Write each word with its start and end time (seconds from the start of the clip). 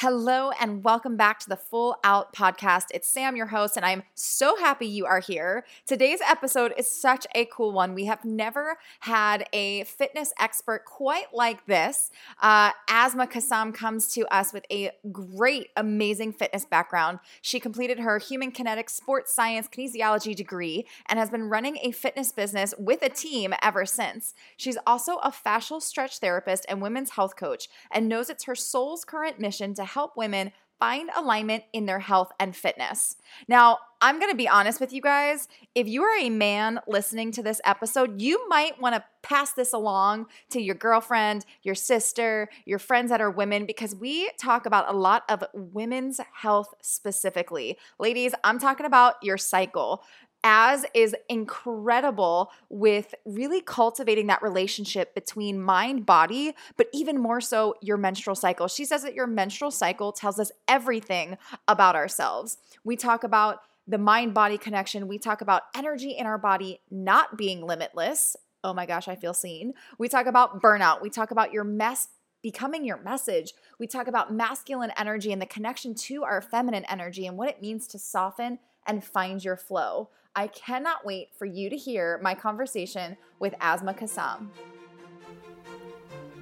Hello 0.00 0.50
and 0.58 0.82
welcome 0.82 1.18
back 1.18 1.40
to 1.40 1.48
the 1.50 1.58
Full 1.58 1.94
Out 2.04 2.32
Podcast. 2.32 2.86
It's 2.94 3.06
Sam, 3.06 3.36
your 3.36 3.48
host, 3.48 3.76
and 3.76 3.84
I'm 3.84 4.02
so 4.14 4.56
happy 4.56 4.86
you 4.86 5.04
are 5.04 5.20
here. 5.20 5.66
Today's 5.84 6.20
episode 6.26 6.72
is 6.78 6.90
such 6.90 7.26
a 7.34 7.44
cool 7.44 7.72
one. 7.72 7.92
We 7.92 8.06
have 8.06 8.24
never 8.24 8.78
had 9.00 9.46
a 9.52 9.84
fitness 9.84 10.32
expert 10.40 10.86
quite 10.86 11.34
like 11.34 11.66
this. 11.66 12.10
Uh, 12.40 12.70
Asma 12.88 13.26
Kassam 13.26 13.74
comes 13.74 14.10
to 14.14 14.26
us 14.34 14.54
with 14.54 14.64
a 14.72 14.90
great, 15.12 15.68
amazing 15.76 16.32
fitness 16.32 16.64
background. 16.64 17.18
She 17.42 17.60
completed 17.60 17.98
her 17.98 18.16
human 18.16 18.52
kinetics 18.52 18.92
sports 18.92 19.34
science 19.34 19.68
kinesiology 19.68 20.34
degree 20.34 20.86
and 21.10 21.18
has 21.18 21.28
been 21.28 21.50
running 21.50 21.76
a 21.82 21.90
fitness 21.90 22.32
business 22.32 22.72
with 22.78 23.02
a 23.02 23.10
team 23.10 23.52
ever 23.60 23.84
since. 23.84 24.32
She's 24.56 24.78
also 24.86 25.16
a 25.16 25.30
fascial 25.30 25.82
stretch 25.82 26.20
therapist 26.20 26.64
and 26.70 26.80
women's 26.80 27.10
health 27.10 27.36
coach 27.36 27.68
and 27.90 28.08
knows 28.08 28.30
it's 28.30 28.44
her 28.44 28.54
soul's 28.54 29.04
current 29.04 29.38
mission 29.38 29.74
to 29.74 29.89
help 29.94 30.16
women 30.16 30.52
find 30.80 31.10
alignment 31.14 31.62
in 31.74 31.84
their 31.84 31.98
health 31.98 32.32
and 32.40 32.56
fitness. 32.56 33.16
Now, 33.46 33.78
I'm 34.00 34.18
going 34.18 34.30
to 34.30 34.36
be 34.36 34.48
honest 34.48 34.80
with 34.80 34.94
you 34.94 35.02
guys. 35.02 35.46
If 35.74 35.86
you 35.86 36.02
are 36.02 36.18
a 36.18 36.30
man 36.30 36.80
listening 36.88 37.32
to 37.32 37.42
this 37.42 37.60
episode, 37.66 38.18
you 38.18 38.48
might 38.48 38.80
want 38.80 38.94
to 38.94 39.04
pass 39.22 39.52
this 39.52 39.74
along 39.74 40.26
to 40.48 40.60
your 40.60 40.74
girlfriend, 40.74 41.44
your 41.62 41.74
sister, 41.74 42.48
your 42.64 42.78
friends 42.78 43.10
that 43.10 43.20
are 43.20 43.30
women, 43.30 43.66
because 43.66 43.94
we 43.94 44.30
talk 44.40 44.64
about 44.64 44.88
a 44.88 44.96
lot 44.96 45.24
of 45.28 45.44
women's 45.52 46.18
health 46.32 46.72
specifically. 46.80 47.76
Ladies, 47.98 48.32
I'm 48.42 48.58
talking 48.58 48.86
about 48.86 49.16
your 49.22 49.36
cycle. 49.36 50.02
Az 50.42 50.86
is 50.94 51.14
incredible 51.28 52.50
with 52.68 53.14
really 53.24 53.60
cultivating 53.60 54.26
that 54.28 54.42
relationship 54.42 55.14
between 55.14 55.60
mind, 55.60 56.06
body, 56.06 56.54
but 56.76 56.88
even 56.92 57.20
more 57.20 57.40
so 57.40 57.74
your 57.82 57.96
menstrual 57.96 58.34
cycle. 58.34 58.66
She 58.66 58.84
says 58.84 59.02
that 59.02 59.14
your 59.14 59.26
menstrual 59.26 59.70
cycle 59.70 60.12
tells 60.12 60.38
us 60.38 60.50
everything 60.66 61.36
about 61.68 61.94
ourselves. 61.94 62.56
We 62.84 62.96
talk 62.96 63.22
about 63.22 63.60
the 63.86 63.98
mind 63.98 64.34
body 64.34 64.56
connection, 64.56 65.08
we 65.08 65.18
talk 65.18 65.40
about 65.40 65.62
energy 65.74 66.10
in 66.10 66.24
our 66.24 66.38
body 66.38 66.80
not 66.90 67.36
being 67.36 67.66
limitless. 67.66 68.36
Oh 68.62 68.72
my 68.72 68.86
gosh, 68.86 69.08
I 69.08 69.16
feel 69.16 69.34
seen. 69.34 69.74
We 69.98 70.08
talk 70.08 70.26
about 70.26 70.62
burnout, 70.62 71.02
we 71.02 71.10
talk 71.10 71.30
about 71.32 71.52
your 71.52 71.64
mess 71.64 72.08
becoming 72.42 72.84
your 72.84 72.96
message. 73.02 73.52
We 73.78 73.86
talk 73.86 74.06
about 74.08 74.32
masculine 74.32 74.92
energy 74.96 75.32
and 75.32 75.42
the 75.42 75.46
connection 75.46 75.94
to 75.94 76.24
our 76.24 76.40
feminine 76.40 76.84
energy 76.86 77.26
and 77.26 77.36
what 77.36 77.50
it 77.50 77.60
means 77.60 77.86
to 77.88 77.98
soften 77.98 78.58
and 78.86 79.04
find 79.04 79.44
your 79.44 79.56
flow. 79.56 80.08
I 80.36 80.46
cannot 80.46 81.04
wait 81.04 81.30
for 81.36 81.44
you 81.44 81.68
to 81.70 81.76
hear 81.76 82.20
my 82.22 82.36
conversation 82.36 83.16
with 83.40 83.52
Asma 83.60 83.94
Kassam. 83.94 84.50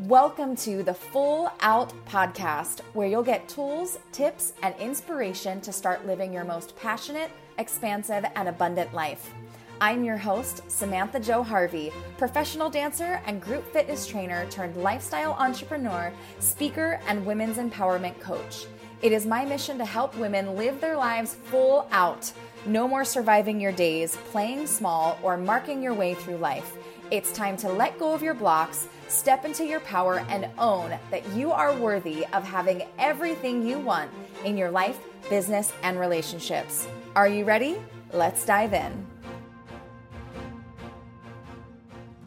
Welcome 0.01 0.57
to 0.57 0.83
the 0.83 0.93
Full 0.93 1.51
Out 1.61 1.95
Podcast, 2.05 2.81
where 2.93 3.09
you'll 3.09 3.23
get 3.23 3.49
tools, 3.49 3.99
tips, 4.13 4.53
and 4.63 4.75
inspiration 4.79 5.63
to 5.63 5.73
start 5.73 6.07
living 6.07 6.35
your 6.35 6.45
most 6.45 6.77
passionate, 6.77 7.31
expansive, 7.57 8.27
and 8.37 8.51
abundant 8.51 8.93
life. 8.93 9.33
I'm 9.81 10.05
your 10.05 10.19
host, 10.19 10.71
Samantha 10.71 11.19
Jo 11.19 11.43
Harvey, 11.43 11.91
professional 12.19 12.69
dancer 12.69 13.23
and 13.25 13.41
group 13.41 13.73
fitness 13.73 14.07
trainer 14.07 14.45
turned 14.51 14.77
lifestyle 14.77 15.33
entrepreneur, 15.33 16.13
speaker, 16.41 17.01
and 17.07 17.25
women's 17.25 17.57
empowerment 17.57 18.21
coach. 18.21 18.67
It 19.01 19.13
is 19.13 19.25
my 19.25 19.45
mission 19.45 19.79
to 19.79 19.85
help 19.85 20.17
women 20.19 20.57
live 20.57 20.81
their 20.81 20.97
lives 20.97 21.35
full 21.35 21.87
out. 21.91 22.33
No 22.67 22.89
more 22.89 23.05
surviving 23.05 23.61
your 23.61 23.73
days, 23.73 24.17
playing 24.31 24.67
small, 24.67 25.19
or 25.23 25.37
marking 25.37 25.83
your 25.83 25.95
way 25.95 26.15
through 26.15 26.37
life. 26.37 26.77
It's 27.11 27.33
time 27.33 27.57
to 27.59 27.69
let 27.69 27.99
go 27.99 28.13
of 28.13 28.23
your 28.23 28.35
blocks, 28.35 28.89
step 29.07 29.45
into 29.45 29.65
your 29.65 29.81
power, 29.81 30.19
and 30.29 30.49
own 30.59 30.99
that 31.11 31.27
you 31.35 31.53
are 31.53 31.75
worthy 31.75 32.27
of 32.35 32.45
having 32.45 32.83
everything 32.99 33.67
you 33.67 33.79
want 33.79 34.11
in 34.45 34.59
your 34.59 34.71
life, 34.71 34.99
business, 35.31 35.73
and 35.83 35.99
relationships. 35.99 36.87
Are 37.17 37.29
you 37.29 37.45
ready? 37.45 37.79
Let's 38.13 38.45
dive 38.45 38.75
in. 38.75 39.07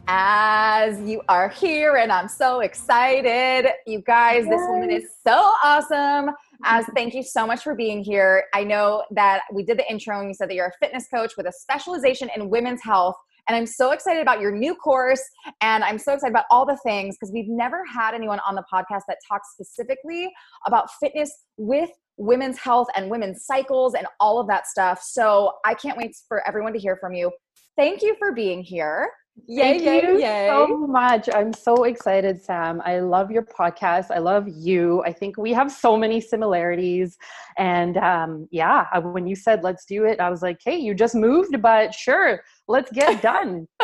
Az 0.08 1.00
you 1.02 1.22
are 1.30 1.50
here, 1.50 1.98
and 1.98 2.12
I'm 2.12 2.28
so 2.28 2.62
excited. 2.62 3.72
You 3.86 4.00
guys, 4.00 4.46
this 4.46 4.62
woman 4.68 4.90
is 4.90 5.06
so 5.24 5.52
awesome. 5.64 6.32
Az 6.64 6.86
thank 6.96 7.14
you 7.14 7.24
so 7.24 7.48
much 7.48 7.64
for 7.64 7.76
being 7.76 8.04
here. 8.04 8.46
I 8.54 8.64
know 8.64 9.04
that 9.12 9.42
we 9.54 9.64
did 9.64 9.78
the 9.78 9.90
intro 9.90 10.20
and 10.20 10.28
you 10.28 10.34
said 10.34 10.50
that 10.50 10.56
you're 10.56 10.68
a 10.68 10.86
fitness 10.86 11.08
coach 11.14 11.34
with 11.38 11.48
a 11.48 11.52
specialization 11.52 12.30
in 12.36 12.50
women's 12.50 12.82
health. 12.82 13.16
And 13.48 13.58
I'm 13.58 13.66
so 13.66 13.92
excited 13.92 14.22
about 14.22 14.40
your 14.40 14.52
new 14.52 14.76
course. 14.76 15.22
And 15.62 15.84
I'm 15.84 15.98
so 15.98 16.14
excited 16.14 16.32
about 16.32 16.46
all 16.52 16.66
the 16.66 16.78
things 16.84 17.16
because 17.16 17.32
we've 17.34 17.50
never 17.50 17.84
had 17.92 18.14
anyone 18.14 18.40
on 18.48 18.56
the 18.56 18.64
podcast 18.72 19.02
that 19.08 19.18
talks 19.28 19.50
specifically 19.54 20.32
about 20.68 20.90
fitness 21.00 21.32
with 21.58 21.90
women's 22.18 22.60
health 22.60 22.88
and 22.96 23.10
women's 23.10 23.46
cycles 23.46 23.96
and 23.96 24.06
all 24.20 24.40
of 24.40 24.48
that 24.48 24.68
stuff. 24.68 25.02
So 25.02 25.54
I 25.66 25.74
can't 25.74 25.98
wait 25.98 26.16
for 26.28 26.48
everyone 26.48 26.74
to 26.74 26.80
hear 26.80 26.98
from 26.98 27.14
you. 27.14 27.32
Thank 27.76 28.04
you 28.04 28.16
for 28.20 28.32
being 28.32 28.62
here. 28.62 29.10
Yay, 29.48 29.80
Thank 29.80 30.04
you 30.04 30.20
yay. 30.20 30.48
so 30.48 30.78
much. 30.88 31.30
I'm 31.34 31.54
so 31.54 31.84
excited, 31.84 32.42
Sam. 32.42 32.82
I 32.86 33.00
love 33.00 33.32
your 33.32 33.44
podcast. 33.44 34.12
I 34.12 34.20
love 34.20 34.48
you. 34.48 35.02
I 35.04 35.12
think 35.14 35.38
we 35.38 35.52
have 35.54 35.72
so 35.72 35.98
many 35.98 36.22
similarities. 36.22 37.18
And 37.58 37.98
um, 37.98 38.48
yeah, 38.52 38.86
when 39.00 39.28
you 39.28 39.36
said 39.36 39.64
let's 39.64 39.86
do 39.86 40.06
it, 40.06 40.20
I 40.20 40.30
was 40.30 40.42
like, 40.42 40.60
hey, 40.64 40.78
you 40.78 40.94
just 40.94 41.16
moved, 41.16 41.62
but 41.62 41.94
sure, 41.94 42.42
let's 42.68 42.92
get 42.92 43.22
done. 43.22 43.68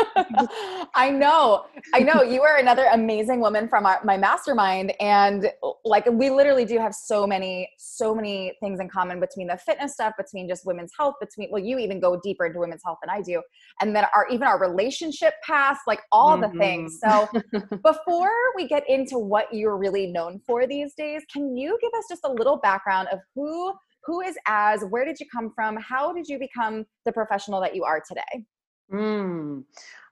I 0.95 1.09
know. 1.09 1.65
I 1.93 1.99
know. 1.99 2.21
You 2.21 2.41
are 2.43 2.57
another 2.57 2.85
amazing 2.93 3.39
woman 3.39 3.67
from 3.67 3.85
our, 3.85 3.99
my 4.03 4.17
mastermind. 4.17 4.93
And 4.99 5.51
like, 5.83 6.05
we 6.09 6.29
literally 6.29 6.65
do 6.65 6.77
have 6.77 6.93
so 6.93 7.27
many, 7.27 7.69
so 7.77 8.15
many 8.15 8.53
things 8.61 8.79
in 8.79 8.89
common 8.89 9.19
between 9.19 9.47
the 9.47 9.57
fitness 9.57 9.93
stuff, 9.93 10.13
between 10.17 10.47
just 10.47 10.65
women's 10.65 10.91
health, 10.97 11.15
between, 11.19 11.49
well, 11.51 11.61
you 11.61 11.77
even 11.79 11.99
go 11.99 12.19
deeper 12.23 12.45
into 12.45 12.59
women's 12.59 12.81
health 12.83 12.99
than 13.01 13.09
I 13.09 13.21
do. 13.21 13.41
And 13.81 13.95
then 13.95 14.05
our, 14.15 14.27
even 14.29 14.47
our 14.47 14.59
relationship 14.59 15.33
past, 15.43 15.81
like 15.87 16.01
all 16.11 16.37
mm-hmm. 16.37 16.53
the 16.53 16.59
things. 16.59 16.99
So 17.03 17.27
before 17.83 18.31
we 18.55 18.67
get 18.67 18.83
into 18.89 19.17
what 19.17 19.53
you're 19.53 19.77
really 19.77 20.07
known 20.07 20.39
for 20.45 20.65
these 20.65 20.93
days, 20.93 21.23
can 21.31 21.55
you 21.55 21.77
give 21.81 21.91
us 21.97 22.05
just 22.09 22.21
a 22.23 22.31
little 22.31 22.57
background 22.57 23.09
of 23.11 23.19
who 23.35 23.73
who 24.05 24.21
is 24.21 24.35
Az 24.47 24.85
where 24.89 25.03
did 25.03 25.19
you 25.19 25.25
come 25.29 25.51
from 25.53 25.75
how 25.75 26.13
did 26.13 26.27
you 26.27 26.39
become 26.39 26.85
the 27.05 27.11
professional 27.11 27.59
that 27.59 27.75
you 27.75 27.83
are 27.83 28.01
today 28.07 28.45
Mm, 28.91 29.63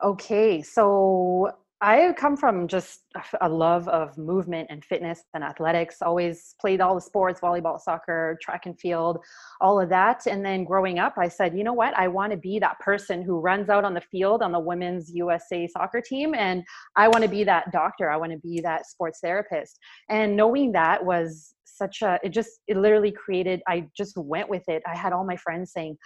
okay, 0.04 0.62
so 0.62 1.52
I 1.82 2.14
come 2.18 2.36
from 2.38 2.68
just 2.68 3.02
a 3.42 3.50
love 3.50 3.88
of 3.90 4.18
movement 4.18 4.68
and 4.70 4.84
fitness 4.84 5.24
and 5.34 5.44
athletics. 5.44 6.02
Always 6.02 6.56
played 6.60 6.82
all 6.82 6.96
the 6.96 7.02
sports 7.02 7.42
volleyball, 7.42 7.80
soccer, 7.80 8.38
track 8.42 8.66
and 8.66 8.80
field, 8.80 9.20
all 9.62 9.80
of 9.80 9.90
that. 9.90 10.26
And 10.26 10.44
then 10.44 10.64
growing 10.64 11.00
up, 11.00 11.16
I 11.18 11.28
said, 11.28 11.58
you 11.58 11.64
know 11.64 11.74
what? 11.74 11.94
I 11.98 12.08
want 12.08 12.32
to 12.32 12.38
be 12.38 12.60
that 12.60 12.80
person 12.80 13.22
who 13.22 13.40
runs 13.40 13.70
out 13.70 13.84
on 13.86 13.94
the 13.94 14.02
field 14.02 14.42
on 14.42 14.52
the 14.52 14.60
women's 14.60 15.14
USA 15.14 15.68
soccer 15.68 16.02
team. 16.02 16.34
And 16.34 16.64
I 16.96 17.08
want 17.10 17.24
to 17.24 17.30
be 17.30 17.44
that 17.44 17.72
doctor. 17.72 18.10
I 18.10 18.18
want 18.18 18.32
to 18.32 18.40
be 18.40 18.62
that 18.62 18.88
sports 18.88 19.20
therapist. 19.20 19.78
And 20.10 20.36
knowing 20.36 20.72
that 20.74 21.06
was 21.06 21.55
such 21.78 22.02
a 22.02 22.20
it 22.24 22.30
just 22.30 22.50
it 22.68 22.78
literally 22.78 23.12
created 23.12 23.62
i 23.68 23.88
just 23.96 24.18
went 24.18 24.50
with 24.50 24.64
it. 24.68 24.84
I 24.88 24.96
had 24.96 25.14
all 25.14 25.26
my 25.26 25.38
friends 25.38 25.72
saying 25.72 25.98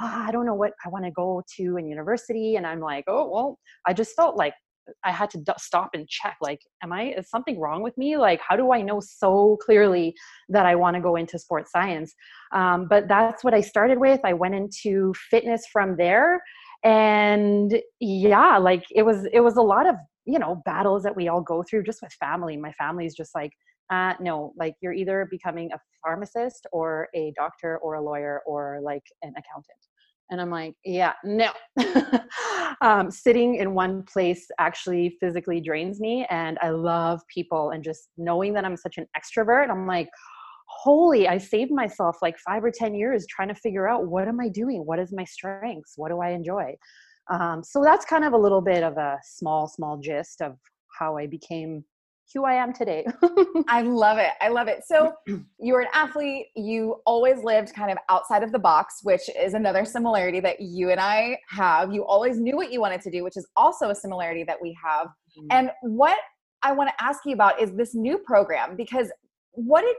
oh, 0.00 0.24
i 0.26 0.30
don't 0.30 0.46
know 0.46 0.54
what 0.54 0.72
i 0.84 0.88
want 0.88 1.04
to 1.04 1.10
go 1.10 1.42
to 1.56 1.76
in 1.76 1.88
university 1.88 2.56
and 2.56 2.66
i'm 2.66 2.80
like 2.80 3.04
oh 3.08 3.28
well 3.30 3.58
i 3.86 3.92
just 3.92 4.14
felt 4.16 4.36
like 4.36 4.54
i 5.04 5.10
had 5.10 5.30
to 5.30 5.42
stop 5.58 5.90
and 5.94 6.08
check 6.08 6.36
like 6.40 6.60
am 6.82 6.92
i 6.92 7.14
is 7.18 7.28
something 7.30 7.60
wrong 7.60 7.82
with 7.82 7.96
me? 7.98 8.16
Like 8.16 8.40
how 8.46 8.56
do 8.56 8.72
i 8.72 8.80
know 8.80 9.00
so 9.00 9.58
clearly 9.64 10.14
that 10.48 10.66
i 10.66 10.74
want 10.74 10.94
to 10.96 11.00
go 11.00 11.16
into 11.16 11.38
sports 11.38 11.70
science? 11.70 12.14
Um, 12.52 12.86
but 12.88 13.08
that's 13.08 13.44
what 13.44 13.54
i 13.54 13.60
started 13.60 13.98
with. 13.98 14.20
I 14.24 14.32
went 14.32 14.54
into 14.54 15.12
fitness 15.30 15.64
from 15.72 15.96
there 15.96 16.40
and 16.84 17.80
yeah 17.98 18.56
like 18.56 18.84
it 18.94 19.02
was 19.02 19.26
it 19.32 19.40
was 19.40 19.56
a 19.56 19.62
lot 19.62 19.88
of 19.88 19.96
you 20.26 20.38
know 20.38 20.62
battles 20.64 21.02
that 21.02 21.16
we 21.16 21.26
all 21.26 21.40
go 21.40 21.62
through 21.62 21.82
just 21.82 22.02
with 22.02 22.12
family. 22.12 22.56
My 22.56 22.72
family's 22.72 23.14
just 23.14 23.34
like 23.34 23.52
uh, 23.90 24.14
no, 24.20 24.52
like 24.56 24.74
you're 24.80 24.92
either 24.92 25.26
becoming 25.30 25.70
a 25.72 25.80
pharmacist 26.02 26.66
or 26.72 27.08
a 27.14 27.32
doctor 27.36 27.78
or 27.78 27.94
a 27.94 28.02
lawyer 28.02 28.42
or 28.46 28.80
like 28.82 29.04
an 29.22 29.30
accountant. 29.30 29.78
And 30.30 30.40
I'm 30.40 30.50
like, 30.50 30.74
yeah, 30.84 31.14
no. 31.24 31.50
um, 32.82 33.10
sitting 33.10 33.56
in 33.56 33.72
one 33.74 34.02
place 34.02 34.46
actually 34.58 35.16
physically 35.20 35.60
drains 35.60 36.00
me. 36.00 36.26
And 36.28 36.58
I 36.60 36.70
love 36.70 37.22
people. 37.32 37.70
And 37.70 37.82
just 37.82 38.10
knowing 38.18 38.52
that 38.54 38.64
I'm 38.64 38.76
such 38.76 38.98
an 38.98 39.06
extrovert, 39.16 39.70
I'm 39.70 39.86
like, 39.86 40.10
holy, 40.66 41.28
I 41.28 41.38
saved 41.38 41.70
myself 41.70 42.18
like 42.20 42.36
five 42.38 42.62
or 42.62 42.70
10 42.70 42.94
years 42.94 43.26
trying 43.26 43.48
to 43.48 43.54
figure 43.54 43.88
out 43.88 44.06
what 44.06 44.28
am 44.28 44.38
I 44.38 44.48
doing? 44.48 44.84
What 44.84 44.98
is 44.98 45.12
my 45.12 45.24
strengths? 45.24 45.94
What 45.96 46.10
do 46.10 46.20
I 46.20 46.30
enjoy? 46.30 46.76
Um, 47.30 47.62
so 47.64 47.82
that's 47.82 48.04
kind 48.04 48.24
of 48.24 48.34
a 48.34 48.38
little 48.38 48.60
bit 48.60 48.82
of 48.82 48.98
a 48.98 49.18
small, 49.22 49.66
small 49.66 49.96
gist 49.96 50.42
of 50.42 50.56
how 50.98 51.16
I 51.16 51.26
became 51.26 51.84
who 52.34 52.44
I 52.44 52.54
am 52.54 52.72
today. 52.72 53.06
I 53.68 53.82
love 53.82 54.18
it. 54.18 54.32
I 54.40 54.48
love 54.48 54.68
it. 54.68 54.84
So 54.86 55.12
you 55.26 55.72
were 55.72 55.80
an 55.80 55.88
athlete. 55.94 56.46
You 56.54 57.00
always 57.06 57.42
lived 57.42 57.74
kind 57.74 57.90
of 57.90 57.98
outside 58.08 58.42
of 58.42 58.52
the 58.52 58.58
box, 58.58 59.00
which 59.02 59.22
is 59.38 59.54
another 59.54 59.84
similarity 59.84 60.40
that 60.40 60.60
you 60.60 60.90
and 60.90 61.00
I 61.00 61.38
have. 61.48 61.92
You 61.92 62.04
always 62.04 62.38
knew 62.38 62.56
what 62.56 62.72
you 62.72 62.80
wanted 62.80 63.00
to 63.02 63.10
do, 63.10 63.24
which 63.24 63.36
is 63.36 63.46
also 63.56 63.90
a 63.90 63.94
similarity 63.94 64.44
that 64.44 64.58
we 64.60 64.76
have. 64.82 65.06
Mm-hmm. 65.06 65.46
And 65.50 65.70
what 65.82 66.18
I 66.62 66.72
want 66.72 66.90
to 66.90 67.04
ask 67.04 67.20
you 67.24 67.34
about 67.34 67.60
is 67.60 67.72
this 67.72 67.94
new 67.94 68.18
program 68.18 68.76
because 68.76 69.10
what 69.52 69.82
did 69.82 69.96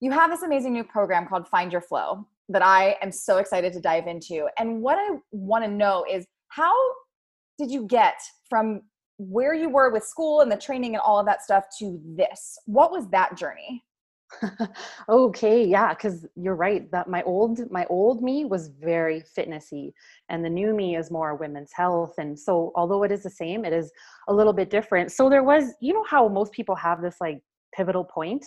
you 0.00 0.12
have 0.12 0.30
this 0.30 0.42
amazing 0.42 0.72
new 0.72 0.84
program 0.84 1.26
called 1.26 1.48
Find 1.48 1.72
Your 1.72 1.80
Flow 1.80 2.26
that 2.48 2.62
I 2.62 2.96
am 3.02 3.12
so 3.12 3.38
excited 3.38 3.72
to 3.74 3.80
dive 3.80 4.06
into. 4.06 4.46
And 4.58 4.80
what 4.80 4.96
I 4.96 5.16
want 5.32 5.64
to 5.64 5.70
know 5.70 6.04
is 6.10 6.24
how 6.48 6.74
did 7.58 7.70
you 7.70 7.86
get 7.86 8.14
from 8.48 8.82
where 9.18 9.54
you 9.54 9.68
were 9.68 9.90
with 9.90 10.04
school 10.04 10.40
and 10.40 10.50
the 10.50 10.56
training 10.56 10.94
and 10.94 11.02
all 11.02 11.18
of 11.18 11.26
that 11.26 11.42
stuff 11.42 11.64
to 11.78 12.00
this? 12.04 12.58
What 12.66 12.90
was 12.92 13.08
that 13.10 13.36
journey? 13.36 13.84
okay 15.08 15.64
yeah 15.64 15.94
because 15.94 16.26
you're 16.36 16.54
right 16.54 16.90
that 16.90 17.08
my 17.08 17.22
old 17.22 17.60
my 17.70 17.86
old 17.88 18.22
me 18.22 18.44
was 18.44 18.68
very 18.68 19.22
fitnessy 19.36 19.92
and 20.28 20.44
the 20.44 20.50
new 20.50 20.74
me 20.74 20.96
is 20.96 21.10
more 21.10 21.34
women's 21.34 21.72
health 21.72 22.12
and 22.18 22.38
so 22.38 22.70
although 22.76 23.02
it 23.04 23.10
is 23.10 23.22
the 23.22 23.30
same 23.30 23.64
it 23.64 23.72
is 23.72 23.90
a 24.28 24.34
little 24.34 24.52
bit 24.52 24.68
different 24.68 25.10
so 25.10 25.30
there 25.30 25.42
was 25.42 25.72
you 25.80 25.94
know 25.94 26.04
how 26.04 26.28
most 26.28 26.52
people 26.52 26.74
have 26.74 27.00
this 27.00 27.16
like 27.22 27.40
pivotal 27.74 28.04
point 28.04 28.44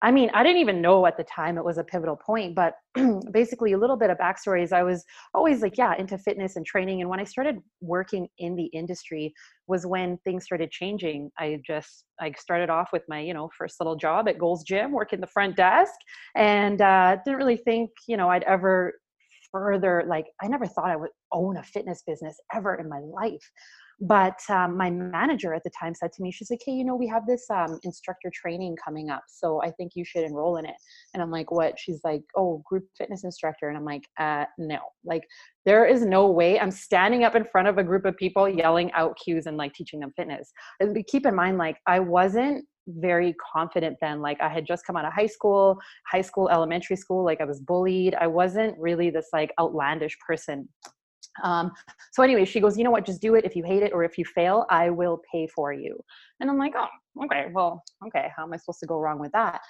I 0.00 0.12
mean, 0.12 0.30
I 0.32 0.44
didn't 0.44 0.60
even 0.60 0.80
know 0.80 1.06
at 1.06 1.16
the 1.16 1.24
time 1.24 1.58
it 1.58 1.64
was 1.64 1.76
a 1.76 1.82
pivotal 1.82 2.14
point, 2.14 2.54
but 2.54 2.74
basically, 3.32 3.72
a 3.72 3.78
little 3.78 3.96
bit 3.96 4.10
of 4.10 4.18
backstory 4.18 4.62
is 4.62 4.72
I 4.72 4.84
was 4.84 5.04
always 5.34 5.60
like, 5.60 5.76
yeah, 5.76 5.94
into 5.98 6.16
fitness 6.16 6.54
and 6.54 6.64
training. 6.64 7.00
And 7.00 7.10
when 7.10 7.18
I 7.18 7.24
started 7.24 7.58
working 7.80 8.28
in 8.38 8.54
the 8.54 8.66
industry, 8.66 9.34
was 9.66 9.86
when 9.86 10.18
things 10.18 10.44
started 10.44 10.70
changing. 10.70 11.30
I 11.38 11.60
just, 11.66 12.04
I 12.20 12.32
started 12.38 12.70
off 12.70 12.90
with 12.92 13.02
my, 13.08 13.20
you 13.20 13.34
know, 13.34 13.50
first 13.58 13.80
little 13.80 13.96
job 13.96 14.28
at 14.28 14.38
Gold's 14.38 14.62
Gym, 14.62 14.92
working 14.92 15.20
the 15.20 15.26
front 15.26 15.56
desk, 15.56 15.94
and 16.36 16.80
uh, 16.80 17.16
didn't 17.24 17.38
really 17.38 17.56
think, 17.56 17.90
you 18.06 18.16
know, 18.16 18.28
I'd 18.28 18.44
ever 18.44 18.94
further, 19.50 20.04
like, 20.06 20.26
I 20.42 20.46
never 20.46 20.66
thought 20.66 20.90
I 20.90 20.96
would 20.96 21.10
own 21.32 21.56
a 21.56 21.62
fitness 21.64 22.02
business 22.06 22.36
ever 22.54 22.76
in 22.76 22.88
my 22.88 23.00
life. 23.00 23.50
But 24.00 24.38
um, 24.48 24.76
my 24.76 24.90
manager 24.90 25.54
at 25.54 25.64
the 25.64 25.70
time 25.70 25.94
said 25.94 26.12
to 26.12 26.22
me, 26.22 26.30
she's 26.30 26.50
like, 26.50 26.60
hey, 26.64 26.72
you 26.72 26.84
know, 26.84 26.94
we 26.94 27.08
have 27.08 27.26
this 27.26 27.46
um, 27.50 27.80
instructor 27.82 28.30
training 28.32 28.76
coming 28.82 29.10
up. 29.10 29.24
So 29.28 29.60
I 29.62 29.72
think 29.72 29.92
you 29.96 30.04
should 30.04 30.24
enroll 30.24 30.56
in 30.56 30.66
it. 30.66 30.76
And 31.14 31.22
I'm 31.22 31.30
like, 31.30 31.50
what? 31.50 31.78
She's 31.78 32.00
like, 32.04 32.22
oh, 32.36 32.62
group 32.64 32.84
fitness 32.96 33.24
instructor. 33.24 33.68
And 33.68 33.76
I'm 33.76 33.84
like, 33.84 34.04
uh, 34.18 34.44
no, 34.56 34.78
like 35.04 35.24
there 35.66 35.84
is 35.84 36.04
no 36.04 36.30
way 36.30 36.60
I'm 36.60 36.70
standing 36.70 37.24
up 37.24 37.34
in 37.34 37.44
front 37.44 37.66
of 37.66 37.78
a 37.78 37.84
group 37.84 38.04
of 38.04 38.16
people 38.16 38.48
yelling 38.48 38.92
out 38.92 39.18
cues 39.22 39.46
and 39.46 39.56
like 39.56 39.74
teaching 39.74 40.00
them 40.00 40.12
fitness. 40.16 40.52
And 40.78 40.96
keep 41.06 41.26
in 41.26 41.34
mind, 41.34 41.58
like 41.58 41.78
I 41.86 41.98
wasn't 41.98 42.64
very 42.96 43.34
confident 43.52 43.96
then 44.00 44.20
like 44.22 44.40
i 44.40 44.48
had 44.48 44.66
just 44.66 44.86
come 44.86 44.96
out 44.96 45.04
of 45.04 45.12
high 45.12 45.26
school 45.26 45.78
high 46.10 46.22
school 46.22 46.48
elementary 46.48 46.96
school 46.96 47.22
like 47.22 47.38
i 47.40 47.44
was 47.44 47.60
bullied 47.60 48.14
i 48.14 48.26
wasn't 48.26 48.74
really 48.78 49.10
this 49.10 49.28
like 49.32 49.52
outlandish 49.60 50.16
person 50.26 50.66
um, 51.42 51.72
so 52.12 52.22
anyway, 52.22 52.44
she 52.44 52.60
goes, 52.60 52.76
you 52.76 52.84
know 52.84 52.90
what, 52.90 53.06
just 53.06 53.20
do 53.20 53.34
it. 53.34 53.44
If 53.44 53.56
you 53.56 53.64
hate 53.64 53.82
it 53.82 53.92
or 53.92 54.04
if 54.04 54.18
you 54.18 54.24
fail, 54.24 54.66
I 54.70 54.90
will 54.90 55.20
pay 55.32 55.46
for 55.46 55.72
you. 55.72 55.98
And 56.40 56.50
I'm 56.50 56.58
like, 56.58 56.74
oh, 56.76 57.24
okay, 57.24 57.46
well, 57.52 57.82
okay, 58.06 58.28
how 58.36 58.44
am 58.44 58.52
I 58.52 58.56
supposed 58.56 58.80
to 58.80 58.86
go 58.86 58.98
wrong 58.98 59.18
with 59.18 59.32
that? 59.32 59.60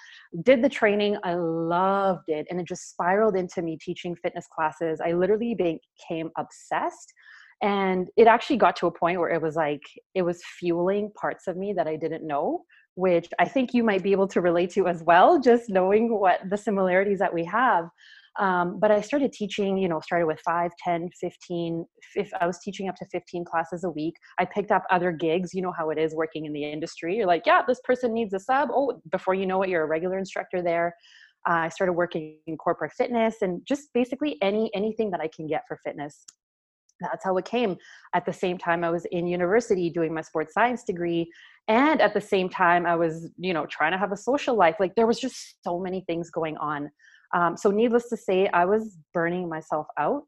Did 0.43 0.63
the 0.63 0.69
training, 0.69 1.17
I 1.23 1.35
loved 1.35 2.29
it. 2.29 2.47
And 2.49 2.59
it 2.59 2.67
just 2.67 2.89
spiraled 2.89 3.35
into 3.35 3.61
me 3.61 3.77
teaching 3.81 4.15
fitness 4.15 4.45
classes. 4.53 5.01
I 5.03 5.13
literally 5.13 5.55
became 5.55 6.29
obsessed. 6.37 7.13
And 7.61 8.07
it 8.15 8.27
actually 8.27 8.57
got 8.57 8.75
to 8.77 8.87
a 8.87 8.91
point 8.91 9.19
where 9.19 9.29
it 9.29 9.41
was 9.41 9.55
like, 9.55 9.81
it 10.15 10.21
was 10.21 10.41
fueling 10.59 11.11
parts 11.19 11.47
of 11.47 11.57
me 11.57 11.73
that 11.73 11.87
I 11.87 11.97
didn't 11.97 12.25
know, 12.25 12.63
which 12.99 13.29
I 13.39 13.45
think 13.45 13.73
you 13.73 13.83
might 13.83 14.03
be 14.03 14.11
able 14.11 14.27
to 14.27 14.41
relate 14.41 14.71
to 14.71 14.87
as 14.87 15.01
well, 15.03 15.39
just 15.39 15.69
knowing 15.69 16.19
what 16.19 16.41
the 16.49 16.57
similarities 16.57 17.19
that 17.19 17.33
we 17.33 17.45
have. 17.45 17.85
Um, 18.37 18.77
but 18.79 18.91
I 18.91 18.99
started 19.01 19.31
teaching, 19.31 19.77
you 19.77 19.87
know, 19.87 20.01
started 20.01 20.25
with 20.27 20.39
5, 20.41 20.71
10, 20.83 21.09
15. 21.19 21.85
If 22.15 22.29
I 22.39 22.45
was 22.45 22.59
teaching 22.59 22.89
up 22.89 22.95
to 22.97 23.05
15 23.05 23.45
classes 23.45 23.85
a 23.85 23.89
week. 23.89 24.15
I 24.37 24.45
picked 24.45 24.71
up 24.71 24.83
other 24.89 25.11
gigs. 25.11 25.53
You 25.53 25.61
know 25.61 25.73
how 25.77 25.89
it 25.89 25.97
is 25.97 26.13
working 26.13 26.45
in 26.45 26.51
the 26.51 26.63
industry. 26.63 27.15
You're 27.15 27.25
like, 27.25 27.43
yeah, 27.45 27.61
this 27.65 27.79
person 27.83 28.13
needs 28.13 28.33
a 28.33 28.39
sub. 28.39 28.69
Oh, 28.71 29.01
before 29.11 29.33
you 29.33 29.45
know 29.45 29.63
it, 29.63 29.69
you're 29.69 29.83
a 29.83 29.87
regular 29.87 30.17
instructor 30.17 30.61
there. 30.61 30.93
Uh, 31.49 31.53
I 31.53 31.69
started 31.69 31.93
working 31.93 32.37
in 32.47 32.57
corporate 32.57 32.91
fitness 32.97 33.37
and 33.41 33.61
just 33.65 33.93
basically 33.93 34.37
any 34.41 34.69
anything 34.75 35.09
that 35.11 35.21
I 35.21 35.29
can 35.33 35.47
get 35.47 35.63
for 35.67 35.79
fitness. 35.85 36.25
That's 37.01 37.23
how 37.23 37.37
it 37.37 37.45
came. 37.45 37.77
At 38.13 38.25
the 38.25 38.33
same 38.33 38.57
time, 38.57 38.83
I 38.83 38.89
was 38.89 39.05
in 39.11 39.27
university 39.27 39.89
doing 39.89 40.13
my 40.13 40.21
sports 40.21 40.53
science 40.53 40.83
degree, 40.83 41.31
and 41.69 42.01
at 42.01 42.15
the 42.15 42.21
same 42.21 42.49
time, 42.49 42.87
I 42.87 42.95
was, 42.95 43.29
you 43.37 43.53
know, 43.53 43.67
trying 43.67 43.91
to 43.91 43.97
have 43.99 44.11
a 44.11 44.17
social 44.17 44.55
life. 44.55 44.77
Like 44.79 44.95
there 44.95 45.05
was 45.07 45.19
just 45.19 45.63
so 45.63 45.79
many 45.79 46.03
things 46.07 46.31
going 46.31 46.57
on. 46.57 46.89
Um, 47.33 47.55
so, 47.55 47.69
needless 47.69 48.09
to 48.09 48.17
say, 48.17 48.49
I 48.51 48.65
was 48.65 48.97
burning 49.13 49.47
myself 49.47 49.85
out. 49.99 50.23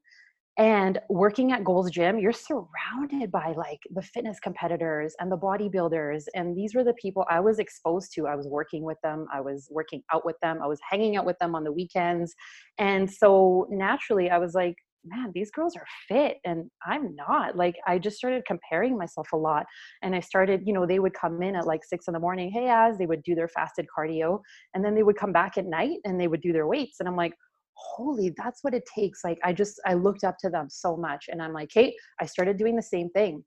And 0.58 1.00
working 1.10 1.54
at 1.54 1.64
Gold's 1.64 1.90
Gym, 1.90 2.20
you're 2.20 2.34
surrounded 2.34 3.32
by 3.32 3.54
like 3.58 3.80
the 3.96 4.04
fitness 4.04 4.40
competitors 4.40 5.16
and 5.20 5.32
the 5.32 5.38
bodybuilders. 5.38 6.26
And 6.36 6.56
these 6.56 6.76
were 6.76 6.84
the 6.84 6.94
people 6.94 7.26
I 7.28 7.40
was 7.40 7.58
exposed 7.58 8.14
to. 8.14 8.28
I 8.28 8.36
was 8.36 8.48
working 8.48 8.84
with 8.84 8.98
them, 9.02 9.26
I 9.34 9.42
was 9.42 9.68
working 9.72 10.04
out 10.14 10.24
with 10.26 10.36
them, 10.44 10.60
I 10.62 10.68
was 10.68 10.80
hanging 10.88 11.16
out 11.16 11.26
with 11.26 11.40
them 11.40 11.56
on 11.56 11.64
the 11.64 11.72
weekends. 11.72 12.36
And 12.78 13.10
so 13.10 13.68
naturally, 13.72 14.30
I 14.30 14.38
was 14.38 14.54
like, 14.54 14.76
man, 15.06 15.32
these 15.34 15.52
girls 15.52 15.76
are 15.76 15.86
fit 16.08 16.38
and 16.46 16.70
I'm 16.86 17.16
not. 17.16 17.56
Like, 17.56 17.76
I 17.88 17.98
just 17.98 18.18
started 18.18 18.44
comparing 18.46 18.98
myself 18.98 19.30
a 19.34 19.38
lot. 19.38 19.66
And 20.02 20.16
I 20.16 20.20
started, 20.20 20.62
you 20.66 20.74
know, 20.74 20.86
they 20.86 21.00
would 21.00 21.14
come 21.14 21.42
in 21.42 21.56
at 21.56 21.66
like 21.66 21.84
six 21.84 22.08
in 22.08 22.14
the 22.14 22.20
morning, 22.20 22.52
hey, 22.52 22.70
as 22.70 22.98
they 22.98 23.06
would 23.06 23.24
do 23.24 23.36
their 23.36 23.48
fasted 23.48 23.86
cardio. 23.96 24.40
And 24.74 24.84
then 24.84 24.96
they 24.96 25.04
would 25.04 25.18
come 25.18 25.34
back 25.34 25.58
at 25.58 25.66
night 25.66 25.98
and 26.06 26.20
they 26.20 26.28
would 26.28 26.42
do 26.42 26.54
their 26.54 26.68
weights. 26.68 27.00
And 27.00 27.10
I'm 27.10 27.16
like, 27.16 27.34
holy, 27.74 28.34
that's 28.38 28.64
what 28.64 28.74
it 28.74 28.84
takes. 28.94 29.24
Like, 29.24 29.40
I 29.44 29.54
just, 29.54 29.80
I 29.86 29.94
looked 29.96 30.24
up 30.24 30.38
to 30.40 30.50
them 30.50 30.68
so 30.70 30.96
much. 30.96 31.26
And 31.30 31.42
I'm 31.42 31.54
like, 31.54 31.70
hey, 31.74 31.96
I 32.20 32.26
started 32.26 32.58
doing 32.58 32.76
the 32.76 32.82
same 32.82 33.10
thing. 33.10 33.44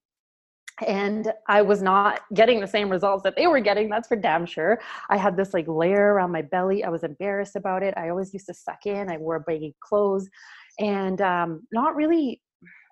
And 0.84 1.32
I 1.48 1.62
was 1.62 1.82
not 1.82 2.22
getting 2.34 2.60
the 2.60 2.66
same 2.66 2.88
results 2.88 3.22
that 3.22 3.36
they 3.36 3.46
were 3.46 3.60
getting. 3.60 3.88
That's 3.88 4.08
for 4.08 4.16
damn 4.16 4.44
sure. 4.44 4.80
I 5.08 5.16
had 5.16 5.36
this 5.36 5.54
like 5.54 5.68
layer 5.68 6.12
around 6.14 6.32
my 6.32 6.42
belly. 6.42 6.82
I 6.82 6.88
was 6.88 7.04
embarrassed 7.04 7.54
about 7.54 7.84
it. 7.84 7.94
I 7.96 8.08
always 8.08 8.32
used 8.34 8.46
to 8.46 8.54
suck 8.54 8.84
in. 8.84 9.08
I 9.08 9.18
wore 9.18 9.38
baggy 9.38 9.76
clothes 9.80 10.28
and 10.78 11.20
um, 11.20 11.62
not 11.72 11.94
really 11.96 12.40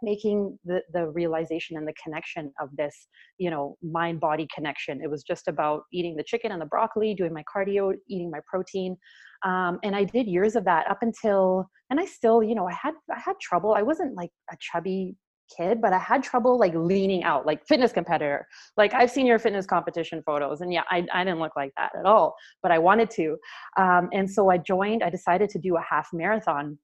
making 0.02 0.58
the 0.64 0.81
the 0.93 1.08
realization 1.11 1.76
and 1.76 1.87
the 1.87 1.94
connection 2.02 2.52
of 2.61 2.69
this 2.76 3.08
you 3.38 3.50
know 3.50 3.76
mind 3.82 4.20
body 4.20 4.46
connection. 4.55 5.00
It 5.02 5.11
was 5.11 5.23
just 5.23 5.49
about 5.49 5.84
eating 5.93 6.17
the 6.17 6.25
chicken 6.25 6.52
and 6.52 6.61
the 6.61 6.67
broccoli 6.67 7.14
doing 7.14 7.32
my 7.32 7.44
cardio 7.55 7.94
eating 8.08 8.31
my 8.31 8.40
protein 8.46 8.96
um, 9.44 9.79
and 9.82 9.94
i 9.94 10.05
did 10.05 10.26
years 10.26 10.56
of 10.56 10.64
that 10.64 10.88
up 10.90 10.99
until 11.02 11.69
and 11.90 12.00
i 12.00 12.05
still 12.05 12.43
you 12.43 12.55
know 12.55 12.69
i 12.69 12.73
had 12.73 12.94
i 13.14 13.19
had 13.19 13.34
trouble. 13.40 13.75
I 13.75 13.82
wasn't 13.82 14.17
like 14.17 14.31
a 14.50 14.56
chubby 14.61 15.17
kid 15.56 15.82
but 15.82 15.93
i 15.93 15.99
had 15.99 16.23
trouble 16.23 16.58
like 16.58 16.73
leaning 16.75 17.25
out 17.25 17.44
like 17.44 17.67
fitness 17.67 17.93
competitor. 17.93 18.46
Like 18.76 18.94
i've 18.94 19.11
seen 19.11 19.26
your 19.26 19.38
fitness 19.38 19.67
competition 19.67 20.23
photos 20.25 20.61
and 20.61 20.73
yeah 20.73 20.82
i, 20.90 21.05
I 21.12 21.25
didn't 21.25 21.40
look 21.40 21.56
like 21.56 21.73
that 21.76 21.90
at 21.99 22.06
all 22.06 22.35
but 22.62 22.73
i 22.73 22.78
wanted 22.78 23.11
to 23.11 23.37
um, 23.76 24.08
and 24.12 24.31
so 24.31 24.50
i 24.50 24.58
joined 24.58 25.02
i 25.02 25.11
decided 25.11 25.50
to 25.50 25.59
do 25.59 25.76
a 25.76 25.83
half 25.83 26.09
marathon 26.12 26.78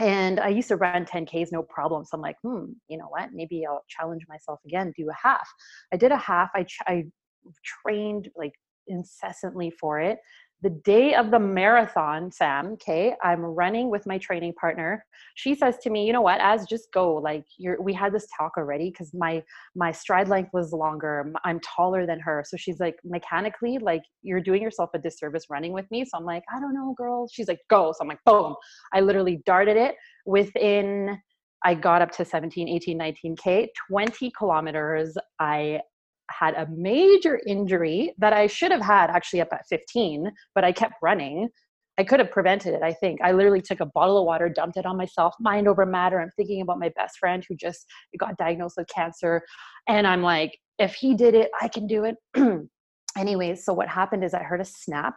and 0.00 0.40
I 0.40 0.48
used 0.48 0.68
to 0.68 0.76
run 0.76 1.04
10Ks 1.04 1.52
no 1.52 1.62
problem. 1.62 2.04
So 2.04 2.16
I'm 2.16 2.20
like, 2.20 2.36
hmm, 2.42 2.64
you 2.88 2.98
know 2.98 3.06
what? 3.08 3.30
Maybe 3.32 3.64
I'll 3.66 3.84
challenge 3.88 4.22
myself 4.28 4.60
again, 4.66 4.92
do 4.96 5.08
a 5.08 5.14
half. 5.14 5.48
I 5.92 5.96
did 5.96 6.12
a 6.12 6.16
half. 6.16 6.50
I, 6.54 6.66
I 6.86 7.04
trained 7.84 8.30
like 8.36 8.54
incessantly 8.86 9.70
for 9.70 10.00
it 10.00 10.18
the 10.62 10.70
day 10.70 11.14
of 11.14 11.30
the 11.30 11.38
marathon, 11.38 12.32
Sam, 12.32 12.72
okay, 12.72 13.14
I'm 13.22 13.40
running 13.40 13.90
with 13.90 14.06
my 14.06 14.16
training 14.16 14.54
partner. 14.54 15.04
She 15.34 15.54
says 15.54 15.76
to 15.82 15.90
me, 15.90 16.06
you 16.06 16.12
know 16.12 16.22
what, 16.22 16.40
Az 16.40 16.66
just 16.66 16.90
go. 16.92 17.16
Like 17.16 17.44
you're 17.58 17.80
we 17.82 17.92
had 17.92 18.14
this 18.14 18.26
talk 18.36 18.52
already 18.56 18.90
because 18.90 19.12
my 19.12 19.42
my 19.74 19.92
stride 19.92 20.28
length 20.28 20.50
was 20.52 20.72
longer. 20.72 21.32
I'm 21.44 21.60
taller 21.60 22.06
than 22.06 22.18
her. 22.20 22.44
So 22.46 22.56
she's 22.56 22.80
like, 22.80 22.96
mechanically, 23.04 23.78
like 23.78 24.02
you're 24.22 24.40
doing 24.40 24.62
yourself 24.62 24.90
a 24.94 24.98
disservice 24.98 25.46
running 25.50 25.72
with 25.72 25.90
me. 25.90 26.04
So 26.04 26.16
I'm 26.16 26.24
like, 26.24 26.44
I 26.54 26.60
don't 26.60 26.74
know, 26.74 26.94
girl. 26.96 27.28
She's 27.30 27.48
like, 27.48 27.60
go. 27.68 27.92
So 27.92 27.98
I'm 28.02 28.08
like, 28.08 28.24
boom. 28.24 28.54
I 28.92 29.00
literally 29.00 29.42
darted 29.44 29.76
it 29.76 29.96
within 30.24 31.18
I 31.64 31.74
got 31.74 32.02
up 32.02 32.10
to 32.12 32.26
17, 32.26 32.68
18, 32.68 32.98
19K, 32.98 33.68
20 33.90 34.32
kilometers. 34.36 35.16
I 35.40 35.80
had 36.30 36.54
a 36.54 36.66
major 36.70 37.40
injury 37.46 38.14
that 38.18 38.32
I 38.32 38.46
should 38.46 38.70
have 38.70 38.80
had 38.80 39.10
actually 39.10 39.40
up 39.40 39.48
at 39.52 39.66
15, 39.68 40.30
but 40.54 40.64
I 40.64 40.72
kept 40.72 40.94
running. 41.02 41.48
I 41.98 42.04
could 42.04 42.18
have 42.18 42.30
prevented 42.30 42.74
it, 42.74 42.82
I 42.82 42.92
think. 42.92 43.20
I 43.22 43.32
literally 43.32 43.60
took 43.60 43.80
a 43.80 43.86
bottle 43.86 44.18
of 44.18 44.24
water, 44.24 44.48
dumped 44.48 44.76
it 44.76 44.86
on 44.86 44.96
myself, 44.96 45.34
mind 45.38 45.68
over 45.68 45.86
matter. 45.86 46.20
I'm 46.20 46.30
thinking 46.36 46.60
about 46.60 46.80
my 46.80 46.90
best 46.96 47.18
friend 47.18 47.44
who 47.48 47.54
just 47.54 47.86
got 48.18 48.36
diagnosed 48.36 48.76
with 48.76 48.88
cancer. 48.88 49.42
And 49.86 50.06
I'm 50.06 50.22
like, 50.22 50.58
if 50.78 50.94
he 50.94 51.14
did 51.14 51.34
it, 51.34 51.50
I 51.60 51.68
can 51.68 51.86
do 51.86 52.04
it. 52.04 52.16
Anyways, 53.16 53.64
so 53.64 53.72
what 53.72 53.88
happened 53.88 54.24
is 54.24 54.34
I 54.34 54.42
heard 54.42 54.60
a 54.60 54.64
snap 54.64 55.14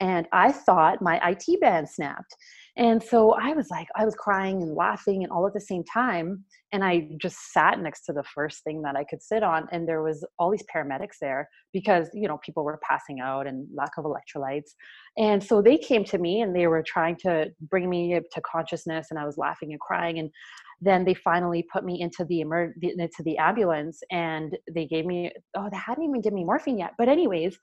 and 0.00 0.26
I 0.32 0.50
thought 0.50 1.02
my 1.02 1.20
IT 1.28 1.60
band 1.60 1.88
snapped. 1.88 2.34
And 2.76 3.00
so 3.00 3.32
I 3.32 3.52
was 3.52 3.70
like, 3.70 3.86
I 3.94 4.04
was 4.04 4.16
crying 4.16 4.60
and 4.60 4.74
laughing 4.74 5.22
and 5.22 5.30
all 5.30 5.46
at 5.46 5.54
the 5.54 5.60
same 5.60 5.84
time. 5.84 6.44
And 6.72 6.82
I 6.82 7.08
just 7.22 7.52
sat 7.52 7.78
next 7.78 8.04
to 8.06 8.12
the 8.12 8.24
first 8.34 8.64
thing 8.64 8.82
that 8.82 8.96
I 8.96 9.04
could 9.04 9.22
sit 9.22 9.44
on. 9.44 9.68
And 9.70 9.88
there 9.88 10.02
was 10.02 10.26
all 10.40 10.50
these 10.50 10.64
paramedics 10.74 11.18
there 11.20 11.48
because, 11.72 12.08
you 12.12 12.26
know, 12.26 12.38
people 12.44 12.64
were 12.64 12.80
passing 12.82 13.20
out 13.20 13.46
and 13.46 13.68
lack 13.72 13.92
of 13.96 14.04
electrolytes. 14.04 14.72
And 15.16 15.42
so 15.42 15.62
they 15.62 15.78
came 15.78 16.04
to 16.06 16.18
me 16.18 16.40
and 16.40 16.54
they 16.54 16.66
were 16.66 16.82
trying 16.82 17.14
to 17.18 17.52
bring 17.70 17.88
me 17.88 18.18
to 18.32 18.40
consciousness. 18.40 19.06
And 19.10 19.20
I 19.20 19.24
was 19.24 19.38
laughing 19.38 19.70
and 19.70 19.80
crying. 19.80 20.18
And 20.18 20.30
then 20.80 21.04
they 21.04 21.14
finally 21.14 21.64
put 21.72 21.84
me 21.84 22.00
into 22.00 22.24
the 22.24 22.40
emer- 22.40 22.74
into 22.82 23.22
the 23.22 23.38
ambulance 23.38 24.00
and 24.10 24.56
they 24.74 24.86
gave 24.86 25.06
me, 25.06 25.30
oh, 25.56 25.68
they 25.70 25.76
hadn't 25.76 26.02
even 26.02 26.20
given 26.20 26.34
me 26.34 26.44
morphine 26.44 26.78
yet. 26.78 26.94
But 26.98 27.08
anyways, 27.08 27.56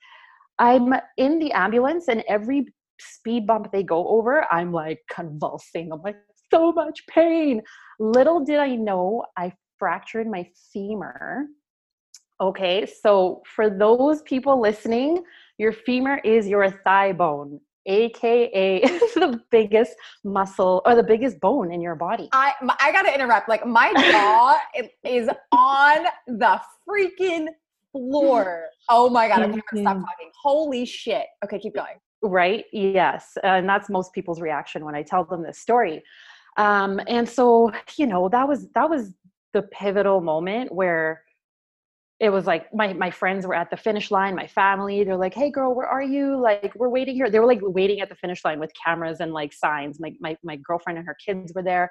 I'm 0.58 0.94
in 1.18 1.40
the 1.40 1.52
ambulance 1.52 2.08
and 2.08 2.24
every 2.30 2.68
speed 3.02 3.48
bump 3.48 3.72
they 3.72 3.84
go 3.84 4.08
over, 4.08 4.46
I'm 4.52 4.72
like 4.72 5.00
convulsing. 5.10 5.92
I'm 5.92 6.02
like, 6.02 6.18
so 6.52 6.72
much 6.72 7.06
pain. 7.08 7.62
Little 8.00 8.44
did 8.44 8.60
I 8.60 8.76
know 8.76 9.26
I 9.38 9.54
fractured 9.80 10.28
my 10.28 10.48
femur. 10.72 11.46
Okay, 12.40 12.86
so 12.86 13.42
for 13.56 13.70
those 13.70 14.22
people 14.24 14.60
listening, 14.60 15.24
your 15.58 15.72
femur 15.72 16.20
is 16.24 16.48
your 16.48 16.70
thigh 16.84 17.14
bone, 17.14 17.60
aka 17.86 18.82
the 19.16 19.40
biggest 19.52 19.94
muscle 20.24 20.82
or 20.86 20.96
the 20.96 21.04
biggest 21.04 21.40
bone 21.40 21.72
in 21.72 21.82
your 21.82 21.96
body. 21.96 22.30
I 22.34 22.54
I 22.80 22.92
got 22.92 23.04
to 23.04 23.14
interrupt. 23.14 23.48
Like 23.48 23.66
my 23.66 23.94
jaw 24.10 24.58
is 25.06 25.30
on 25.52 26.06
the 26.28 26.60
freaking 26.88 27.48
floor. 27.92 28.66
Oh 28.90 29.10
my 29.10 29.28
god, 29.28 29.42
I 29.42 29.48
can't 29.48 29.64
stop 29.74 29.98
talking. 29.98 30.32
Holy 30.42 30.86
shit. 30.86 31.26
Okay, 31.44 31.60
keep 31.60 31.76
going. 31.76 32.00
Right? 32.22 32.66
Yes. 32.72 33.38
And 33.44 33.68
that's 33.68 33.90
most 33.90 34.14
people's 34.14 34.42
reaction 34.42 34.86
when 34.86 34.96
I 34.96 35.04
tell 35.04 35.24
them 35.26 35.44
this 35.44 35.60
story. 35.60 36.04
Um 36.58 37.00
and 37.08 37.28
so, 37.28 37.72
you 37.98 38.08
know, 38.08 38.30
that 38.30 38.48
was 38.48 38.68
that 38.76 38.90
was 38.90 39.14
the 39.54 39.64
pivotal 39.64 40.22
moment 40.22 40.72
where 40.72 41.22
it 42.22 42.30
was 42.30 42.46
like 42.46 42.72
my 42.74 42.94
my 42.94 43.10
friends 43.10 43.48
were 43.48 43.56
at 43.56 43.70
the 43.72 43.76
finish 43.76 44.12
line 44.12 44.36
my 44.36 44.46
family 44.46 45.04
they're 45.04 45.18
like 45.18 45.34
hey 45.34 45.50
girl 45.50 45.74
where 45.74 45.88
are 45.88 46.04
you 46.04 46.40
like 46.40 46.72
we're 46.76 46.88
waiting 46.88 47.16
here 47.16 47.30
they 47.30 47.40
were 47.40 47.48
like 47.48 47.60
waiting 47.62 48.00
at 48.00 48.10
the 48.10 48.16
finish 48.16 48.46
line 48.46 48.60
with 48.60 48.72
cameras 48.86 49.20
and 49.20 49.34
like 49.34 49.52
signs 49.52 50.00
my 50.00 50.14
my, 50.22 50.38
my 50.44 50.56
girlfriend 50.58 50.98
and 51.00 51.08
her 51.08 51.18
kids 51.26 51.52
were 51.56 51.64
there 51.64 51.90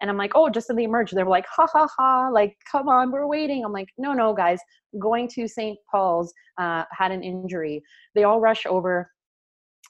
and 0.00 0.10
i'm 0.10 0.16
like 0.16 0.32
oh 0.34 0.48
just 0.48 0.70
in 0.70 0.76
the 0.76 0.84
emerge 0.84 1.10
they 1.10 1.22
were 1.22 1.30
like 1.30 1.46
ha 1.46 1.66
ha 1.70 1.86
ha 1.94 2.28
like 2.32 2.56
come 2.70 2.88
on 2.88 3.12
we're 3.12 3.26
waiting 3.26 3.64
i'm 3.64 3.72
like 3.72 3.88
no 3.98 4.14
no 4.14 4.32
guys 4.32 4.58
going 4.98 5.28
to 5.28 5.46
st 5.46 5.78
paul's 5.90 6.32
uh, 6.58 6.84
had 6.90 7.12
an 7.12 7.22
injury 7.22 7.82
they 8.14 8.24
all 8.24 8.40
rush 8.40 8.64
over 8.64 9.10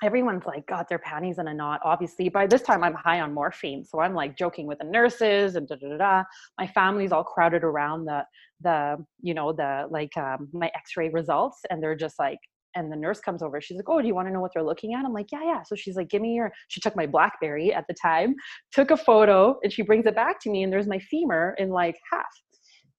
everyone's 0.03 0.45
like 0.45 0.67
got 0.67 0.89
their 0.89 0.99
panties 0.99 1.39
in 1.39 1.49
a 1.49 1.55
knot. 1.55 1.81
Obviously 1.85 2.29
by 2.29 2.47
this 2.47 2.63
time 2.63 2.83
i'm 2.85 2.95
high 2.95 3.21
on 3.21 3.33
morphine 3.33 3.85
so 3.85 4.01
i'm 4.01 4.15
like 4.15 4.37
joking 4.37 4.67
with 4.67 4.79
the 4.79 4.85
nurses 4.85 5.57
and 5.57 5.67
da 5.69 5.77
da 5.77 5.89
da, 5.89 5.97
da. 5.97 6.23
my 6.59 6.67
family's 6.67 7.13
all 7.13 7.25
crowded 7.25 7.65
around 7.65 8.05
the 8.05 8.23
the 8.61 8.97
you 9.21 9.35
know 9.35 9.53
the 9.53 9.87
like 9.91 10.17
um, 10.17 10.49
my 10.53 10.71
x-ray 10.75 11.09
results 11.11 11.61
and 11.71 11.83
they're 11.83 11.97
just 11.97 12.19
like 12.19 12.39
and 12.75 12.93
the 12.93 12.97
nurse 12.97 13.21
comes 13.21 13.43
over 13.43 13.61
she's 13.61 13.77
like 13.77 13.89
oh 13.89 14.01
do 14.01 14.07
you 14.07 14.15
want 14.15 14.29
to 14.29 14.33
know 14.33 14.41
what 14.41 14.51
they're 14.55 14.63
looking 14.63 14.95
at? 14.95 15.05
I'm 15.05 15.13
like 15.13 15.33
yeah 15.33 15.45
yeah. 15.45 15.63
So 15.63 15.75
she's 15.75 15.97
like 15.97 16.09
give 16.09 16.23
me 16.23 16.35
your 16.35 16.53
she 16.69 16.81
took 16.81 16.97
my 16.97 17.07
blackberry 17.07 17.73
at 17.73 17.85
the 17.89 17.95
time 18.01 18.35
took 18.73 18.91
a 18.91 18.97
photo 18.97 19.59
and 19.63 19.73
she 19.73 19.83
brings 19.83 20.07
it 20.07 20.15
back 20.15 20.41
to 20.41 20.51
me 20.51 20.63
and 20.63 20.73
there's 20.73 20.87
my 20.87 20.99
femur 20.99 21.55
in 21.59 21.71
like 21.71 21.97
half. 22.13 22.25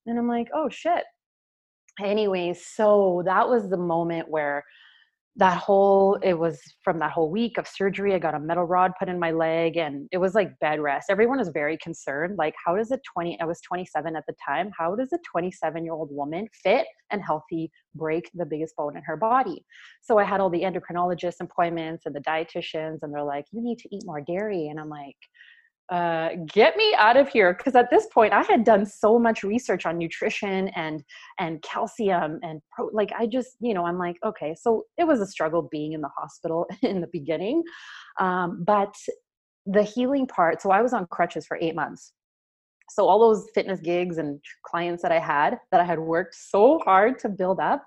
And 0.06 0.18
i'm 0.18 0.28
like 0.28 0.48
oh 0.56 0.70
shit. 0.70 1.04
Anyways 2.04 2.66
so 2.66 3.24
that 3.26 3.48
was 3.50 3.70
the 3.70 3.78
moment 3.78 4.30
where 4.30 4.64
that 5.38 5.58
whole 5.60 6.16
it 6.24 6.34
was 6.34 6.60
from 6.84 6.98
that 6.98 7.12
whole 7.12 7.30
week 7.30 7.58
of 7.60 7.68
surgery 7.68 8.14
i 8.14 8.20
got 8.20 8.34
a 8.34 8.40
metal 8.40 8.64
rod 8.64 8.92
put 9.00 9.08
in 9.08 9.20
my 9.20 9.32
leg 9.32 9.78
and 9.78 10.08
it 10.12 10.18
was 10.18 10.34
like 10.34 10.58
bed 10.60 10.80
rest. 10.80 11.10
Everyone 11.10 11.38
was 11.38 11.50
very 11.50 11.78
concerned 11.78 12.38
like 12.38 12.56
how 12.64 12.76
does 12.76 12.92
a 12.92 13.00
20 13.14 13.40
i 13.40 13.46
was 13.46 13.62
27 13.62 14.16
at 14.16 14.24
the 14.28 14.34
time 14.46 14.72
how 14.78 14.96
does 14.96 15.14
a 15.14 15.20
27 15.32 15.84
year 15.84 15.94
old 15.94 16.10
woman 16.12 16.48
fit 16.64 16.88
and 17.12 17.22
healthy 17.24 17.72
break 17.96 18.30
the 18.34 18.46
biggest 18.46 18.76
bone 18.76 18.98
in 18.98 19.04
her 19.04 19.16
body? 19.16 19.64
So 20.02 20.18
i 20.18 20.24
had 20.24 20.42
all 20.42 20.50
the 20.50 20.64
endocrinologist 20.64 21.40
appointments 21.40 22.06
and 22.06 22.16
the 22.16 22.22
dietitians 22.22 23.00
and 23.04 23.14
they're 23.14 23.24
like 23.24 23.46
you 23.52 23.62
need 23.62 23.78
to 23.80 23.96
eat 23.96 24.04
more 24.06 24.22
dairy 24.22 24.68
and 24.68 24.80
i'm 24.80 24.90
like 24.90 25.18
uh, 25.90 26.30
get 26.52 26.76
me 26.76 26.94
out 26.98 27.16
of 27.16 27.30
here 27.30 27.54
because 27.54 27.74
at 27.76 27.90
this 27.90 28.08
point 28.08 28.34
i 28.34 28.42
had 28.44 28.66
done 28.66 28.86
so 28.86 29.18
much 29.18 29.44
research 29.44 29.86
on 29.86 29.98
nutrition 29.98 30.68
and 30.70 31.02
and 31.40 31.62
calcium 31.62 32.40
and 32.44 32.62
pro- 32.74 32.90
like 32.92 33.12
i 33.18 33.26
just 33.26 33.56
you 33.62 33.74
know 33.74 33.86
i'm 33.86 33.98
like 33.98 34.18
okay 34.26 34.54
so 34.60 34.84
it 34.98 35.06
was 35.06 35.22
a 35.22 35.26
struggle 35.26 35.68
being 35.72 35.94
in 35.94 36.02
the 36.02 36.10
hospital 36.18 36.68
in 36.82 37.00
the 37.00 37.08
beginning 37.08 37.64
um, 38.20 38.64
but 38.66 38.94
the 39.66 39.84
healing 39.84 40.28
part 40.28 40.62
so 40.62 40.72
i 40.72 40.82
was 40.82 40.94
on 40.94 41.08
crutches 41.08 41.46
for 41.46 41.58
eight 41.62 41.76
months. 41.76 42.14
So 42.90 43.06
all 43.06 43.20
those 43.20 43.50
fitness 43.54 43.82
gigs 43.82 44.18
and 44.18 44.40
clients 44.66 45.04
that 45.04 45.12
i 45.12 45.20
had 45.20 45.58
that 45.72 45.80
i 45.80 45.86
had 45.86 46.00
worked 46.00 46.36
so 46.36 46.80
hard 46.80 47.20
to 47.20 47.30
build 47.30 47.60
up 47.60 47.84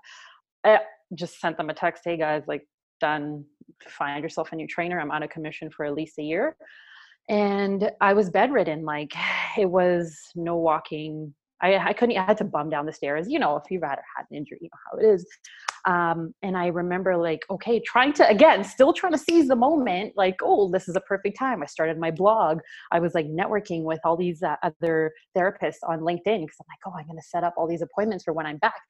i 0.65 0.79
just 1.15 1.41
sent 1.41 1.57
them 1.57 1.71
a 1.71 1.75
text 1.75 2.03
hey 2.05 2.17
guys 2.17 2.45
like 2.47 2.67
done 3.01 3.45
find 3.89 4.23
yourself 4.23 4.53
a 4.53 4.57
new 4.57 4.67
trainer 4.67 5.01
i'm 5.01 5.11
out 5.11 5.23
of 5.23 5.31
commission 5.31 5.71
for 5.71 5.87
at 5.87 5.95
least 5.95 6.19
a 6.19 6.23
year 6.23 6.57
and 7.31 7.93
I 8.01 8.13
was 8.13 8.29
bedridden. 8.29 8.85
Like 8.85 9.13
it 9.59 9.71
was 9.71 10.19
no 10.35 10.57
walking. 10.57 11.33
I, 11.63 11.77
I 11.77 11.93
couldn't. 11.93 12.17
I 12.17 12.25
had 12.25 12.39
to 12.39 12.45
bum 12.45 12.71
down 12.71 12.87
the 12.87 12.93
stairs. 12.93 13.27
You 13.29 13.39
know, 13.39 13.57
if 13.57 13.65
you've 13.71 13.83
had 13.83 13.99
had 14.17 14.25
an 14.31 14.37
injury, 14.39 14.59
you 14.63 14.71
know 14.73 14.79
how 14.91 14.99
it 14.99 15.15
is. 15.15 15.27
Um, 15.87 16.35
and 16.43 16.57
I 16.57 16.69
remember 16.69 17.19
like, 17.19 17.41
okay, 17.51 17.81
trying 17.81 18.15
to 18.15 18.29
again, 18.29 18.65
still 18.65 18.95
trying 18.95 19.13
to 19.13 19.19
seize 19.19 19.49
the 19.49 19.57
moment. 19.57 20.15
Like, 20.17 20.37
oh, 20.43 20.71
this 20.71 20.89
is 20.89 20.97
a 20.97 21.03
perfect 21.03 21.39
time. 21.39 21.63
I 21.63 21.67
started 21.67 21.99
my 21.99 22.11
blog. 22.11 22.61
I 22.93 22.99
was 22.99 23.15
like 23.15 23.27
networking 23.27 23.83
with 23.83 24.01
all 24.05 24.17
these 24.17 24.43
uh, 24.43 24.57
other 24.63 25.13
therapists 25.37 25.83
on 25.87 26.01
LinkedIn 26.01 26.25
because 26.25 26.57
I'm 26.61 26.67
like, 26.69 26.81
oh, 26.87 26.95
I'm 26.99 27.07
going 27.07 27.19
to 27.19 27.29
set 27.29 27.45
up 27.45 27.55
all 27.59 27.69
these 27.69 27.83
appointments 27.83 28.25
for 28.25 28.33
when 28.33 28.47
I'm 28.47 28.59
back 28.59 28.81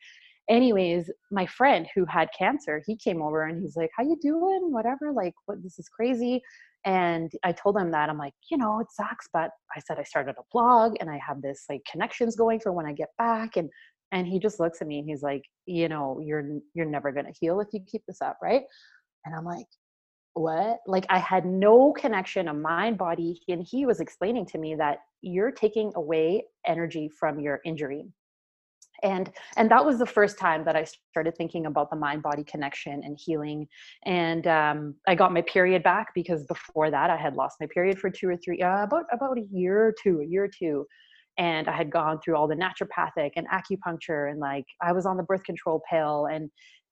anyways 0.49 1.09
my 1.31 1.47
friend 1.47 1.87
who 1.95 2.05
had 2.07 2.29
cancer 2.37 2.83
he 2.85 2.97
came 2.97 3.23
over 3.23 3.45
and 3.45 3.63
he's 3.63 3.77
like 3.77 3.91
how 3.97 4.03
you 4.03 4.17
doing 4.21 4.73
whatever 4.73 5.13
like 5.13 5.35
what 5.47 5.63
this 5.63 5.79
is 5.79 5.89
crazy 5.89 6.43
and 6.85 7.33
i 7.45 7.53
told 7.53 7.77
him 7.77 7.91
that 7.91 8.09
i'm 8.09 8.19
like 8.19 8.33
you 8.51 8.57
know 8.57 8.81
it 8.81 8.87
sucks 8.91 9.29
but 9.33 9.51
i 9.77 9.81
said 9.81 9.99
i 9.99 10.03
started 10.03 10.35
a 10.39 10.43
blog 10.53 10.95
and 11.01 11.11
i 11.11 11.19
have 11.19 11.43
this 11.43 11.65
like 11.69 11.83
connections 11.91 12.37
going 12.37 12.59
for 12.59 12.73
when 12.73 12.87
i 12.87 12.93
get 12.93 13.09
back 13.19 13.57
and 13.57 13.69
and 14.13 14.27
he 14.27 14.39
just 14.39 14.61
looks 14.61 14.81
at 14.81 14.89
me 14.89 14.99
and 14.99 15.09
he's 15.09 15.23
like 15.23 15.43
you 15.67 15.89
know 15.89 16.21
you're 16.23 16.59
you're 16.75 16.87
never 16.87 17.13
going 17.13 17.27
to 17.27 17.35
heal 17.39 17.61
if 17.61 17.69
you 17.73 17.81
keep 17.87 18.03
this 18.07 18.21
up 18.23 18.39
right? 18.43 18.63
And 19.25 19.35
i'm 19.35 19.45
like 19.45 19.67
what? 20.35 20.79
Like 20.87 21.07
i 21.11 21.19
had 21.19 21.45
no 21.45 21.93
connection 21.93 22.49
of 22.49 22.57
mind 22.57 22.99
body 22.99 23.41
and 23.49 23.67
he 23.69 23.85
was 23.85 24.01
explaining 24.01 24.47
to 24.47 24.59
me 24.59 24.75
that 24.77 24.99
you're 25.23 25.51
taking 25.51 25.93
away 25.97 26.45
energy 26.67 27.11
from 27.19 27.41
your 27.41 27.61
injury 27.65 28.07
and 29.03 29.31
and 29.57 29.71
that 29.71 29.85
was 29.85 29.99
the 29.99 30.07
first 30.07 30.39
time 30.39 30.65
that 30.65 30.77
i 30.77 30.85
started 31.11 31.37
thinking 31.37 31.67
about 31.67 31.91
the 31.91 31.97
mind 31.97 32.23
body 32.23 32.45
connection 32.45 33.03
and 33.05 33.19
healing. 33.19 33.67
And 34.05 34.47
um, 34.47 34.95
i 35.07 35.15
got 35.15 35.33
my 35.33 35.43
period 35.43 35.83
back 35.83 36.09
because 36.15 36.45
before 36.47 36.91
that 36.91 37.11
i 37.11 37.17
had 37.17 37.35
lost 37.35 37.57
my 37.61 37.67
period 37.73 37.99
for 37.99 38.11
two 38.11 38.29
or 38.29 38.37
three 38.37 38.61
uh, 38.61 38.85
about 38.85 39.05
about 39.13 39.39
a 39.39 39.47
year 39.51 39.87
or 39.87 39.95
two 40.03 40.21
a 40.21 40.25
year 40.27 40.45
or 40.45 40.51
two. 40.57 40.87
And 41.39 41.69
i 41.69 41.77
had 41.77 41.91
gone 41.91 42.21
through 42.21 42.37
all 42.37 42.49
the 42.49 42.57
naturopathic 42.57 43.33
and 43.37 43.47
acupuncture 43.49 44.31
and 44.31 44.41
like 44.41 44.67
i 44.83 44.93
was 44.93 45.07
on 45.07 45.17
the 45.17 45.23
birth 45.23 45.45
control 45.45 45.83
pill 45.91 46.27
and 46.27 46.51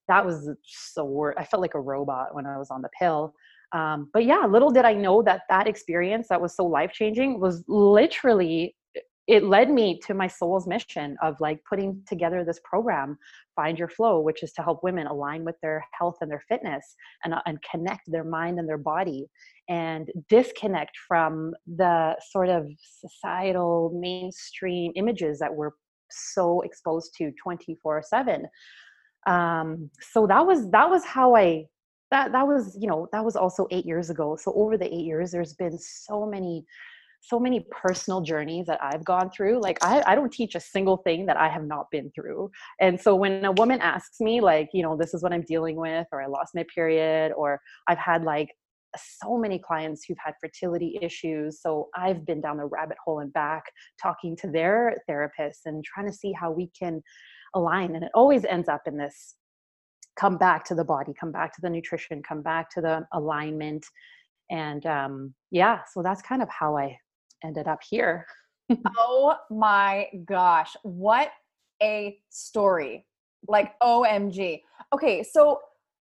that 0.09 0.25
was 0.25 0.51
so 0.65 1.33
i 1.37 1.45
felt 1.45 1.61
like 1.61 1.75
a 1.75 1.81
robot 1.81 2.35
when 2.35 2.47
i 2.47 2.57
was 2.59 2.71
on 2.71 2.83
the 2.83 2.91
pill. 2.99 3.35
Um, 3.73 4.09
but 4.15 4.25
yeah 4.25 4.47
little 4.47 4.71
did 4.71 4.87
i 4.87 4.95
know 4.95 5.21
that 5.23 5.43
that 5.51 5.67
experience 5.67 6.29
that 6.29 6.41
was 6.41 6.57
so 6.57 6.65
life 6.65 6.93
changing 6.93 7.39
was 7.39 7.63
literally 7.69 8.75
it 9.29 9.45
led 9.45 9.71
me 9.71 10.01
to 10.07 10.15
my 10.15 10.27
soul's 10.27 10.67
mission 10.67 11.17
of 11.23 11.37
like 11.39 11.61
putting 11.69 12.03
together 12.09 12.45
this 12.45 12.61
program 12.65 13.17
find 13.55 13.79
your 13.79 13.89
flow 13.89 14.21
which 14.21 14.43
is 14.43 14.53
to 14.53 14.63
help 14.63 14.83
women 14.83 15.07
align 15.07 15.45
with 15.45 15.55
their 15.63 15.85
health 15.93 16.17
and 16.21 16.31
their 16.31 16.43
fitness 16.49 16.97
and, 17.25 17.35
uh, 17.35 17.43
and 17.47 17.59
connect 17.63 18.03
their 18.07 18.25
mind 18.25 18.59
and 18.59 18.69
their 18.69 18.79
body 18.79 19.27
and 19.69 20.11
disconnect 20.29 20.97
from 21.07 21.53
the 21.77 22.17
sort 22.31 22.49
of 22.49 22.67
societal 22.81 23.93
mainstream 23.95 24.93
images 24.97 25.39
that 25.39 25.55
we're 25.55 25.73
so 26.11 26.63
exposed 26.63 27.13
to 27.17 27.31
24 27.43 28.03
7 28.03 28.47
um, 29.27 29.91
so 30.01 30.27
that 30.27 30.45
was 30.45 30.71
that 30.71 30.89
was 30.89 31.05
how 31.05 31.37
i 31.37 31.65
that 32.11 32.33
that 32.33 32.47
was 32.47 32.77
you 32.81 32.89
know 32.89 33.09
that 33.13 33.25
was 33.25 33.37
also 33.37 33.67
eight 33.71 33.87
years 33.87 34.11
ago. 34.11 34.37
So 34.37 34.53
over 34.55 34.77
the 34.77 34.87
eight 34.87 35.05
years 35.05 35.31
there's 35.31 35.55
been 35.55 35.79
so 35.79 36.27
many 36.27 36.65
so 37.21 37.39
many 37.39 37.67
personal 37.71 38.21
journeys 38.21 38.67
that 38.67 38.83
I've 38.83 39.05
gone 39.05 39.31
through. 39.31 39.61
Like 39.61 39.79
I, 39.83 40.03
I 40.07 40.15
don't 40.15 40.33
teach 40.33 40.55
a 40.55 40.61
single 40.61 40.99
thing 40.99 41.27
that 41.27 41.37
I 41.37 41.49
have 41.49 41.65
not 41.65 41.91
been 41.91 42.11
through. 42.15 42.51
And 42.81 43.01
so 43.01 43.15
when 43.15 43.45
a 43.45 43.53
woman 43.53 43.81
asks 43.81 44.21
me, 44.21 44.41
like, 44.41 44.71
you 44.73 44.83
know, 44.83 44.97
this 44.97 45.15
is 45.15 45.23
what 45.23 45.33
I'm 45.33 45.43
dealing 45.43 45.77
with, 45.77 46.07
or 46.13 46.23
I 46.23 46.27
lost 46.27 46.55
my 46.55 46.65
period, 46.75 47.33
or 47.37 47.61
I've 47.87 47.99
had 47.99 48.25
like 48.25 48.49
so 48.97 49.37
many 49.37 49.59
clients 49.59 50.05
who've 50.05 50.19
had 50.25 50.35
fertility 50.41 50.99
issues. 51.03 51.61
So 51.61 51.89
I've 51.95 52.25
been 52.25 52.41
down 52.41 52.57
the 52.57 52.65
rabbit 52.65 52.97
hole 53.05 53.21
and 53.21 53.33
back 53.33 53.65
talking 54.01 54.37
to 54.37 54.51
their 54.51 54.97
therapists 55.09 55.67
and 55.67 55.85
trying 55.85 56.07
to 56.07 56.13
see 56.13 56.33
how 56.33 56.51
we 56.51 56.71
can 56.79 57.03
align. 57.55 57.95
And 57.95 58.05
it 58.05 58.11
always 58.15 58.45
ends 58.45 58.69
up 58.69 58.83
in 58.87 58.97
this 58.97 59.35
come 60.19 60.37
back 60.37 60.65
to 60.65 60.75
the 60.75 60.85
body, 60.85 61.13
come 61.19 61.31
back 61.31 61.55
to 61.55 61.61
the 61.61 61.71
nutrition, 61.71 62.23
come 62.23 62.43
back 62.43 62.71
to 62.71 62.81
the 62.81 63.07
alignment. 63.13 63.87
And 64.51 64.85
um, 64.87 65.35
yeah, 65.51 65.81
so 65.93 66.03
that's 66.03 66.23
kind 66.23 66.43
of 66.43 66.49
how 66.49 66.77
I 66.77 66.99
ended 67.45 67.67
up 67.67 67.81
here. 67.89 68.27
oh 68.97 69.37
my 69.51 70.09
gosh, 70.25 70.77
what 70.83 71.31
a 71.83 72.19
story! 72.29 73.07
Like 73.47 73.79
OMG. 73.81 74.63
Okay, 74.93 75.23
so 75.23 75.61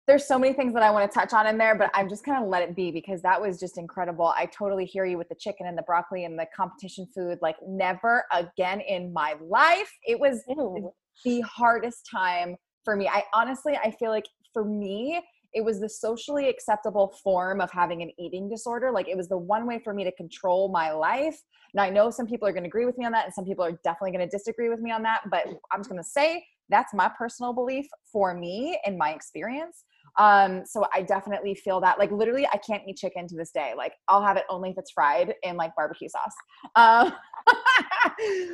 there's 0.10 0.26
so 0.26 0.40
many 0.40 0.54
things 0.54 0.74
that 0.74 0.82
I 0.82 0.90
want 0.90 1.10
to 1.10 1.20
touch 1.20 1.34
on 1.34 1.46
in 1.46 1.60
there, 1.60 1.76
but 1.76 1.92
I'm 1.94 2.10
just 2.10 2.26
gonna 2.26 2.44
let 2.44 2.64
it 2.64 2.76
be 2.76 2.90
because 2.90 3.22
that 3.22 3.40
was 3.40 3.60
just 3.60 3.78
incredible. 3.78 4.34
I 4.36 4.48
totally 4.48 4.86
hear 4.86 5.06
you 5.06 5.20
with 5.20 5.30
the 5.30 5.36
chicken 5.36 5.68
and 5.68 5.78
the 5.78 5.84
broccoli 5.84 6.26
and 6.26 6.38
the 6.38 6.48
competition 6.56 7.08
food. 7.14 7.38
Like 7.44 7.58
never 7.68 8.26
again 8.34 8.82
in 8.82 9.14
my 9.14 9.36
life. 9.40 9.92
It 10.08 10.20
was 10.20 10.44
Ew. 10.48 10.92
the 11.24 11.42
hardest 11.42 12.08
time 12.10 12.56
for 12.84 12.96
me. 12.96 13.08
I 13.08 13.24
honestly 13.36 13.78
I 13.78 13.92
feel 13.92 14.10
like 14.10 14.26
for 14.52 14.66
me 14.66 15.22
it 15.54 15.64
was 15.64 15.80
the 15.80 15.90
socially 15.90 16.48
acceptable 16.48 17.16
form 17.24 17.60
of 17.62 17.72
having 17.72 18.02
an 18.02 18.12
eating 18.20 18.50
disorder. 18.50 18.92
Like 18.92 19.08
it 19.08 19.18
was 19.18 19.28
the 19.28 19.38
one 19.38 19.66
way 19.66 19.80
for 19.84 19.94
me 19.94 20.04
to 20.04 20.12
control 20.12 20.70
my 20.70 20.92
life. 20.92 21.40
Now 21.74 21.84
I 21.84 21.90
know 21.90 22.10
some 22.12 22.28
people 22.28 22.48
are 22.48 22.52
going 22.52 22.64
to 22.64 22.70
agree 22.70 22.86
with 22.86 22.98
me 22.98 23.06
on 23.06 23.12
that 23.14 23.26
and 23.26 23.34
some 23.34 23.46
people 23.46 23.66
are 23.66 23.80
definitely 23.84 24.12
going 24.12 24.28
to 24.28 24.38
disagree 24.38 24.70
with 24.70 24.80
me 24.80 24.92
on 24.92 25.02
that, 25.04 25.22
but 25.30 25.48
I'm 25.72 25.80
just 25.80 25.90
going 25.90 26.02
to 26.02 26.08
say 26.08 26.46
that's 26.70 26.94
my 26.94 27.10
personal 27.18 27.54
belief 27.54 27.88
for 28.12 28.34
me 28.34 28.80
in 28.86 28.98
my 28.98 29.12
experience. 29.12 29.84
Um, 30.18 30.64
so 30.66 30.86
I 30.94 31.02
definitely 31.02 31.56
feel 31.56 31.80
that 31.82 32.00
like 32.00 32.12
literally 32.12 32.48
I 32.48 32.58
can't 32.58 32.84
eat 32.88 32.98
chicken 32.98 33.28
to 33.28 33.36
this 33.36 33.52
day. 33.52 33.74
Like 33.76 33.94
I'll 34.08 34.24
have 34.24 34.38
it 34.38 34.46
only 34.50 34.72
if 34.72 34.78
it's 34.78 34.92
fried 34.92 35.34
in 35.44 35.56
like 35.56 35.76
barbecue 35.76 36.10
sauce. 36.10 36.34
Um, 36.76 37.14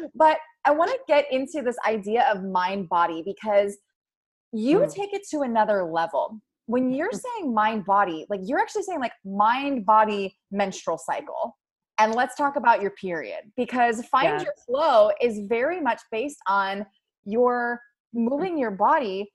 but 0.15 0.37
I 0.65 0.71
want 0.71 0.91
to 0.91 0.99
get 1.07 1.25
into 1.31 1.61
this 1.61 1.77
idea 1.85 2.27
of 2.31 2.43
mind 2.43 2.89
body 2.89 3.23
because 3.25 3.77
you 4.51 4.79
mm. 4.79 4.93
take 4.93 5.13
it 5.13 5.23
to 5.31 5.41
another 5.41 5.83
level. 5.83 6.39
When 6.67 6.91
you're 6.91 7.11
mm. 7.11 7.21
saying 7.21 7.53
mind 7.53 7.85
body, 7.85 8.25
like 8.29 8.41
you're 8.43 8.59
actually 8.59 8.83
saying 8.83 8.99
like 8.99 9.13
mind 9.23 9.85
body 9.85 10.37
menstrual 10.51 10.97
cycle. 10.97 11.57
And 11.97 12.13
let's 12.13 12.35
talk 12.35 12.57
about 12.57 12.81
your 12.81 12.91
period 12.91 13.39
because 13.55 14.05
find 14.07 14.41
your 14.41 14.53
flow 14.65 15.11
is 15.21 15.39
very 15.47 15.79
much 15.79 16.01
based 16.11 16.39
on 16.45 16.85
your 17.23 17.79
moving 18.13 18.57
your 18.57 18.71
body 18.71 19.31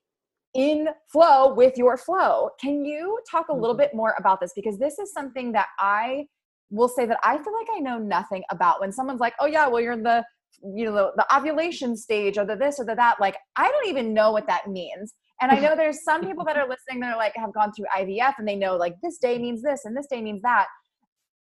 in 0.54 0.88
flow 1.10 1.54
with 1.54 1.78
your 1.78 1.96
flow. 1.96 2.50
Can 2.60 2.84
you 2.84 3.18
talk 3.30 3.48
a 3.48 3.54
little 3.54 3.70
mm-hmm. 3.70 3.82
bit 3.82 3.94
more 3.94 4.14
about 4.18 4.40
this? 4.40 4.52
Because 4.54 4.78
this 4.78 4.98
is 4.98 5.12
something 5.12 5.52
that 5.52 5.68
I 5.78 6.26
will 6.70 6.88
say 6.88 7.06
that 7.06 7.18
I 7.24 7.38
feel 7.38 7.54
like 7.54 7.68
I 7.74 7.78
know 7.78 7.98
nothing 7.98 8.42
about. 8.50 8.80
When 8.80 8.92
someone's 8.92 9.20
like, 9.20 9.34
oh, 9.40 9.46
yeah, 9.46 9.66
well, 9.66 9.80
you're 9.80 9.92
in 9.92 10.02
the 10.02 10.24
you 10.62 10.84
know 10.84 10.92
the, 10.92 11.12
the 11.16 11.36
ovulation 11.36 11.96
stage 11.96 12.36
or 12.36 12.44
the 12.44 12.56
this 12.56 12.78
or 12.78 12.84
the 12.84 12.94
that 12.94 13.16
like 13.18 13.36
i 13.56 13.70
don't 13.70 13.86
even 13.86 14.12
know 14.12 14.30
what 14.30 14.46
that 14.46 14.68
means 14.68 15.14
and 15.40 15.50
i 15.50 15.58
know 15.58 15.74
there's 15.76 16.02
some 16.04 16.24
people 16.24 16.44
that 16.44 16.56
are 16.56 16.68
listening 16.68 17.00
that 17.00 17.12
are 17.12 17.16
like 17.16 17.32
have 17.36 17.52
gone 17.52 17.72
through 17.72 17.86
ivf 17.96 18.34
and 18.38 18.46
they 18.46 18.56
know 18.56 18.76
like 18.76 18.94
this 19.02 19.18
day 19.18 19.38
means 19.38 19.62
this 19.62 19.84
and 19.84 19.96
this 19.96 20.06
day 20.06 20.20
means 20.20 20.42
that. 20.42 20.66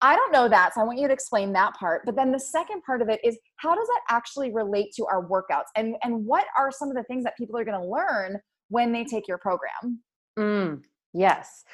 I 0.01 0.15
don't 0.15 0.31
know 0.31 0.47
that 0.47 0.73
so 0.73 0.79
i 0.79 0.85
want 0.85 0.97
you 0.97 1.07
to 1.07 1.13
explain 1.13 1.51
that 1.53 1.73
part. 1.73 2.03
But 2.05 2.15
then 2.15 2.31
the 2.31 2.39
second 2.39 2.83
part 2.83 3.01
of 3.01 3.09
it 3.09 3.19
is 3.21 3.37
how 3.57 3.75
does 3.75 3.85
that 3.85 4.01
actually 4.09 4.53
relate 4.53 4.93
to 4.95 5.05
our 5.05 5.27
workouts? 5.27 5.69
And 5.75 5.97
and 6.03 6.25
what 6.25 6.45
are 6.57 6.71
some 6.71 6.89
of 6.89 6.95
the 6.95 7.03
things 7.03 7.25
that 7.25 7.35
people 7.35 7.57
are 7.57 7.65
going 7.65 7.81
to 7.81 7.85
learn 7.85 8.39
when 8.69 8.93
they 8.93 9.03
take 9.03 9.27
your 9.27 9.37
program? 9.37 9.99
Mm, 10.37 10.81
yes. 11.13 11.65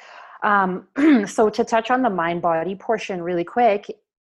Um, 0.42 0.88
so 1.26 1.48
to 1.48 1.64
touch 1.64 1.92
on 1.92 2.02
the 2.02 2.10
mind 2.10 2.42
body 2.42 2.74
portion 2.74 3.22
really 3.22 3.44
quick 3.44 3.86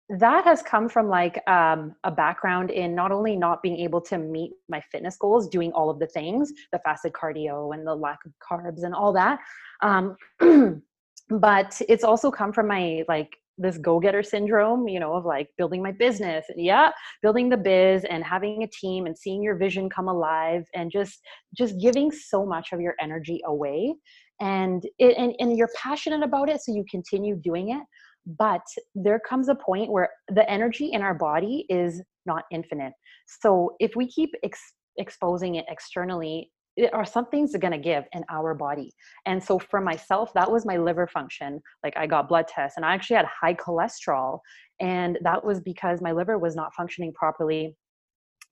that 0.10 0.44
has 0.44 0.64
come 0.64 0.90
from 0.90 1.08
like 1.08 1.40
um, 1.48 1.96
a 2.04 2.10
background 2.10 2.72
in 2.72 2.96
not 2.96 3.12
only 3.12 3.36
not 3.36 3.62
being 3.62 3.78
able 3.80 4.02
to 4.02 4.18
meet 4.18 4.54
my 4.68 4.82
fitness 4.92 5.18
goals 5.18 5.48
doing 5.48 5.72
all 5.74 5.90
of 5.90 6.00
the 6.00 6.08
things 6.08 6.52
the 6.72 6.80
fasted 6.80 7.14
cardio 7.14 7.74
and 7.74 7.86
the 7.86 7.94
lack 7.94 8.20
of 8.26 8.32
carbs 8.42 8.84
and 8.84 8.96
all 8.96 9.14
that 9.14 9.40
um, 9.82 10.16
but 11.30 11.80
it's 11.88 12.04
also 12.04 12.32
come 12.32 12.52
from 12.52 12.68
my 12.68 13.04
like 13.08 13.30
this 13.60 13.78
go-getter 13.78 14.24
syndrome 14.24 14.88
you 14.88 15.00
know 15.00 15.14
of 15.14 15.26
like 15.26 15.50
building 15.58 15.84
my 15.84 15.92
business 15.92 16.46
and 16.50 16.64
yeah 16.64 16.90
building 17.22 17.50
the 17.50 17.58
biz 17.58 18.04
and 18.06 18.24
having 18.24 18.64
a 18.64 18.68
team 18.68 19.06
and 19.06 19.18
seeing 19.18 19.44
your 19.44 19.58
vision 19.58 19.90
come 19.90 20.08
alive 20.08 20.64
and 20.74 20.92
just 20.92 21.20
just 21.56 21.80
giving 21.80 22.10
so 22.10 22.46
much 22.46 22.70
of 22.72 22.80
your 22.80 22.96
energy 23.00 23.42
away 23.46 23.94
and 24.40 24.86
it, 24.98 25.18
and, 25.18 25.36
and 25.40 25.58
you're 25.58 25.70
passionate 25.76 26.24
about 26.24 26.50
it 26.50 26.62
so 26.62 26.74
you 26.74 26.86
continue 26.90 27.36
doing 27.36 27.72
it 27.72 27.84
but 28.26 28.62
there 28.96 29.20
comes 29.20 29.50
a 29.50 29.56
point 29.56 29.92
where 29.92 30.10
the 30.30 30.50
energy 30.50 30.92
in 30.92 31.02
our 31.02 31.14
body 31.14 31.66
is 31.70 32.02
not 32.26 32.44
infinite. 32.52 32.94
So 33.42 33.76
if 33.80 33.96
we 33.96 34.08
keep 34.08 34.32
ex- 34.44 34.74
exposing 34.98 35.56
it 35.56 35.66
externally 35.68 36.52
it, 36.76 36.92
or 36.94 37.04
something's 37.04 37.56
going 37.56 37.72
to 37.74 37.80
give 37.80 38.06
in 38.14 38.24
our 38.30 38.54
body. 38.54 38.92
And 39.26 39.44
so 39.44 39.60
for 39.60 39.82
myself 39.82 40.32
that 40.34 40.50
was 40.52 40.66
my 40.66 40.78
liver 40.78 41.08
function. 41.08 41.62
Like 41.84 41.98
i 41.98 42.06
got 42.08 42.30
blood 42.30 42.48
tests 42.48 42.78
and 42.78 42.86
i 42.86 42.94
actually 42.94 43.18
had 43.18 43.26
high 43.26 43.56
cholesterol 43.56 44.40
and 44.80 45.18
that 45.24 45.44
was 45.44 45.60
because 45.60 46.02
my 46.02 46.12
liver 46.12 46.38
was 46.38 46.56
not 46.56 46.74
functioning 46.74 47.14
properly 47.14 47.76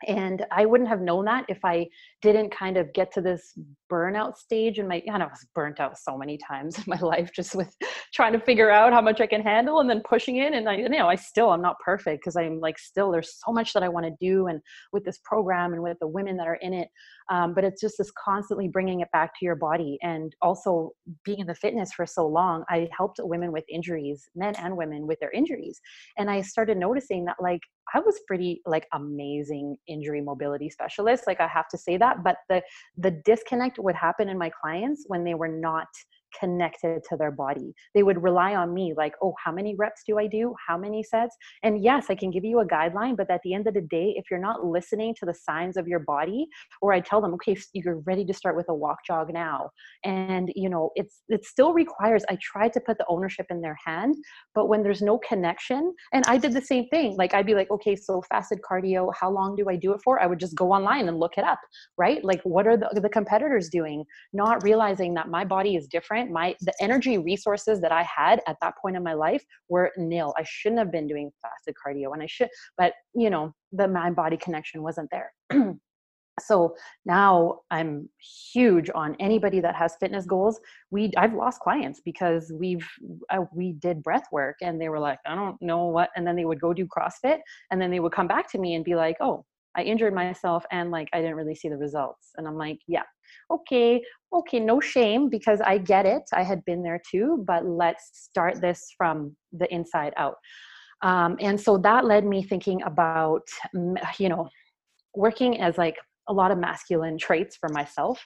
and 0.06 0.46
i 0.52 0.66
wouldn't 0.66 0.90
have 0.90 1.02
known 1.02 1.26
that 1.26 1.44
if 1.48 1.58
i 1.64 1.88
didn't 2.22 2.52
kind 2.52 2.78
of 2.78 2.94
get 2.94 3.12
to 3.12 3.22
this 3.22 3.58
burnout 3.92 4.38
stage 4.38 4.78
and 4.78 4.88
my 4.88 5.02
and 5.08 5.24
i 5.24 5.26
was 5.26 5.46
burnt 5.56 5.80
out 5.80 5.98
so 5.98 6.16
many 6.16 6.38
times 6.38 6.78
in 6.78 6.84
my 6.86 7.00
life 7.02 7.32
just 7.34 7.56
with 7.56 7.76
trying 8.14 8.34
to 8.34 8.40
figure 8.40 8.70
out 8.70 8.94
how 8.94 9.02
much 9.02 9.20
i 9.22 9.26
can 9.26 9.42
handle 9.42 9.80
and 9.80 9.90
then 9.90 10.02
pushing 10.08 10.38
in 10.38 10.54
and 10.54 10.70
i 10.70 10.76
you 10.76 10.88
know 10.88 11.08
i 11.08 11.16
still 11.16 11.50
i'm 11.50 11.62
not 11.62 11.80
perfect 11.80 12.22
because 12.22 12.36
i'm 12.36 12.60
like 12.60 12.78
still 12.78 13.12
there's 13.12 13.40
so 13.44 13.52
much 13.52 13.74
that 13.74 13.82
i 13.82 13.90
want 13.90 14.06
to 14.06 14.14
do 14.22 14.48
and 14.48 14.62
with 14.94 15.04
this 15.04 15.20
program 15.24 15.74
and 15.74 15.82
with 15.82 15.98
the 16.00 16.08
women 16.08 16.38
that 16.38 16.48
are 16.48 16.60
in 16.62 16.74
it 16.74 16.90
um, 17.30 17.54
but 17.54 17.64
it's 17.64 17.82
just 17.82 17.98
this 17.98 18.12
constantly 18.12 18.68
bringing 18.68 19.02
it 19.02 19.12
back 19.12 19.32
to 19.38 19.46
your 19.46 19.56
body 19.56 19.98
and 20.04 20.36
also 20.42 20.92
being 21.26 21.40
in 21.40 21.48
the 21.48 21.56
fitness 21.56 21.92
for 21.92 22.06
so 22.06 22.28
long 22.28 22.64
i 22.70 22.88
helped 22.96 23.20
women 23.24 23.52
with 23.52 23.64
injuries 23.68 24.30
men 24.36 24.54
and 24.58 24.76
women 24.78 25.08
with 25.08 25.20
their 25.20 25.32
injuries 25.32 25.80
and 26.18 26.30
i 26.30 26.40
started 26.42 26.78
noticing 26.78 27.26
that 27.26 27.36
like 27.40 27.62
i 27.94 28.00
was 28.00 28.20
pretty 28.28 28.62
like 28.66 28.88
amazing 28.94 29.76
injury 29.88 30.22
mobility 30.22 30.70
specialist 30.70 31.26
like 31.28 31.40
i 31.40 31.48
have 31.48 31.68
to 31.68 31.78
say 31.78 31.98
that 31.98 32.24
but 32.24 32.38
the 32.50 32.62
the 32.98 33.12
disconnect 33.26 33.80
would 33.80 33.96
happen 33.96 34.30
in 34.30 34.38
my 34.38 34.52
clients 34.62 35.06
when 35.08 35.24
they 35.24 35.34
were 35.34 35.48
not 35.48 35.88
connected 36.40 37.02
to 37.10 37.18
their 37.18 37.32
body. 37.32 37.74
They 37.94 38.04
would 38.04 38.22
rely 38.22 38.56
on 38.56 38.74
me, 38.74 38.94
like, 38.96 39.14
oh, 39.22 39.34
how 39.44 39.52
many 39.52 39.76
reps 39.76 40.04
do 40.06 40.18
I 40.20 40.28
do? 40.28 40.56
How 40.68 40.78
many 40.78 41.04
sets? 41.04 41.36
And 41.64 41.84
yes, 41.84 42.08
I 42.10 42.16
can 42.16 42.32
give 42.32 42.44
you 42.44 42.60
a 42.60 42.66
guideline, 42.66 43.18
but 43.18 43.30
at 43.30 43.42
the 43.44 43.54
end 43.54 43.68
of 43.68 43.74
the 43.74 43.82
day, 43.82 44.14
if 44.18 44.26
you're 44.30 44.40
not 44.40 44.66
listening 44.66 45.16
to 45.20 45.26
the 45.26 45.34
signs 45.34 45.78
of 45.78 45.88
your 45.88 46.00
body, 46.00 46.48
or 46.82 46.94
I 46.94 47.00
tell 47.00 47.22
them, 47.22 47.34
okay, 47.36 47.58
you're 47.74 48.00
ready 48.06 48.26
to 48.26 48.34
start 48.34 48.56
with 48.56 48.70
a 48.70 48.74
walk 48.76 49.00
jog 49.06 49.34
now. 49.34 49.70
And 50.04 50.52
you 50.56 50.70
know, 50.70 50.92
it's 50.96 51.22
it 51.30 51.46
still 51.46 51.74
requires, 51.74 52.24
I 52.30 52.38
try 52.42 52.70
to 52.70 52.80
put 52.80 52.98
the 52.98 53.06
ownership 53.10 53.48
in 53.50 53.62
their 53.62 53.78
hand, 53.86 54.16
but 54.54 54.68
when 54.68 54.84
there's 54.84 55.02
no 55.02 55.20
connection, 55.20 55.94
and 56.14 56.24
I 56.28 56.38
did 56.38 56.54
the 56.54 56.62
same 56.62 56.88
thing. 56.90 57.16
Like 57.18 57.34
I'd 57.34 57.46
be 57.46 57.56
like, 57.56 57.72
okay, 57.72 57.96
so 57.96 58.22
fasted 58.30 58.60
cardio, 58.70 59.12
how 59.20 59.30
long 59.30 59.56
do 59.56 59.70
I 59.70 59.76
do 59.76 59.94
it 59.94 60.02
for? 60.04 60.22
I 60.22 60.28
would 60.28 60.40
just 60.40 60.56
go 60.56 60.72
online 60.72 61.08
and 61.08 61.20
look 61.20 61.38
it 61.38 61.44
up, 61.44 61.60
right? 61.98 62.24
Like 62.24 62.42
what 62.44 62.68
are 62.68 62.78
the, 62.78 62.90
the 63.02 63.10
competitors 63.10 63.70
doing? 63.70 64.04
Not 64.34 64.64
realizing 64.64 65.14
that 65.16 65.30
my 65.30 65.44
body 65.44 65.76
is 65.76 65.88
different 65.88 66.27
my 66.32 66.56
the 66.62 66.74
energy 66.82 67.18
resources 67.18 67.82
that 67.82 67.92
i 67.92 68.04
had 68.04 68.42
at 68.48 68.58
that 68.62 68.74
point 68.82 68.96
in 68.96 69.04
my 69.04 69.14
life 69.14 69.44
were 69.70 69.92
nil. 69.98 70.34
I 70.38 70.44
shouldn't 70.46 70.80
have 70.80 70.92
been 70.92 71.08
doing 71.08 71.32
fasted 71.42 71.76
cardio 71.76 72.14
and 72.14 72.22
i 72.22 72.28
should 72.28 72.50
but 72.78 72.94
you 73.14 73.30
know 73.30 73.54
the 73.72 73.88
mind 73.88 74.16
body 74.16 74.38
connection 74.38 74.82
wasn't 74.82 75.10
there. 75.12 75.32
So 76.40 76.76
now 77.06 77.62
i'm 77.72 78.10
huge 78.54 78.92
on 78.94 79.16
anybody 79.20 79.60
that 79.62 79.76
has 79.76 79.96
fitness 80.00 80.26
goals. 80.26 80.60
We 80.92 81.12
i've 81.18 81.34
lost 81.34 81.62
clients 81.62 82.00
because 82.06 82.52
we've 82.54 82.88
uh, 83.32 83.46
we 83.54 83.74
did 83.74 84.04
breath 84.04 84.26
work 84.32 84.58
and 84.62 84.80
they 84.80 84.90
were 84.90 85.00
like 85.00 85.20
i 85.26 85.34
don't 85.34 85.60
know 85.62 85.86
what 85.88 86.12
and 86.16 86.28
then 86.28 86.36
they 86.36 86.46
would 86.46 86.62
go 86.62 86.74
do 86.74 86.86
crossfit 86.86 87.40
and 87.72 87.82
then 87.82 87.90
they 87.90 88.00
would 88.00 88.12
come 88.12 88.28
back 88.28 88.52
to 88.52 88.60
me 88.60 88.76
and 88.76 88.86
be 88.86 88.96
like 88.96 89.18
oh 89.20 89.46
i 89.78 89.82
injured 89.82 90.14
myself 90.14 90.66
and 90.72 90.92
like 90.92 91.08
i 91.14 91.22
didn't 91.22 91.36
really 91.36 91.56
see 91.56 91.70
the 91.70 91.78
results 91.78 92.32
and 92.38 92.48
i'm 92.48 92.58
like 92.58 92.80
yeah 92.88 93.04
okay, 93.52 94.02
okay, 94.34 94.60
no 94.60 94.80
shame 94.80 95.30
because 95.30 95.62
I 95.62 95.78
get 95.78 96.06
it. 96.06 96.24
I 96.34 96.44
had 96.44 96.64
been 96.66 96.84
there 96.84 97.02
too, 97.10 97.44
but 97.48 97.66
let's 97.66 98.10
start 98.14 98.62
this 98.62 98.94
from 98.98 99.36
the 99.52 99.72
inside 99.74 100.14
out. 100.18 100.36
Um, 101.02 101.38
and 101.40 101.60
so 101.60 101.78
that 101.80 102.06
led 102.06 102.26
me 102.26 102.44
thinking 102.44 102.82
about, 102.84 103.48
you 104.20 104.30
know, 104.30 104.50
working 105.16 105.62
as 105.62 105.78
like 105.78 105.96
a 106.28 106.34
lot 106.34 106.52
of 106.52 106.58
masculine 106.58 107.18
traits 107.18 107.56
for 107.56 107.70
myself. 107.70 108.26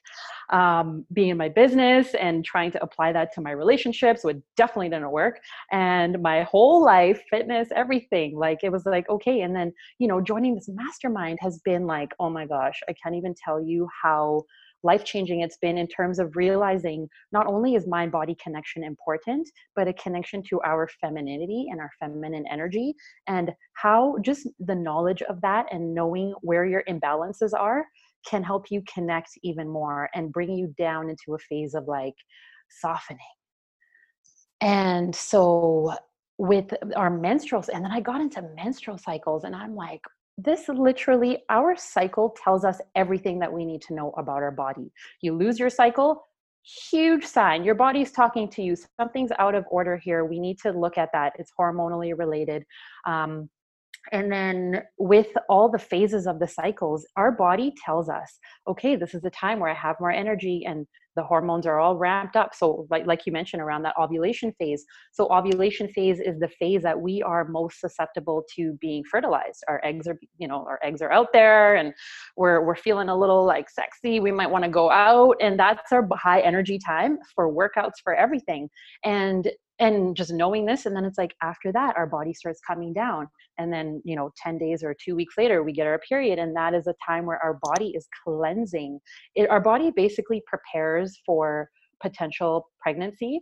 Um, 0.50 1.06
being 1.14 1.30
in 1.30 1.38
my 1.38 1.50
business 1.50 2.14
and 2.14 2.44
trying 2.44 2.72
to 2.72 2.84
apply 2.84 3.14
that 3.14 3.34
to 3.34 3.42
my 3.42 3.52
relationships 3.52 4.24
would 4.24 4.42
definitely 4.58 4.90
didn't 4.90 5.12
work. 5.12 5.40
And 5.72 6.22
my 6.22 6.44
whole 6.44 6.84
life, 6.84 7.24
fitness, 7.30 7.70
everything, 7.76 8.36
like 8.36 8.60
it 8.64 8.72
was 8.72 8.86
like, 8.86 9.10
okay. 9.10 9.42
And 9.42 9.56
then, 9.56 9.74
you 10.00 10.08
know, 10.08 10.22
joining 10.22 10.56
this 10.56 10.70
mastermind 10.70 11.40
has 11.42 11.60
been 11.64 11.86
like, 11.86 12.14
oh 12.20 12.30
my 12.30 12.46
gosh, 12.46 12.80
I 12.90 12.94
can't 12.94 13.16
even 13.16 13.34
tell 13.34 13.62
you 13.62 13.88
how 14.04 14.44
life 14.84 15.04
changing 15.04 15.42
it's 15.42 15.58
been 15.58 15.78
in 15.78 15.88
terms 15.88 16.20
of 16.20 16.36
realizing 16.36 17.08
not 17.32 17.48
only 17.48 17.76
is 17.76 17.88
mind 17.88 18.12
body 18.12 18.36
connection 18.44 18.84
important, 18.84 19.50
but 19.76 19.88
a 19.88 19.94
connection 19.94 20.42
to 20.50 20.60
our 20.62 20.88
femininity 21.00 21.68
and 21.70 21.80
our 21.80 21.92
feminine 22.00 22.46
energy, 22.50 22.94
and 23.28 23.52
how 23.74 24.18
just 24.22 24.48
the 24.60 24.76
knowledge 24.76 25.22
of 25.24 25.40
that 25.42 25.66
and 25.72 25.94
knowing 25.94 26.34
where 26.42 26.66
your 26.66 26.84
imbalances 26.90 27.52
are 27.58 27.86
can 28.28 28.44
help 28.44 28.70
you 28.70 28.84
connect 28.94 29.30
even 29.44 29.68
more 29.68 30.10
and 30.14 30.32
bring 30.32 30.52
you 30.52 30.74
down 30.78 31.10
into 31.10 31.34
a 31.34 31.40
phase 31.40 31.74
of 31.74 31.88
like 31.88 32.14
softening. 32.70 33.20
And 34.62 35.16
so 35.16 35.94
with 36.38 36.74
our 36.96 37.10
menstruals, 37.10 37.70
and 37.70 37.84
then 37.84 37.92
I 37.92 38.00
got 38.00 38.22
into 38.22 38.42
menstrual 38.56 38.98
cycles, 38.98 39.44
and 39.44 39.56
I'm 39.56 39.76
like, 39.76 40.02
this 40.38 40.68
literally 40.70 41.40
our 41.50 41.76
cycle 41.76 42.36
tells 42.44 42.66
us 42.66 42.80
everything 42.96 43.40
that 43.40 43.52
we 43.52 43.66
need 43.66 43.82
to 43.84 43.94
know 43.94 44.12
about 44.18 44.44
our 44.44 44.52
body. 44.52 44.92
You 45.22 45.36
lose 45.36 45.60
your 45.60 45.70
cycle 45.70 46.24
huge 46.92 47.26
sign. 47.26 47.64
Your 47.64 47.76
body's 47.76 48.12
talking 48.12 48.48
to 48.50 48.62
you. 48.62 48.76
Something's 49.00 49.32
out 49.40 49.56
of 49.56 49.66
order 49.72 49.98
here. 49.98 50.26
We 50.26 50.40
need 50.40 50.60
to 50.60 50.72
look 50.72 50.98
at 50.98 51.10
that. 51.14 51.34
It's 51.40 51.52
hormonally 51.60 52.14
related. 52.16 52.64
Um, 53.06 53.50
and 54.12 54.32
then 54.32 54.82
with 54.98 55.28
all 55.48 55.70
the 55.70 55.80
phases 55.80 56.26
of 56.26 56.40
the 56.40 56.48
cycles 56.48 57.06
our 57.18 57.32
body 57.32 57.72
tells 57.86 58.10
us 58.10 58.40
okay 58.68 58.96
this 58.96 59.14
is 59.14 59.22
the 59.22 59.30
time 59.30 59.60
where 59.60 59.70
i 59.70 59.76
have 59.76 59.96
more 60.00 60.12
energy 60.12 60.64
and 60.66 60.88
the 61.16 61.24
hormones 61.24 61.66
are 61.66 61.80
all 61.80 61.98
ramped 61.98 62.36
up. 62.36 62.56
So 62.56 62.88
like, 62.90 63.06
like 63.06 63.26
you 63.26 63.32
mentioned 63.32 63.62
around 63.62 63.84
that 63.84 63.96
ovulation 64.00 64.54
phase 64.60 64.86
so 65.12 65.28
ovulation 65.32 65.88
phase 65.90 66.20
is 66.20 66.40
the 66.40 66.48
phase 66.48 66.82
that 66.84 67.00
we 67.00 67.22
are 67.22 67.46
most 67.46 67.80
susceptible 67.80 68.46
to 68.56 68.74
being 68.82 69.04
fertilized. 69.10 69.64
Our 69.68 69.82
eggs 69.84 70.08
are 70.08 70.18
you 70.38 70.48
know 70.48 70.66
our 70.68 70.80
eggs 70.84 71.02
are 71.02 71.12
out 71.12 71.28
there 71.34 71.76
and 71.76 71.94
we're 72.38 72.66
we're 72.66 72.76
feeling 72.76 73.10
a 73.10 73.18
little 73.18 73.46
like 73.46 73.70
sexy. 73.70 74.20
We 74.20 74.32
might 74.32 74.50
want 74.50 74.64
to 74.64 74.70
go 74.70 74.90
out 74.90 75.36
and 75.42 75.60
that's 75.60 75.92
our 75.92 76.08
high 76.14 76.42
energy 76.42 76.80
time 76.80 77.18
for 77.36 77.52
workouts 77.52 78.00
for 78.04 78.14
everything. 78.14 78.70
And 79.04 79.50
and 79.82 80.16
just 80.16 80.32
knowing 80.32 80.66
this 80.66 80.86
and 80.86 80.96
then 80.96 81.04
it's 81.04 81.18
like 81.18 81.36
after 81.42 81.72
that 81.72 81.98
our 81.98 82.06
body 82.06 82.34
starts 82.34 82.62
coming 82.66 82.94
down 82.94 83.28
and 83.58 83.74
then 83.74 84.02
you 84.06 84.16
know 84.16 84.32
10 84.42 84.58
days 84.58 84.84
or 84.84 84.96
2 85.04 85.16
weeks 85.16 85.34
later 85.38 85.64
we 85.64 85.74
get 85.74 85.88
our 85.88 86.00
period 86.08 86.40
and 86.40 86.56
that 86.56 86.74
is 86.74 86.88
a 86.88 86.94
time 87.06 87.26
where 87.26 87.44
our 87.44 87.60
body 87.62 87.90
is 87.96 88.08
cleansing. 88.24 89.00
It, 89.36 89.50
our 89.50 89.60
body 89.60 89.92
basically 89.94 90.42
prepares 90.48 91.20
for 91.26 91.70
potential 92.02 92.70
pregnancy 92.80 93.42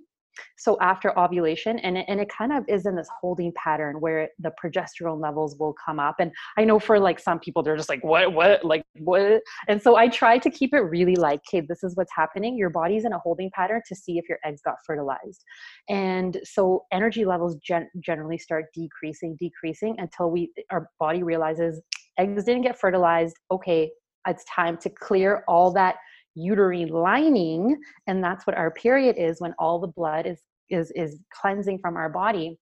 so 0.58 0.78
after 0.82 1.18
ovulation 1.18 1.80
and 1.80 1.98
it, 1.98 2.06
and 2.08 2.20
it 2.20 2.30
kind 2.30 2.52
of 2.52 2.64
is 2.68 2.86
in 2.86 2.96
this 2.96 3.10
holding 3.22 3.52
pattern 3.54 4.00
where 4.00 4.30
the 4.40 4.52
progesterone 4.64 5.22
levels 5.22 5.56
will 5.60 5.74
come 5.86 6.00
up. 6.00 6.16
And 6.20 6.32
i 6.58 6.64
know 6.64 6.80
for 6.80 7.00
like 7.00 7.20
some 7.20 7.40
people 7.40 7.64
they're 7.64 7.78
just 7.78 7.90
like 7.90 8.04
what 8.04 8.34
what 8.34 8.64
like 8.64 8.84
what? 9.00 9.42
And 9.68 9.82
so 9.82 9.96
i 9.96 10.08
try 10.08 10.38
to 10.38 10.50
keep 10.50 10.74
it 10.74 10.80
really 10.80 11.16
like 11.16 11.42
okay 11.48 11.66
this 11.68 11.84
is 11.84 11.96
what's 11.96 12.14
happening. 12.16 12.58
Your 12.58 12.70
body's 12.70 13.06
in 13.06 13.14
a 13.14 13.20
holding 13.20 13.50
pattern 13.52 13.82
to 13.88 13.96
see 13.96 14.18
if 14.18 14.28
your 14.28 14.40
eggs 14.46 14.62
got 14.64 14.76
fertilized. 14.86 15.44
And 15.90 16.40
so 16.44 16.84
energy 16.92 17.26
levels 17.26 17.56
gen- 17.58 17.90
generally 18.00 18.38
start 18.38 18.66
decreasing 18.74 19.38
decreasing 19.40 19.96
until 19.98 20.32
we 20.32 20.52
our 20.72 20.90
body 21.00 21.24
realizes 21.24 21.82
eggs 22.18 22.44
didn't 22.44 22.64
get 22.64 22.80
fertilized. 22.80 23.36
Okay 23.52 23.92
it's 24.28 24.44
time 24.46 24.78
to 24.78 24.90
clear 24.90 25.44
all 25.48 25.72
that 25.72 25.96
uterine 26.40 26.90
lining 26.90 27.78
and 28.08 28.24
that's 28.24 28.48
what 28.48 28.58
our 28.58 28.72
period 28.72 29.16
is 29.18 29.42
when 29.42 29.54
all 29.60 29.80
the 29.80 29.88
blood 29.88 30.26
is 30.26 30.40
is 30.70 30.92
is 30.96 31.20
cleansing 31.34 31.80
from 31.80 31.98
our 31.98 32.10
body. 32.10 32.58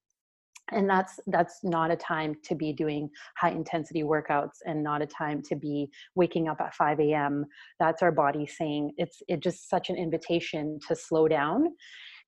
And 0.72 0.90
that's 0.90 1.20
that's 1.28 1.60
not 1.64 1.92
a 1.92 1.96
time 1.96 2.36
to 2.44 2.56
be 2.56 2.74
doing 2.74 3.10
high 3.38 3.52
intensity 3.52 4.04
workouts 4.04 4.58
and 4.66 4.84
not 4.84 5.02
a 5.02 5.06
time 5.06 5.42
to 5.44 5.56
be 5.56 5.90
waking 6.16 6.50
up 6.50 6.60
at 6.60 6.76
5 6.76 7.00
a.m 7.00 7.46
that's 7.80 8.02
our 8.02 8.12
body 8.12 8.46
saying 8.46 8.92
it's 8.98 9.22
it 9.30 9.40
just 9.40 9.70
such 9.70 9.90
an 9.90 9.96
invitation 9.96 10.80
to 10.88 10.96
slow 10.96 11.28
down. 11.28 11.68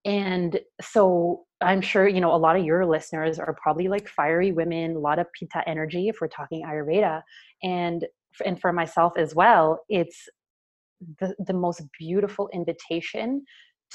And 0.06 0.60
so 0.82 1.44
i'm 1.62 1.82
sure 1.82 2.08
you 2.08 2.22
know 2.22 2.34
a 2.34 2.38
lot 2.38 2.56
of 2.56 2.64
your 2.64 2.86
listeners 2.86 3.40
are 3.40 3.58
probably 3.62 3.90
like 3.90 4.08
fiery 4.08 4.54
women 4.54 4.96
a 4.96 5.00
lot 5.00 5.20
of 5.20 5.28
pitta 5.38 5.68
energy 5.68 6.08
if 6.08 6.22
we're 6.22 6.30
talking 6.30 6.64
ayurveda. 6.66 7.22
And 7.62 8.06
and 8.46 8.62
for 8.62 8.72
myself 8.72 9.14
as 9.18 9.36
well 9.36 9.82
it's 9.90 10.30
the, 11.20 11.36
the 11.46 11.54
most 11.54 11.82
beautiful 11.98 12.50
invitation 12.54 13.44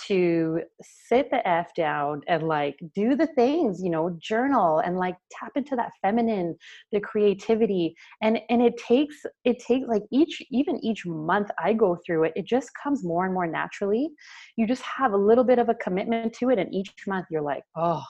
to 0.06 0.60
sit 0.82 1.30
the 1.30 1.46
f 1.46 1.72
down 1.74 2.20
and 2.26 2.42
like 2.42 2.76
do 2.94 3.14
the 3.14 3.26
things 3.28 3.80
you 3.82 3.90
know 3.90 4.16
journal 4.20 4.80
and 4.80 4.96
like 4.96 5.16
tap 5.30 5.52
into 5.56 5.76
that 5.76 5.92
feminine 6.02 6.56
the 6.92 7.00
creativity. 7.00 7.94
And 8.22 8.40
and 8.48 8.62
it 8.62 8.76
takes 8.76 9.16
it 9.44 9.58
takes 9.60 9.86
like 9.88 10.02
each 10.12 10.42
even 10.50 10.84
each 10.84 11.06
month 11.06 11.50
i 11.62 11.72
go 11.72 11.96
through 12.04 12.24
it 12.24 12.32
it 12.36 12.46
just 12.46 12.70
comes 12.82 13.04
more 13.04 13.24
and 13.24 13.34
more 13.34 13.46
naturally. 13.46 14.10
You 14.56 14.66
just 14.66 14.82
have 14.82 15.12
a 15.12 15.16
little 15.16 15.44
bit 15.44 15.58
of 15.58 15.68
a 15.68 15.74
commitment 15.74 16.32
to 16.34 16.50
it 16.50 16.58
and 16.58 16.74
each 16.74 16.92
month 17.06 17.26
you're 17.30 17.42
like 17.42 17.62
oh 17.76 18.02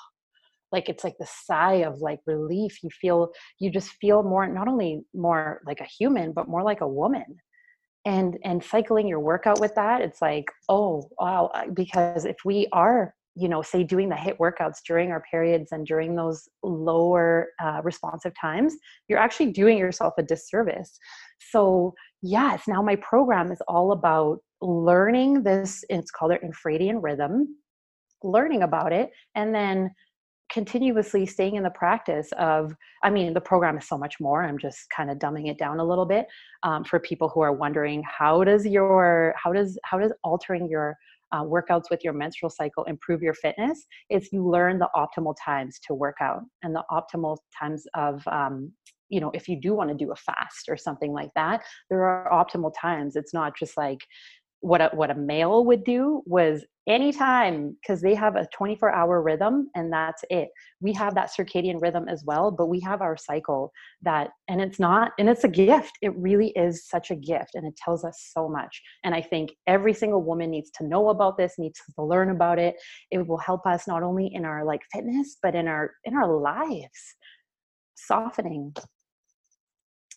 like 0.72 0.88
it's 0.88 1.04
like 1.04 1.16
the 1.20 1.28
sigh 1.46 1.84
of 1.84 1.98
like 1.98 2.18
relief. 2.26 2.82
You 2.82 2.90
feel 2.90 3.30
you 3.60 3.70
just 3.70 3.90
feel 4.00 4.22
more 4.22 4.46
not 4.48 4.68
only 4.68 5.02
more 5.14 5.60
like 5.66 5.80
a 5.80 5.84
human 5.84 6.32
but 6.32 6.48
more 6.48 6.62
like 6.62 6.80
a 6.80 6.88
woman 6.88 7.24
and 8.04 8.38
and 8.44 8.62
cycling 8.62 9.08
your 9.08 9.20
workout 9.20 9.60
with 9.60 9.74
that 9.74 10.00
it's 10.00 10.20
like 10.20 10.50
oh 10.68 11.08
wow 11.18 11.50
because 11.72 12.24
if 12.24 12.36
we 12.44 12.68
are 12.72 13.14
you 13.36 13.48
know 13.48 13.62
say 13.62 13.82
doing 13.82 14.08
the 14.08 14.14
HIIT 14.14 14.38
workouts 14.38 14.78
during 14.86 15.10
our 15.10 15.22
periods 15.30 15.72
and 15.72 15.86
during 15.86 16.14
those 16.14 16.48
lower 16.62 17.48
uh, 17.62 17.80
responsive 17.82 18.32
times 18.40 18.76
you're 19.08 19.18
actually 19.18 19.50
doing 19.52 19.78
yourself 19.78 20.14
a 20.18 20.22
disservice. 20.22 20.98
So 21.38 21.94
yes 22.22 22.62
now 22.68 22.82
my 22.82 22.96
program 22.96 23.50
is 23.50 23.60
all 23.68 23.92
about 23.92 24.38
learning 24.60 25.42
this 25.42 25.84
it's 25.88 26.10
called 26.10 26.32
an 26.32 26.38
infradian 26.44 27.02
rhythm 27.02 27.56
learning 28.22 28.62
about 28.62 28.92
it 28.92 29.10
and 29.34 29.54
then 29.54 29.90
continuously 30.54 31.26
staying 31.26 31.56
in 31.56 31.64
the 31.64 31.70
practice 31.70 32.28
of 32.38 32.76
i 33.02 33.10
mean 33.10 33.34
the 33.34 33.40
program 33.40 33.76
is 33.76 33.88
so 33.88 33.98
much 33.98 34.20
more. 34.20 34.44
I'm 34.44 34.56
just 34.56 34.88
kind 34.96 35.10
of 35.10 35.18
dumbing 35.18 35.50
it 35.50 35.58
down 35.58 35.80
a 35.80 35.84
little 35.84 36.06
bit 36.06 36.26
um, 36.62 36.84
for 36.84 37.00
people 37.00 37.28
who 37.28 37.40
are 37.40 37.52
wondering 37.52 38.04
how 38.06 38.44
does 38.44 38.64
your 38.64 39.34
how 39.42 39.52
does 39.52 39.76
how 39.82 39.98
does 39.98 40.12
altering 40.22 40.68
your 40.68 40.96
uh, 41.32 41.42
workouts 41.42 41.90
with 41.90 42.04
your 42.04 42.12
menstrual 42.12 42.50
cycle 42.50 42.84
improve 42.84 43.20
your 43.20 43.34
fitness? 43.34 43.84
Is 44.10 44.32
you 44.32 44.48
learn 44.48 44.78
the 44.78 44.88
optimal 44.94 45.34
times 45.44 45.80
to 45.88 45.94
work 45.94 46.18
out 46.20 46.42
and 46.62 46.72
the 46.72 46.84
optimal 46.88 47.38
times 47.58 47.84
of 47.94 48.22
um, 48.28 48.70
you 49.08 49.20
know 49.20 49.32
if 49.34 49.48
you 49.48 49.60
do 49.60 49.74
want 49.74 49.90
to 49.90 49.96
do 49.96 50.12
a 50.12 50.16
fast 50.16 50.68
or 50.68 50.76
something 50.76 51.12
like 51.12 51.30
that 51.34 51.64
there 51.90 52.04
are 52.04 52.30
optimal 52.30 52.72
times. 52.80 53.16
It's 53.16 53.34
not 53.34 53.56
just 53.58 53.76
like 53.76 54.02
what 54.60 54.80
a, 54.80 54.90
what 54.94 55.10
a 55.10 55.14
male 55.14 55.64
would 55.66 55.84
do 55.84 56.22
was 56.24 56.64
anytime 56.86 57.76
because 57.80 58.02
they 58.02 58.14
have 58.14 58.36
a 58.36 58.46
24 58.52 58.94
hour 58.94 59.22
rhythm 59.22 59.70
and 59.74 59.90
that's 59.92 60.22
it 60.28 60.48
we 60.80 60.92
have 60.92 61.14
that 61.14 61.30
circadian 61.30 61.80
rhythm 61.80 62.06
as 62.08 62.22
well 62.26 62.50
but 62.50 62.66
we 62.66 62.78
have 62.78 63.00
our 63.00 63.16
cycle 63.16 63.72
that 64.02 64.30
and 64.48 64.60
it's 64.60 64.78
not 64.78 65.12
and 65.18 65.28
it's 65.28 65.44
a 65.44 65.48
gift 65.48 65.92
it 66.02 66.14
really 66.16 66.52
is 66.56 66.86
such 66.86 67.10
a 67.10 67.16
gift 67.16 67.50
and 67.54 67.66
it 67.66 67.74
tells 67.76 68.04
us 68.04 68.30
so 68.34 68.48
much 68.48 68.82
and 69.02 69.14
i 69.14 69.20
think 69.20 69.50
every 69.66 69.94
single 69.94 70.22
woman 70.22 70.50
needs 70.50 70.70
to 70.70 70.86
know 70.86 71.08
about 71.08 71.38
this 71.38 71.54
needs 71.58 71.80
to 71.96 72.04
learn 72.04 72.30
about 72.30 72.58
it 72.58 72.74
it 73.10 73.26
will 73.26 73.38
help 73.38 73.66
us 73.66 73.88
not 73.88 74.02
only 74.02 74.30
in 74.34 74.44
our 74.44 74.64
like 74.64 74.82
fitness 74.92 75.38
but 75.42 75.54
in 75.54 75.66
our 75.66 75.92
in 76.04 76.14
our 76.14 76.38
lives 76.38 77.16
softening 77.94 78.74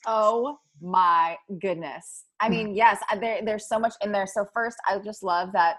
Oh 0.08 0.58
my 0.82 1.36
goodness. 1.62 2.24
I 2.40 2.48
mm. 2.48 2.52
mean, 2.52 2.76
yes, 2.76 3.00
there, 3.20 3.42
there's 3.44 3.68
so 3.68 3.78
much 3.78 3.94
in 4.02 4.12
there. 4.12 4.26
So, 4.26 4.46
first, 4.54 4.78
I 4.88 4.98
just 5.00 5.22
love 5.22 5.50
that, 5.52 5.78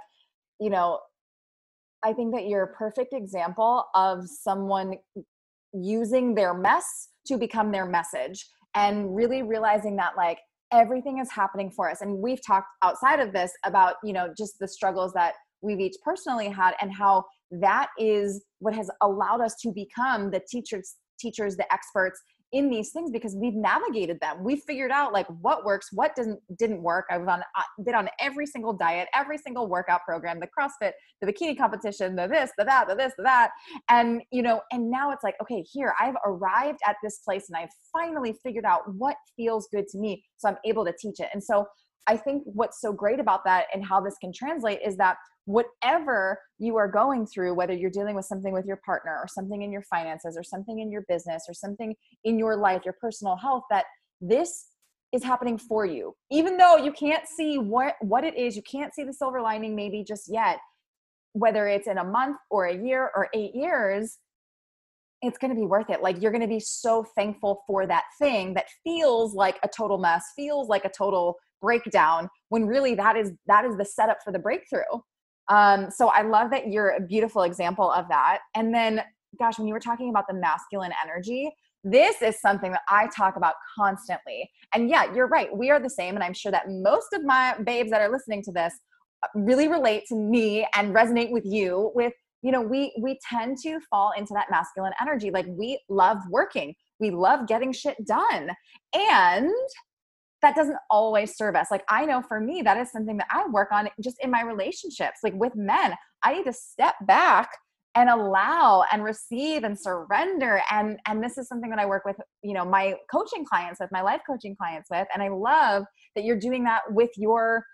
you 0.61 0.71
know, 0.71 1.01
I 2.05 2.13
think 2.13 2.35
that 2.35 2.47
you're 2.47 2.65
a 2.65 2.75
perfect 2.75 3.13
example 3.13 3.85
of 3.95 4.25
someone 4.29 4.95
using 5.73 6.35
their 6.35 6.55
mess 6.55 7.09
to 7.27 7.37
become 7.37 7.73
their 7.73 7.87
message 7.87 8.47
and 8.75 9.15
really 9.15 9.43
realizing 9.43 9.97
that, 9.97 10.17
like, 10.17 10.39
everything 10.73 11.19
is 11.19 11.31
happening 11.31 11.71
for 11.71 11.91
us. 11.91 12.01
And 12.03 12.19
we've 12.19 12.45
talked 12.47 12.69
outside 12.83 13.21
of 13.21 13.33
this 13.33 13.53
about, 13.65 13.95
you 14.05 14.13
know, 14.13 14.33
just 14.37 14.59
the 14.61 14.69
struggles 14.69 15.13
that 15.15 15.35
we've 15.63 15.81
each 15.81 15.97
personally 16.05 16.49
had 16.49 16.75
and 16.81 16.93
how 16.93 17.25
that 17.51 17.89
is 17.99 18.45
what 18.61 18.75
has 18.75 18.91
allowed 19.03 19.41
us 19.41 19.55
to 19.63 19.73
become 19.73 20.31
the 20.31 20.41
teachers 20.51 20.97
teachers 21.19 21.57
the 21.57 21.73
experts 21.73 22.21
in 22.53 22.71
these 22.71 22.91
things 22.93 23.11
because 23.11 23.37
we've 23.37 23.55
navigated 23.55 24.19
them. 24.21 24.43
We've 24.43 24.63
figured 24.67 24.91
out 24.91 25.13
like 25.13 25.27
what 25.41 25.65
works, 25.65 25.89
what 25.93 26.15
doesn't 26.17 26.41
didn't 26.59 26.83
work. 26.83 27.07
I 27.11 27.19
was 27.19 27.29
on 27.29 27.43
I 27.57 27.65
did 27.85 27.95
on 27.95 28.09
every 28.21 28.47
single 28.47 28.73
diet, 28.73 29.09
every 29.15 29.39
single 29.39 29.69
workout 29.69 30.01
program, 30.07 30.41
the 30.41 30.49
CrossFit, 30.49 30.93
the 31.21 31.31
bikini 31.31 31.57
competition, 31.57 32.17
the 32.17 32.27
this, 32.27 32.51
the 32.57 32.65
that, 32.65 32.89
the 32.89 32.95
this, 32.95 33.13
the 33.17 33.25
that. 33.25 33.51
And 33.91 34.23
you 34.31 34.43
know, 34.43 34.61
and 34.73 34.91
now 34.91 35.11
it's 35.11 35.23
like, 35.23 35.35
okay, 35.43 35.63
here 35.63 35.95
I've 36.01 36.17
arrived 36.25 36.79
at 36.87 36.97
this 37.03 37.19
place 37.19 37.49
and 37.49 37.57
I've 37.57 37.71
finally 37.93 38.35
figured 38.43 38.65
out 38.65 38.83
what 38.97 39.17
feels 39.37 39.69
good 39.73 39.87
to 39.89 39.99
me. 39.99 40.25
So 40.39 40.49
I'm 40.49 40.57
able 40.65 40.85
to 40.85 40.95
teach 40.99 41.21
it. 41.21 41.29
And 41.33 41.43
so 41.43 41.67
I 42.07 42.17
think 42.17 42.43
what's 42.47 42.81
so 42.81 42.93
great 42.93 43.21
about 43.21 43.45
that 43.45 43.67
and 43.75 43.85
how 43.85 44.01
this 44.01 44.17
can 44.21 44.33
translate 44.33 44.81
is 44.85 44.97
that 44.97 45.17
whatever 45.49 46.39
you 46.59 46.77
are 46.77 46.87
going 46.87 47.27
through, 47.27 47.55
whether 47.55 47.73
you're 47.73 47.91
dealing 47.91 48.15
with 48.15 48.27
something 48.27 48.53
with 48.53 48.67
your 48.67 48.79
partner 48.85 49.17
or 49.19 49.27
something 49.27 49.63
in 49.63 49.73
your 49.73 49.83
finances 49.83 50.37
or 50.37 50.43
something 50.43 50.81
in 50.81 50.91
your 50.91 51.03
business 51.09 51.45
or 51.49 51.55
something 51.55 51.95
in 52.25 52.39
your 52.39 52.55
life, 52.55 52.83
your 52.85 52.97
personal 53.01 53.35
health, 53.35 53.65
that 53.71 53.87
this 54.21 54.67
is 55.11 55.25
happening 55.25 55.57
for 55.57 55.87
you. 55.87 56.15
Even 56.31 56.59
though 56.59 56.77
you 56.77 56.93
can't 56.93 57.27
see 57.27 57.57
what, 57.57 57.95
what 58.03 58.25
it 58.25 58.37
is, 58.37 58.57
you 58.57 58.63
can't 58.71 58.95
see 58.95 59.05
the 59.05 59.13
silver 59.15 59.41
lining 59.41 59.75
maybe 59.75 60.05
just 60.05 60.31
yet, 60.31 60.59
whether 61.33 61.67
it's 61.67 61.89
in 61.89 61.97
a 61.97 62.05
month 62.05 62.37
or 62.51 62.67
a 62.67 62.77
year 62.77 63.11
or 63.17 63.29
eight 63.33 63.55
years, 63.55 64.19
it's 65.23 65.39
going 65.39 65.51
to 65.51 65.59
be 65.59 65.67
worth 65.67 65.89
it. 65.89 66.03
Like 66.03 66.21
you're 66.21 66.31
going 66.31 66.43
to 66.43 66.47
be 66.47 66.61
so 66.61 67.07
thankful 67.17 67.63
for 67.67 67.87
that 67.87 68.05
thing 68.21 68.53
that 68.53 68.67
feels 68.85 69.35
like 69.35 69.59
a 69.63 69.69
total 69.75 69.97
mess, 69.97 70.25
feels 70.37 70.69
like 70.69 70.85
a 70.85 70.91
total 70.91 71.37
breakdown 71.63 72.29
when 72.51 72.67
really 72.67 72.95
that 72.95 73.17
is 73.17 73.33
that 73.49 73.65
is 73.65 73.77
the 73.77 73.85
setup 73.85 74.19
for 74.25 74.33
the 74.33 74.39
breakthrough 74.39 74.83
um, 75.49 75.91
so 75.91 76.09
I 76.09 76.23
love 76.23 76.51
that 76.51 76.69
you're 76.69 76.91
a 76.91 77.01
beautiful 77.01 77.43
example 77.43 77.91
of 77.91 78.07
that. 78.09 78.41
And 78.55 78.75
then, 78.75 79.03
gosh, 79.39 79.59
when 79.59 79.67
you 79.67 79.75
were 79.75 79.81
talking 79.81 80.11
about 80.11 80.27
the 80.29 80.35
masculine 80.35 80.93
energy, 81.03 81.51
this 81.85 82.21
is 82.23 82.41
something 82.41 82.73
that 82.73 82.83
I 82.89 83.09
talk 83.17 83.37
about 83.37 83.55
constantly. 83.77 84.51
And 84.75 84.91
yeah, 84.91 85.13
you're 85.15 85.29
right. 85.29 85.55
We 85.57 85.71
are 85.71 85.81
the 85.81 85.91
same. 85.91 86.15
And 86.15 86.25
I'm 86.25 86.35
sure 86.35 86.53
that 86.53 86.69
most 86.69 87.09
of 87.13 87.25
my 87.25 87.57
babes 87.65 87.91
that 87.91 88.01
are 88.01 88.11
listening 88.11 88.43
to 88.45 88.53
this 88.53 88.75
uh, 89.23 89.29
really 89.35 89.69
relate 89.69 90.05
to 90.09 90.15
me 90.15 90.67
and 90.75 90.95
resonate 90.95 91.31
with 91.31 91.45
you 91.45 91.91
with 91.95 92.13
you 92.43 92.53
know 92.53 92.61
we 92.61 92.95
we 93.03 93.19
tend 93.29 93.57
to 93.65 93.81
fall 93.91 94.13
into 94.17 94.33
that 94.33 94.47
masculine 94.49 94.93
energy 95.01 95.29
like 95.33 95.47
we 95.49 95.81
love 95.89 96.19
working 96.31 96.73
we 97.01 97.11
love 97.11 97.49
getting 97.49 97.73
shit 97.73 97.97
done 98.07 98.51
and 98.95 99.51
that 100.43 100.55
doesn't 100.55 100.79
always 100.91 101.37
serve 101.37 101.57
us. 101.57 101.69
Like 101.71 101.85
I 101.89 102.05
know 102.05 102.23
for 102.23 102.41
me, 102.41 102.63
that 102.63 102.77
is 102.77 102.93
something 102.93 103.17
that 103.17 103.27
I 103.31 103.47
work 103.49 103.73
on 103.73 103.89
just 104.03 104.17
in 104.23 104.31
my 104.31 104.43
relationships. 104.43 105.21
Like 105.23 105.35
with 105.35 105.55
men, 105.57 105.95
I 106.23 106.35
need 106.35 106.45
to 106.45 106.53
step 106.53 106.95
back 107.07 107.51
and 107.95 108.09
allow 108.09 108.85
and 108.93 109.03
receive 109.03 109.65
and 109.65 109.79
surrender. 109.79 110.63
And 110.71 110.99
and 111.07 111.23
this 111.23 111.39
is 111.39 111.49
something 111.49 111.71
that 111.71 111.79
i 111.79 111.87
work 111.87 112.05
with 112.05 112.17
you 112.43 112.55
know 112.55 112.65
my 112.65 112.95
coaching 113.11 113.45
clients 113.45 113.81
with 113.81 113.91
my 113.91 114.03
life 114.03 114.21
coaching 114.27 114.55
clients 114.55 114.89
with. 114.91 115.07
And 115.13 115.23
i 115.23 115.29
love 115.29 115.85
that 116.15 116.25
you're 116.25 116.39
doing 116.39 116.65
that 116.65 116.83
with 116.91 117.11
your 117.17 117.65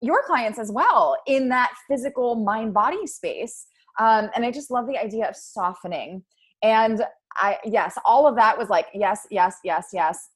your 0.00 0.22
clients 0.24 0.58
as 0.58 0.70
well 0.70 1.16
in 1.26 1.48
that 1.48 1.72
physical 1.88 2.36
mind 2.36 2.72
body 2.74 3.06
space. 3.06 3.66
Um, 3.98 4.30
and 4.34 4.44
i 4.44 4.50
just 4.50 4.70
love 4.70 4.86
the 4.86 4.98
idea 4.98 5.28
of 5.28 5.36
softening. 5.36 6.22
And 6.62 7.04
i 7.36 7.58
yes 7.64 7.98
all 8.04 8.28
of 8.28 8.36
that 8.36 8.56
was 8.56 8.68
like 8.68 8.86
yes 8.94 9.26
yes 9.30 9.56
yes 9.64 9.88
yes 9.92 10.28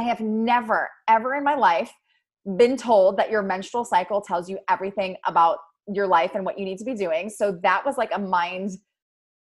i 0.00 0.02
have 0.02 0.20
never 0.20 0.88
ever 1.08 1.34
in 1.34 1.44
my 1.44 1.54
life 1.54 1.92
been 2.56 2.76
told 2.76 3.16
that 3.18 3.30
your 3.30 3.42
menstrual 3.42 3.84
cycle 3.84 4.20
tells 4.20 4.48
you 4.48 4.58
everything 4.68 5.16
about 5.26 5.58
your 5.86 6.06
life 6.06 6.32
and 6.34 6.44
what 6.44 6.58
you 6.58 6.64
need 6.64 6.78
to 6.78 6.84
be 6.84 6.94
doing. 6.94 7.28
So 7.28 7.58
that 7.62 7.84
was 7.84 7.96
like 7.98 8.10
a 8.14 8.18
mind 8.18 8.70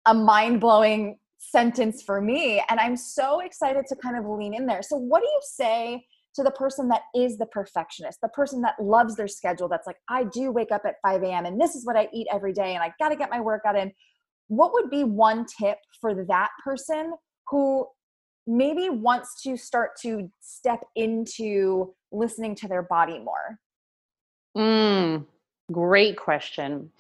a 0.07 0.13
mind-blowing 0.13 1.19
sentence 1.39 2.03
for 2.03 2.21
me 2.21 2.63
and 2.69 2.79
I'm 2.79 2.95
so 2.95 3.41
excited 3.41 3.87
to 3.89 3.97
kind 3.97 4.19
of 4.19 4.27
lean 4.27 4.53
in 4.53 4.67
there. 4.67 4.83
So 4.83 4.97
what 4.97 5.21
do 5.21 5.27
you 5.27 5.41
say 5.43 6.05
to 6.35 6.43
the 6.43 6.51
person 6.51 6.89
that 6.89 7.03
is 7.15 7.39
the 7.39 7.47
perfectionist, 7.47 8.21
the 8.21 8.29
person 8.29 8.61
that 8.63 8.75
loves 8.79 9.17
their 9.17 9.29
schedule 9.29 9.67
that's 9.67 9.87
like 9.87 9.97
I 10.11 10.25
do 10.25 10.53
wake 10.53 10.73
up 10.73 10.83
at 10.85 10.97
5 11.03 11.23
a.m. 11.23 11.47
and 11.47 11.59
this 11.59 11.75
is 11.75 11.87
what 11.87 11.97
I 11.97 12.09
eat 12.13 12.27
every 12.31 12.53
day 12.53 12.75
and 12.75 12.83
I 12.83 12.93
got 12.99 13.09
to 13.11 13.17
get 13.17 13.31
my 13.31 13.41
workout 13.41 13.77
in. 13.77 13.93
What 14.49 14.75
would 14.75 14.91
be 14.91 15.05
one 15.05 15.47
tip 15.59 15.79
for 16.03 16.27
that 16.27 16.51
person 16.63 17.15
who 17.49 17.87
maybe 18.47 18.91
wants 18.91 19.43
to 19.43 19.57
start 19.57 19.93
to 20.03 20.31
step 20.41 20.85
into 20.97 21.95
listening 22.13 22.55
to 22.57 22.69
their 22.69 22.83
body 22.83 23.19
more? 23.19 23.59
Mm, 24.57 25.27
Great 25.73 26.17
question. 26.17 26.91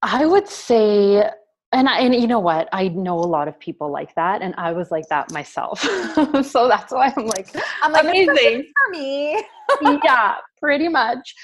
I 0.00 0.24
would 0.24 0.48
say, 0.48 1.22
and 1.70 1.88
I, 1.88 2.00
and 2.00 2.14
you 2.14 2.26
know 2.26 2.40
what? 2.40 2.68
I 2.72 2.88
know 2.88 3.18
a 3.18 3.28
lot 3.28 3.46
of 3.46 3.58
people 3.60 3.90
like 3.90 4.14
that, 4.14 4.40
and 4.40 4.54
I 4.56 4.72
was 4.72 4.90
like 4.90 5.06
that 5.10 5.30
myself. 5.32 5.80
so 6.44 6.66
that's 6.66 6.92
why 6.92 7.12
I'm 7.16 7.26
like, 7.26 7.54
I'm 7.82 7.92
like 7.92 8.04
amazing 8.04 8.62
for 8.62 8.90
me. 8.90 9.44
yeah, 10.04 10.36
pretty 10.58 10.88
much. 10.88 11.34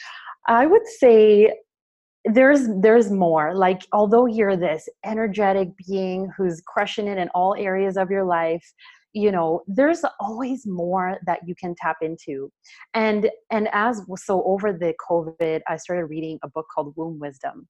I 0.46 0.64
would 0.64 0.86
say 0.86 1.52
there's 2.32 2.68
there's 2.80 3.10
more. 3.10 3.54
Like 3.54 3.86
although 3.92 4.26
you're 4.26 4.56
this 4.56 4.88
energetic 5.04 5.68
being 5.86 6.30
who's 6.36 6.60
crushing 6.66 7.08
it 7.08 7.18
in 7.18 7.28
all 7.34 7.54
areas 7.54 7.96
of 7.96 8.10
your 8.10 8.24
life 8.24 8.72
you 9.14 9.32
know 9.32 9.62
there's 9.66 10.04
always 10.20 10.66
more 10.66 11.18
that 11.26 11.40
you 11.46 11.54
can 11.54 11.74
tap 11.74 11.96
into. 12.02 12.50
And 12.94 13.30
and 13.50 13.68
as 13.72 14.02
so 14.16 14.42
over 14.44 14.72
the 14.72 14.94
covid 15.10 15.60
i 15.66 15.76
started 15.76 16.06
reading 16.06 16.38
a 16.42 16.48
book 16.48 16.66
called 16.72 16.94
womb 16.96 17.18
wisdom. 17.18 17.68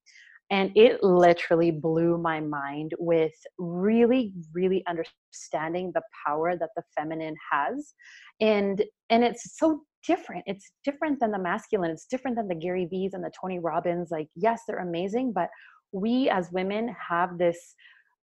And 0.51 0.71
it 0.75 1.03
literally 1.03 1.69
blew 1.69 2.17
my 2.17 2.39
mind 2.39 2.93
with 2.99 3.33
really 3.57 4.33
really 4.53 4.83
understanding 4.87 5.91
the 5.93 6.01
power 6.25 6.57
that 6.57 6.71
the 6.75 6.83
feminine 6.97 7.35
has. 7.51 7.93
And 8.41 8.83
and 9.09 9.23
it's 9.23 9.57
so 9.57 9.83
different 10.05 10.43
it's 10.45 10.71
different 10.83 11.19
than 11.19 11.31
the 11.31 11.39
masculine 11.39 11.91
it's 11.91 12.05
different 12.05 12.37
than 12.37 12.47
the 12.47 12.55
gary 12.55 12.85
v's 12.85 13.13
and 13.13 13.23
the 13.23 13.31
tony 13.39 13.59
robbins 13.59 14.09
like 14.11 14.27
yes 14.35 14.61
they're 14.67 14.79
amazing 14.79 15.31
but 15.33 15.49
we 15.91 16.29
as 16.29 16.51
women 16.51 16.95
have 17.09 17.37
this 17.37 17.75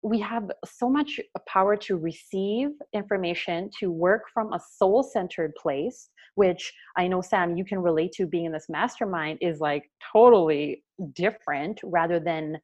we 0.07 0.21
have 0.21 0.49
so 0.65 0.89
much 0.89 1.19
power 1.49 1.77
to 1.77 1.97
receive 1.97 2.69
information, 2.93 3.69
to 3.81 3.91
work 3.91 4.23
from 4.33 4.53
a 4.53 4.61
soul 4.61 5.03
centered 5.03 5.53
place, 5.57 6.11
which 6.37 6.73
I 6.97 7.09
know, 7.09 7.21
Sam, 7.21 7.57
you 7.57 7.65
can 7.65 7.81
relate 7.81 8.13
to 8.13 8.27
being 8.27 8.45
in 8.45 8.53
this 8.53 8.69
mastermind 8.69 9.39
is 9.41 9.59
like 9.59 9.91
totally 10.13 10.85
different 11.15 11.81
rather 11.83 12.21
than 12.21 12.59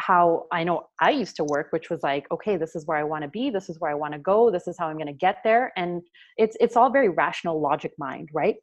how 0.00 0.46
I 0.50 0.64
know 0.64 0.88
I 1.00 1.10
used 1.10 1.36
to 1.36 1.44
work, 1.44 1.68
which 1.70 1.90
was 1.90 2.02
like, 2.02 2.26
okay, 2.32 2.56
this 2.56 2.74
is 2.74 2.86
where 2.86 2.96
I 2.96 3.04
want 3.04 3.22
to 3.22 3.28
be, 3.28 3.50
this 3.50 3.68
is 3.68 3.78
where 3.78 3.90
I 3.90 3.94
want 3.94 4.14
to 4.14 4.18
go, 4.18 4.50
this 4.50 4.66
is 4.66 4.76
how 4.78 4.88
I'm 4.88 4.96
going 4.96 5.06
to 5.06 5.12
get 5.12 5.38
there, 5.44 5.72
and 5.76 6.02
it's 6.36 6.56
it's 6.60 6.76
all 6.76 6.90
very 6.90 7.08
rational 7.08 7.60
logic 7.60 7.92
mind, 7.98 8.30
right? 8.32 8.56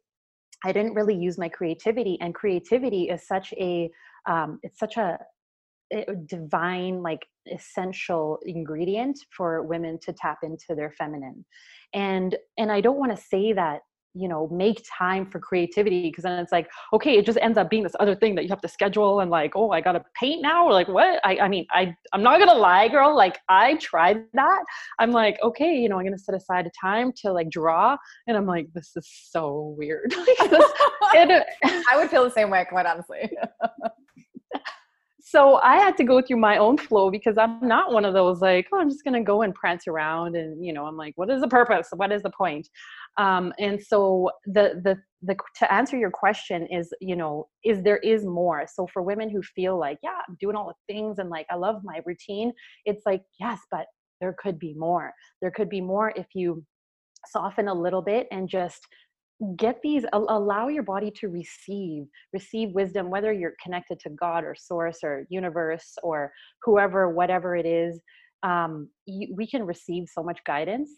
I 0.64 0.72
didn't 0.72 0.94
really 0.94 1.16
use 1.16 1.38
my 1.38 1.48
creativity, 1.48 2.18
and 2.20 2.34
creativity 2.34 3.04
is 3.04 3.26
such 3.26 3.52
a 3.54 3.90
um, 4.26 4.58
it's 4.62 4.78
such 4.78 4.96
a 4.96 5.18
divine 6.26 7.02
like 7.02 7.24
essential 7.50 8.38
ingredient 8.44 9.18
for 9.30 9.62
women 9.62 9.98
to 10.02 10.12
tap 10.12 10.38
into 10.42 10.74
their 10.74 10.92
feminine 10.92 11.44
and 11.94 12.36
and 12.58 12.70
i 12.70 12.78
don't 12.78 12.98
want 12.98 13.14
to 13.14 13.22
say 13.22 13.54
that 13.54 13.80
you 14.18 14.28
know 14.28 14.48
make 14.48 14.84
time 14.86 15.24
for 15.30 15.38
creativity 15.38 16.02
because 16.02 16.24
then 16.24 16.38
it's 16.38 16.52
like 16.52 16.68
okay 16.92 17.16
it 17.16 17.24
just 17.24 17.38
ends 17.40 17.56
up 17.58 17.70
being 17.70 17.82
this 17.82 17.94
other 18.00 18.14
thing 18.14 18.34
that 18.34 18.42
you 18.42 18.48
have 18.48 18.60
to 18.60 18.68
schedule 18.68 19.20
and 19.20 19.30
like 19.30 19.52
oh 19.54 19.70
i 19.70 19.80
gotta 19.80 20.02
paint 20.14 20.42
now 20.42 20.66
or 20.66 20.72
like 20.72 20.88
what? 20.88 21.20
I, 21.24 21.38
I 21.38 21.48
mean 21.48 21.66
i 21.70 21.94
i'm 22.12 22.22
not 22.22 22.38
gonna 22.38 22.54
lie 22.54 22.88
girl 22.88 23.14
like 23.16 23.38
i 23.48 23.76
tried 23.76 24.24
that. 24.34 24.64
I'm 24.98 25.12
like 25.12 25.38
okay 25.42 25.76
you 25.76 25.88
know 25.88 25.98
i'm 25.98 26.04
gonna 26.04 26.18
set 26.18 26.34
aside 26.34 26.66
a 26.66 26.70
time 26.80 27.12
to 27.22 27.32
like 27.32 27.50
draw 27.50 27.96
and 28.26 28.36
i'm 28.36 28.46
like 28.46 28.66
this 28.74 28.92
is 28.96 29.08
so 29.30 29.74
weird. 29.78 30.14
I 31.14 31.94
would 31.96 32.10
feel 32.10 32.24
the 32.24 32.30
same 32.30 32.50
way 32.50 32.64
quite 32.68 32.86
honestly 32.86 33.30
so 35.30 35.56
I 35.56 35.76
had 35.76 35.94
to 35.98 36.04
go 36.04 36.22
through 36.22 36.38
my 36.38 36.56
own 36.56 36.78
flow 36.78 37.10
because 37.10 37.36
I'm 37.36 37.60
not 37.60 37.92
one 37.92 38.06
of 38.06 38.14
those 38.14 38.40
like, 38.40 38.66
oh, 38.72 38.80
I'm 38.80 38.88
just 38.88 39.04
gonna 39.04 39.22
go 39.22 39.42
and 39.42 39.54
prance 39.54 39.86
around 39.86 40.36
and 40.36 40.64
you 40.64 40.72
know, 40.72 40.86
I'm 40.86 40.96
like, 40.96 41.12
what 41.16 41.28
is 41.30 41.42
the 41.42 41.48
purpose? 41.48 41.88
What 41.94 42.12
is 42.12 42.22
the 42.22 42.30
point? 42.30 42.66
Um, 43.18 43.52
and 43.58 43.78
so 43.82 44.30
the 44.46 44.80
the 44.82 44.96
the 45.20 45.36
to 45.56 45.70
answer 45.70 45.98
your 45.98 46.10
question 46.10 46.66
is, 46.68 46.94
you 47.02 47.14
know, 47.14 47.48
is 47.62 47.82
there 47.82 47.98
is 47.98 48.24
more. 48.24 48.66
So 48.72 48.86
for 48.90 49.02
women 49.02 49.28
who 49.28 49.42
feel 49.42 49.78
like, 49.78 49.98
yeah, 50.02 50.18
I'm 50.26 50.36
doing 50.40 50.56
all 50.56 50.68
the 50.68 50.94
things 50.94 51.18
and 51.18 51.28
like 51.28 51.46
I 51.50 51.56
love 51.56 51.82
my 51.84 52.00
routine, 52.06 52.52
it's 52.86 53.02
like, 53.04 53.20
yes, 53.38 53.58
but 53.70 53.84
there 54.22 54.34
could 54.38 54.58
be 54.58 54.72
more. 54.78 55.12
There 55.42 55.50
could 55.50 55.68
be 55.68 55.82
more 55.82 56.10
if 56.16 56.28
you 56.34 56.64
soften 57.26 57.68
a 57.68 57.74
little 57.74 58.02
bit 58.02 58.28
and 58.30 58.48
just 58.48 58.80
get 59.56 59.80
these 59.82 60.04
allow 60.12 60.66
your 60.66 60.82
body 60.82 61.12
to 61.12 61.28
receive 61.28 62.04
receive 62.32 62.70
wisdom 62.72 63.08
whether 63.08 63.32
you're 63.32 63.54
connected 63.62 63.98
to 64.00 64.10
god 64.10 64.42
or 64.42 64.52
source 64.58 64.98
or 65.04 65.26
universe 65.28 65.94
or 66.02 66.32
whoever 66.64 67.08
whatever 67.08 67.54
it 67.54 67.64
is 67.64 68.00
um, 68.42 68.88
you, 69.06 69.34
we 69.34 69.46
can 69.46 69.64
receive 69.64 70.08
so 70.08 70.22
much 70.22 70.38
guidance. 70.46 70.90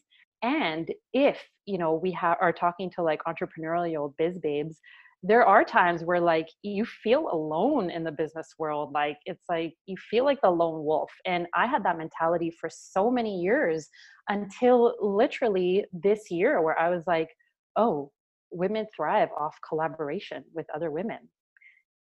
And 0.43 0.91
if 1.13 1.39
you 1.67 1.79
know 1.79 1.95
we 1.95 2.13
ha- 2.13 2.37
are 2.41 2.53
talking 2.53 2.91
to 2.97 3.03
like 3.03 3.21
entrepreneurial 3.25 4.15
biz 4.17 4.39
babes 4.39 4.81
there 5.23 5.45
are 5.45 5.63
times 5.65 6.03
where 6.03 6.19
like 6.19 6.49
you 6.63 6.87
feel 6.87 7.29
alone 7.31 7.91
in 7.91 8.03
the 8.03 8.11
business 8.11 8.55
world 8.59 8.91
like 8.95 9.19
it's 9.27 9.45
like 9.51 9.75
you 9.85 9.95
feel 10.11 10.25
like 10.25 10.41
the 10.41 10.49
lone 10.49 10.83
wolf. 10.83 11.11
And 11.27 11.47
i 11.55 11.67
had 11.67 11.85
that 11.85 11.99
mentality 11.99 12.51
for 12.59 12.71
so 12.73 13.11
many 13.11 13.39
years 13.39 13.91
until 14.31 14.95
literally 14.99 15.85
this 15.93 16.31
year 16.31 16.63
where 16.63 16.79
i 16.79 16.89
was 16.89 17.05
like 17.07 17.29
oh 17.77 18.11
women 18.51 18.87
thrive 18.95 19.29
off 19.37 19.57
collaboration 19.67 20.45
with 20.55 20.67
other 20.75 20.91
women. 20.91 21.19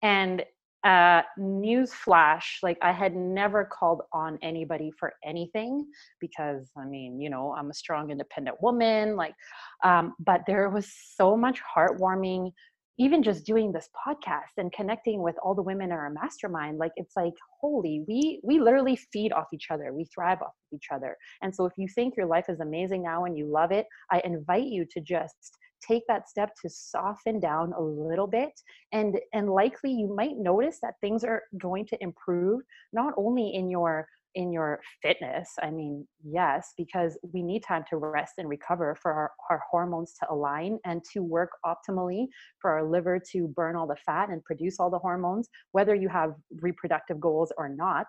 And 0.03 0.45
uh, 0.85 1.23
news 1.37 1.93
flash, 1.93 2.61
like 2.63 2.79
I 2.83 2.93
had 2.93 3.15
never 3.17 3.65
called 3.65 4.03
on 4.13 4.39
anybody 4.43 4.93
for 4.99 5.13
anything 5.25 5.87
because 6.21 6.71
I 6.77 6.85
mean, 6.85 7.21
you 7.21 7.31
know, 7.31 7.53
I'm 7.59 7.71
a 7.71 7.75
strong, 7.75 8.11
independent 8.11 8.63
woman. 8.63 9.17
Like, 9.17 9.35
um, 9.83 10.15
but 10.21 10.43
there 10.47 10.69
was 10.71 10.93
so 11.17 11.37
much 11.37 11.61
heartwarming 11.77 12.53
even 13.01 13.23
just 13.23 13.47
doing 13.47 13.71
this 13.71 13.89
podcast 14.07 14.57
and 14.57 14.73
connecting 14.73 15.23
with 15.23 15.37
all 15.43 15.55
the 15.55 15.63
women 15.63 15.87
in 15.87 15.93
our 15.93 16.11
mastermind 16.11 16.79
like 16.79 16.93
it's 16.97 17.15
like 17.17 17.35
holy 17.61 18.05
we 18.09 18.41
we 18.43 18.59
literally 18.59 18.97
feed 19.13 19.33
off 19.33 19.47
each 19.55 19.69
other 19.71 19.93
we 19.93 20.05
thrive 20.07 20.43
off 20.43 20.55
each 20.75 20.89
other 20.93 21.17
and 21.43 21.55
so 21.55 21.65
if 21.65 21.73
you 21.77 21.87
think 21.89 22.17
your 22.17 22.27
life 22.27 22.47
is 22.49 22.61
amazing 22.61 23.03
now 23.03 23.25
and 23.25 23.39
you 23.39 23.47
love 23.47 23.71
it 23.71 23.87
i 24.11 24.21
invite 24.25 24.67
you 24.67 24.85
to 24.91 25.01
just 25.01 25.57
take 25.87 26.03
that 26.09 26.29
step 26.29 26.55
to 26.63 26.69
soften 26.69 27.41
down 27.41 27.73
a 27.73 27.81
little 27.81 28.27
bit 28.27 28.53
and 28.93 29.19
and 29.33 29.51
likely 29.51 29.93
you 29.93 30.15
might 30.15 30.37
notice 30.37 30.79
that 30.83 30.95
things 31.01 31.25
are 31.25 31.43
going 31.59 31.87
to 31.87 32.03
improve 32.03 32.61
not 32.93 33.15
only 33.17 33.55
in 33.55 33.71
your 33.71 34.07
in 34.35 34.53
your 34.53 34.81
fitness 35.03 35.51
i 35.63 35.71
mean 35.71 36.07
yes 36.23 36.75
because 36.77 37.19
we 37.33 37.43
need 37.43 37.63
time 37.63 37.83
to 37.89 37.97
rest 37.97 38.35
and 38.39 38.49
recover 38.49 38.95
for 39.01 39.13
our, 39.13 39.31
our 39.51 39.63
hormones 39.71 40.15
to 40.21 40.27
align 40.31 40.79
and 40.85 41.03
to 41.13 41.23
work 41.23 41.51
optimally 41.65 42.27
for 42.61 42.71
our 42.71 42.85
liver 42.85 43.19
to 43.19 43.49
burn 43.49 43.75
all 43.75 43.87
the 43.87 43.97
fat 44.05 44.29
and 44.29 44.45
produce 44.45 44.79
all 44.79 44.91
the 44.91 44.99
hormones 44.99 45.49
whether 45.73 45.95
you 45.95 46.09
have 46.09 46.35
reproductive 46.61 47.21
goals 47.21 47.53
or 47.57 47.69
not. 47.69 48.07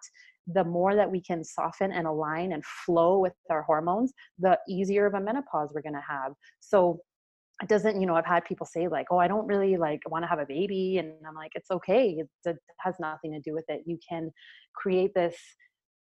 The 0.47 0.63
more 0.63 0.95
that 0.95 1.09
we 1.09 1.21
can 1.21 1.43
soften 1.43 1.91
and 1.91 2.07
align 2.07 2.53
and 2.53 2.63
flow 2.65 3.19
with 3.19 3.33
our 3.49 3.61
hormones 3.61 4.13
the 4.39 4.57
easier 4.67 5.05
of 5.05 5.13
a 5.13 5.19
menopause 5.19 5.71
we're 5.73 5.81
going 5.81 5.93
to 5.93 6.01
have. 6.07 6.33
So 6.59 7.01
it 7.61 7.69
doesn't 7.69 7.99
you 7.99 8.07
know 8.07 8.15
i've 8.15 8.25
had 8.25 8.43
people 8.45 8.65
say 8.65 8.87
like 8.87 9.07
oh 9.11 9.17
i 9.17 9.27
don't 9.27 9.47
really 9.47 9.77
like 9.77 10.01
want 10.09 10.23
to 10.23 10.27
have 10.27 10.39
a 10.39 10.45
baby 10.45 10.97
and 10.97 11.13
i'm 11.27 11.35
like 11.35 11.51
it's 11.55 11.71
okay 11.71 12.17
it, 12.19 12.27
it 12.45 12.57
has 12.79 12.95
nothing 12.99 13.31
to 13.31 13.39
do 13.39 13.53
with 13.53 13.65
it 13.67 13.83
you 13.85 13.97
can 14.07 14.31
create 14.75 15.13
this 15.13 15.35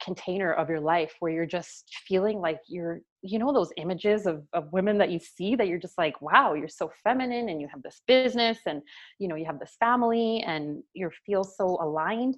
container 0.04 0.54
of 0.54 0.70
your 0.70 0.80
life 0.80 1.14
where 1.20 1.32
you're 1.32 1.46
just 1.46 1.86
feeling 2.08 2.40
like 2.40 2.60
you're 2.68 3.00
you 3.22 3.40
know 3.40 3.54
those 3.54 3.72
images 3.78 4.26
of, 4.26 4.44
of 4.54 4.72
women 4.72 4.98
that 4.98 5.10
you 5.10 5.20
see 5.20 5.56
that 5.56 5.68
you're 5.68 5.80
just 5.80 5.98
like 5.98 6.22
wow 6.22 6.54
you're 6.54 6.68
so 6.68 6.92
feminine 7.04 7.50
and 7.50 7.62
you 7.62 7.68
have 7.72 7.82
this 7.82 8.02
business 8.06 8.60
and 8.66 8.82
you 9.20 9.28
know 9.28 9.36
you 9.36 9.46
have 9.46 9.60
this 9.60 9.76
family 9.80 10.44
and 10.46 10.84
you 10.94 11.10
feel 11.26 11.44
so 11.44 11.78
aligned 11.82 12.38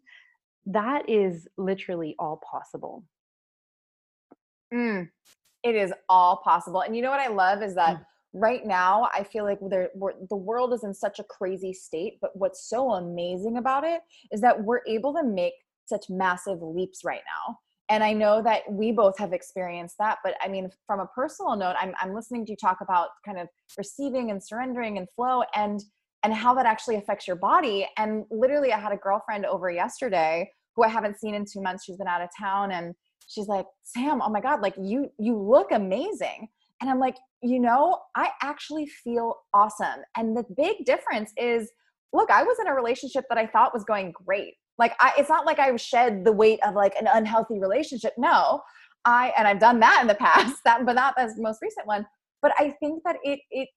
that 0.66 1.10
is 1.10 1.48
literally 1.58 2.16
all 2.20 2.40
possible 2.50 3.04
mm, 4.74 5.08
it 5.64 5.76
is 5.76 5.92
all 6.08 6.38
possible 6.44 6.82
and 6.82 6.96
you 6.96 7.02
know 7.02 7.12
what 7.12 7.20
i 7.20 7.28
love 7.28 7.64
is 7.64 7.74
that 7.74 7.98
mm. 7.98 8.06
Right 8.38 8.66
now 8.66 9.08
i 9.14 9.24
feel 9.24 9.44
like 9.44 9.60
the 9.60 10.36
world 10.36 10.74
is 10.74 10.84
in 10.84 10.94
such 10.94 11.20
a 11.20 11.24
crazy 11.24 11.74
state 11.74 12.18
but 12.22 12.32
what's 12.36 12.70
so 12.70 12.94
amazing 12.94 13.58
about 13.58 13.84
it 13.84 14.02
is 14.32 14.42
that 14.42 14.64
we're 14.64 14.82
able 14.88 15.14
to 15.14 15.24
make 15.24 15.54
such 15.86 16.10
massive 16.10 16.62
leaps 16.62 17.04
right 17.04 17.22
now. 17.26 17.58
And 17.90 18.04
i 18.04 18.12
know 18.14 18.42
that 18.44 18.70
we 18.70 18.92
both 18.92 19.18
have 19.18 19.34
experienced 19.34 19.96
that 20.00 20.18
but 20.24 20.36
i 20.42 20.48
mean 20.48 20.70
from 20.86 21.00
a 21.00 21.08
personal 21.08 21.56
note 21.56 21.76
i'm, 21.80 21.94
I'm 22.02 22.14
listening 22.14 22.46
to 22.46 22.52
you 22.52 22.58
talk 22.58 22.80
about 22.82 23.10
kind 23.26 23.40
of 23.40 23.48
receiving 23.78 24.30
and 24.32 24.44
surrendering 24.44 24.98
and 24.98 25.08
flow 25.16 25.44
and 25.56 25.82
and 26.24 26.34
how 26.34 26.54
that 26.56 26.66
actually 26.66 26.96
affects 26.96 27.28
your 27.28 27.38
body. 27.38 27.88
And 27.98 28.26
literally 28.30 28.74
i 28.74 28.80
had 28.80 28.92
a 28.92 28.98
girlfriend 28.98 29.46
over 29.46 29.70
yesterday 29.70 30.52
who 30.76 30.84
i 30.84 30.90
haven't 30.90 31.20
seen 31.20 31.34
in 31.34 31.46
two 31.46 31.62
months. 31.62 31.86
She's 31.86 31.98
been 31.98 32.08
out 32.08 32.22
of 32.22 32.30
town 32.38 32.72
and 32.72 32.94
she's 33.28 33.48
like 33.48 33.66
sam 33.84 34.22
oh 34.22 34.30
my 34.30 34.42
god 34.42 34.62
like 34.62 34.74
you 34.80 35.12
you 35.20 35.38
look 35.38 35.72
amazing 35.72 36.48
and 36.82 36.90
i'm 36.90 37.00
like 37.00 37.18
you 37.42 37.60
know 37.60 38.00
i 38.16 38.30
actually 38.42 38.88
feel 38.88 39.36
awesome 39.54 40.02
and 40.16 40.36
the 40.36 40.44
big 40.56 40.86
difference 40.86 41.32
is 41.38 41.70
look 42.14 42.32
i 42.32 42.44
was 42.44 42.58
in 42.60 42.68
a 42.68 42.74
relationship 42.74 43.26
that 43.30 43.38
i 43.38 43.46
thought 43.46 43.74
was 43.74 43.84
going 43.84 44.12
great 44.26 44.54
like 44.78 44.96
I, 45.00 45.14
it's 45.18 45.30
not 45.30 45.46
like 45.46 45.60
I 45.60 45.76
shed 45.76 46.24
the 46.24 46.32
weight 46.32 46.60
of 46.66 46.76
like 46.76 46.96
an 47.00 47.08
unhealthy 47.12 47.60
relationship. 47.60 48.14
No, 48.18 48.62
I 49.06 49.34
and 49.38 49.48
I've 49.48 49.60
done 49.60 49.80
that 49.80 50.00
in 50.02 50.08
the 50.08 50.16
past. 50.20 50.58
That, 50.66 50.86
but 50.86 50.94
not 50.94 51.16
the 51.16 51.34
most 51.38 51.60
recent 51.62 51.88
one. 51.88 52.06
But 52.42 52.54
I 52.58 52.74
think 52.80 53.02
that 53.06 53.18
it 53.24 53.40
it 53.50 53.70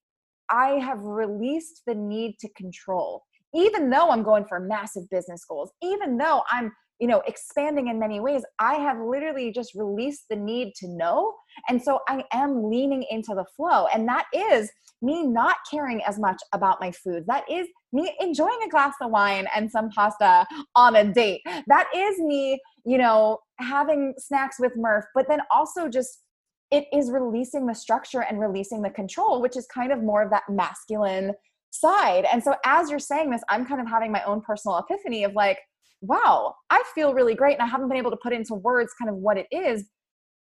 I 0.49 0.71
have 0.73 0.99
released 1.01 1.81
the 1.87 1.95
need 1.95 2.35
to 2.39 2.49
control, 2.55 3.23
even 3.55 3.89
though 3.89 4.09
I'm 4.09 4.23
going 4.23 4.45
for 4.45 4.59
massive 4.59 5.09
business 5.09 5.43
goals, 5.45 5.71
even 5.81 6.17
though 6.17 6.43
I'm 6.51 6.71
you 7.01 7.07
know 7.07 7.21
expanding 7.27 7.87
in 7.87 7.99
many 7.99 8.19
ways 8.19 8.43
i 8.59 8.75
have 8.75 8.99
literally 8.99 9.51
just 9.51 9.73
released 9.73 10.25
the 10.29 10.35
need 10.35 10.73
to 10.75 10.87
know. 10.87 11.33
And 11.67 11.81
so 11.81 11.99
i 12.07 12.23
am 12.31 12.69
leaning 12.69 13.03
into 13.09 13.33
the 13.35 13.45
flow. 13.57 13.87
And 13.93 14.07
that 14.07 14.27
is 14.33 14.71
me 15.01 15.25
not 15.25 15.57
caring 15.69 16.01
as 16.03 16.19
much 16.19 16.39
about 16.53 16.79
my 16.79 16.91
food. 16.91 17.25
That 17.27 17.43
is 17.49 17.67
me 17.91 18.15
enjoying 18.21 18.59
a 18.63 18.69
glass 18.69 18.93
of 19.01 19.09
wine 19.09 19.47
and 19.55 19.69
some 19.69 19.89
pasta 19.89 20.45
on 20.75 20.95
a 20.95 21.03
date. 21.03 21.41
That 21.67 21.87
is 21.93 22.19
me 22.19 22.61
you 22.85 22.97
know 22.97 23.39
having 23.59 24.13
snacks 24.17 24.57
with 24.59 24.71
murph 24.75 25.05
but 25.13 25.27
then 25.27 25.41
also 25.51 25.89
just 25.89 26.23
it 26.71 26.85
is 26.93 27.11
releasing 27.11 27.65
the 27.65 27.75
structure 27.75 28.21
and 28.21 28.39
releasing 28.39 28.81
the 28.81 28.89
control 28.89 29.41
which 29.41 29.57
is 29.57 29.67
kind 29.67 29.91
of 29.91 30.01
more 30.03 30.21
of 30.23 30.29
that 30.29 30.43
masculine 30.49 31.33
side. 31.71 32.25
And 32.31 32.43
so 32.43 32.55
as 32.65 32.89
you're 32.89 32.99
saying 32.99 33.31
this 33.31 33.41
i'm 33.49 33.65
kind 33.65 33.81
of 33.81 33.87
having 33.87 34.11
my 34.11 34.23
own 34.23 34.41
personal 34.41 34.77
epiphany 34.77 35.23
of 35.23 35.33
like 35.33 35.59
wow, 36.01 36.55
I 36.69 36.83
feel 36.93 37.13
really 37.13 37.35
great. 37.35 37.53
And 37.53 37.61
I 37.61 37.67
haven't 37.67 37.87
been 37.87 37.97
able 37.97 38.11
to 38.11 38.17
put 38.17 38.33
into 38.33 38.55
words 38.55 38.91
kind 38.99 39.09
of 39.09 39.17
what 39.17 39.37
it 39.37 39.47
is. 39.51 39.85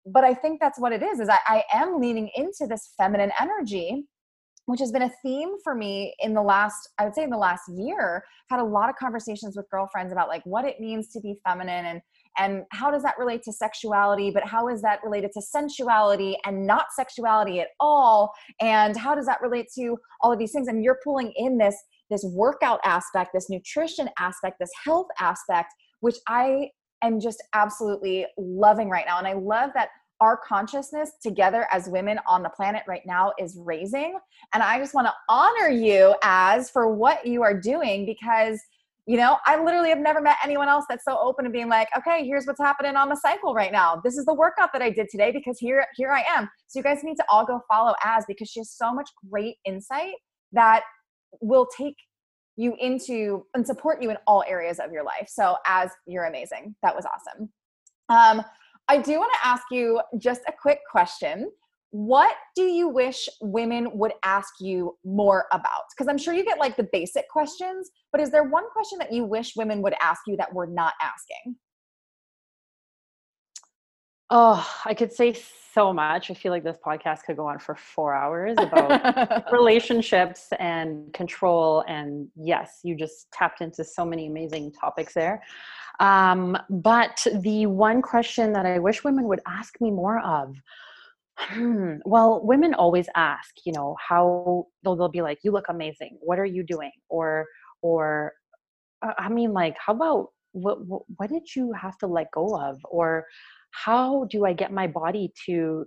But 0.04 0.24
I 0.24 0.34
think 0.34 0.60
that's 0.60 0.78
what 0.78 0.92
it 0.92 1.02
is, 1.02 1.20
is 1.20 1.28
I, 1.28 1.38
I 1.46 1.64
am 1.72 2.00
leaning 2.00 2.30
into 2.36 2.66
this 2.68 2.92
feminine 2.96 3.32
energy, 3.40 4.04
which 4.66 4.80
has 4.80 4.92
been 4.92 5.02
a 5.02 5.12
theme 5.22 5.54
for 5.64 5.74
me 5.74 6.14
in 6.20 6.34
the 6.34 6.42
last, 6.42 6.90
I 6.98 7.04
would 7.04 7.14
say 7.14 7.24
in 7.24 7.30
the 7.30 7.36
last 7.36 7.62
year, 7.68 8.22
I've 8.50 8.58
had 8.58 8.64
a 8.64 8.68
lot 8.68 8.88
of 8.88 8.96
conversations 8.96 9.56
with 9.56 9.68
girlfriends 9.70 10.12
about 10.12 10.28
like 10.28 10.42
what 10.44 10.64
it 10.64 10.80
means 10.80 11.08
to 11.12 11.20
be 11.20 11.36
feminine 11.44 11.86
and 11.86 12.00
and 12.38 12.64
how 12.70 12.90
does 12.90 13.02
that 13.02 13.14
relate 13.18 13.42
to 13.44 13.52
sexuality 13.52 14.30
but 14.30 14.44
how 14.44 14.68
is 14.68 14.82
that 14.82 15.00
related 15.02 15.32
to 15.32 15.40
sensuality 15.40 16.36
and 16.44 16.66
not 16.66 16.86
sexuality 16.94 17.60
at 17.60 17.68
all 17.80 18.30
and 18.60 18.96
how 18.96 19.14
does 19.14 19.26
that 19.26 19.40
relate 19.40 19.66
to 19.74 19.96
all 20.20 20.32
of 20.32 20.38
these 20.38 20.52
things 20.52 20.68
and 20.68 20.84
you're 20.84 20.98
pulling 21.02 21.32
in 21.36 21.56
this 21.58 21.76
this 22.10 22.24
workout 22.24 22.80
aspect, 22.84 23.30
this 23.34 23.50
nutrition 23.50 24.08
aspect, 24.18 24.58
this 24.60 24.70
health 24.84 25.08
aspect, 25.18 25.72
which 26.00 26.16
I 26.28 26.70
am 27.02 27.20
just 27.20 27.42
absolutely 27.52 28.26
loving 28.38 28.88
right 28.88 29.04
now. 29.06 29.18
And 29.18 29.26
I 29.26 29.34
love 29.34 29.70
that 29.74 29.88
our 30.20 30.38
consciousness 30.38 31.12
together 31.22 31.66
as 31.70 31.88
women 31.88 32.18
on 32.26 32.42
the 32.42 32.48
planet 32.48 32.82
right 32.88 33.02
now 33.04 33.32
is 33.38 33.58
raising. 33.62 34.18
And 34.54 34.62
I 34.62 34.78
just 34.78 34.94
want 34.94 35.06
to 35.06 35.14
honor 35.28 35.68
you 35.68 36.14
Az 36.22 36.70
for 36.70 36.94
what 36.94 37.26
you 37.26 37.42
are 37.42 37.58
doing 37.58 38.06
because 38.06 38.58
you 39.08 39.16
know 39.16 39.36
i 39.46 39.62
literally 39.62 39.88
have 39.88 40.00
never 40.00 40.20
met 40.20 40.36
anyone 40.44 40.68
else 40.68 40.84
that's 40.88 41.04
so 41.04 41.16
open 41.20 41.44
to 41.44 41.50
being 41.50 41.68
like 41.68 41.88
okay 41.96 42.24
here's 42.24 42.44
what's 42.44 42.60
happening 42.60 42.96
on 42.96 43.08
the 43.08 43.14
cycle 43.16 43.54
right 43.54 43.70
now 43.70 44.00
this 44.04 44.18
is 44.18 44.24
the 44.24 44.34
workout 44.34 44.72
that 44.72 44.82
i 44.82 44.90
did 44.90 45.06
today 45.08 45.30
because 45.30 45.58
here 45.58 45.86
here 45.96 46.10
i 46.10 46.22
am 46.36 46.48
so 46.66 46.80
you 46.80 46.82
guys 46.82 47.04
need 47.04 47.14
to 47.14 47.24
all 47.30 47.46
go 47.46 47.60
follow 47.70 47.94
as 48.04 48.24
because 48.26 48.48
she 48.50 48.58
has 48.58 48.70
so 48.72 48.92
much 48.92 49.08
great 49.30 49.56
insight 49.64 50.14
that 50.52 50.82
will 51.40 51.66
take 51.66 51.96
you 52.56 52.74
into 52.80 53.44
and 53.54 53.66
support 53.66 54.02
you 54.02 54.10
in 54.10 54.16
all 54.26 54.44
areas 54.48 54.78
of 54.78 54.90
your 54.92 55.04
life. 55.04 55.28
So, 55.28 55.56
Az 55.66 55.90
you're 56.06 56.24
amazing, 56.24 56.74
that 56.82 56.94
was 56.94 57.04
awesome. 57.06 57.50
Um, 58.08 58.44
I 58.88 58.98
do 58.98 59.18
want 59.18 59.32
to 59.40 59.48
ask 59.48 59.64
you 59.70 60.00
just 60.18 60.42
a 60.48 60.52
quick 60.60 60.78
question. 60.90 61.50
What 61.90 62.34
do 62.54 62.62
you 62.62 62.88
wish 62.88 63.28
women 63.40 63.96
would 63.98 64.12
ask 64.24 64.54
you 64.60 64.96
more 65.04 65.46
about? 65.52 65.84
Because 65.96 66.08
I'm 66.08 66.18
sure 66.18 66.34
you 66.34 66.44
get 66.44 66.58
like 66.58 66.76
the 66.76 66.88
basic 66.92 67.28
questions, 67.30 67.90
but 68.12 68.20
is 68.20 68.30
there 68.30 68.44
one 68.44 68.64
question 68.72 68.98
that 68.98 69.12
you 69.12 69.24
wish 69.24 69.56
women 69.56 69.82
would 69.82 69.94
ask 70.00 70.22
you 70.26 70.36
that 70.36 70.52
we're 70.52 70.66
not 70.66 70.94
asking? 71.00 71.56
Oh, 74.30 74.68
I 74.84 74.94
could 74.94 75.12
say 75.12 75.36
so 75.76 75.92
much. 75.92 76.30
I 76.30 76.34
feel 76.34 76.52
like 76.52 76.64
this 76.64 76.78
podcast 76.84 77.24
could 77.24 77.36
go 77.36 77.46
on 77.46 77.58
for 77.58 77.74
four 77.74 78.14
hours 78.14 78.56
about 78.66 79.52
relationships 79.52 80.48
and 80.58 81.12
control. 81.12 81.84
And 81.86 82.28
yes, 82.34 82.80
you 82.82 82.96
just 82.96 83.30
tapped 83.30 83.60
into 83.60 83.84
so 83.84 84.04
many 84.04 84.26
amazing 84.26 84.72
topics 84.72 85.12
there. 85.12 85.42
Um, 86.00 86.56
but 86.70 87.26
the 87.42 87.66
one 87.66 88.00
question 88.00 88.54
that 88.54 88.64
I 88.64 88.78
wish 88.78 89.04
women 89.04 89.24
would 89.24 89.40
ask 89.46 89.78
me 89.80 89.90
more 89.90 90.18
of, 90.20 90.56
hmm, 91.38 91.96
well, 92.06 92.40
women 92.42 92.72
always 92.72 93.08
ask, 93.14 93.50
you 93.66 93.72
know, 93.72 93.96
how 94.00 94.66
they'll, 94.82 94.96
they'll 94.96 95.08
be 95.10 95.20
like, 95.20 95.40
you 95.42 95.52
look 95.52 95.66
amazing. 95.68 96.16
What 96.20 96.38
are 96.38 96.46
you 96.46 96.62
doing? 96.62 96.92
Or, 97.10 97.44
or, 97.82 98.32
uh, 99.02 99.12
I 99.18 99.28
mean, 99.28 99.52
like, 99.52 99.76
how 99.78 99.92
about 99.92 100.28
what, 100.52 100.86
what, 100.86 101.02
what 101.16 101.28
did 101.28 101.54
you 101.54 101.72
have 101.72 101.98
to 101.98 102.06
let 102.06 102.30
go 102.30 102.58
of? 102.58 102.80
Or, 102.84 103.26
how 103.84 104.26
do 104.30 104.46
I 104.46 104.52
get 104.52 104.72
my 104.72 104.86
body 104.86 105.32
to 105.46 105.86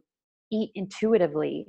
eat 0.51 0.71
intuitively? 0.75 1.65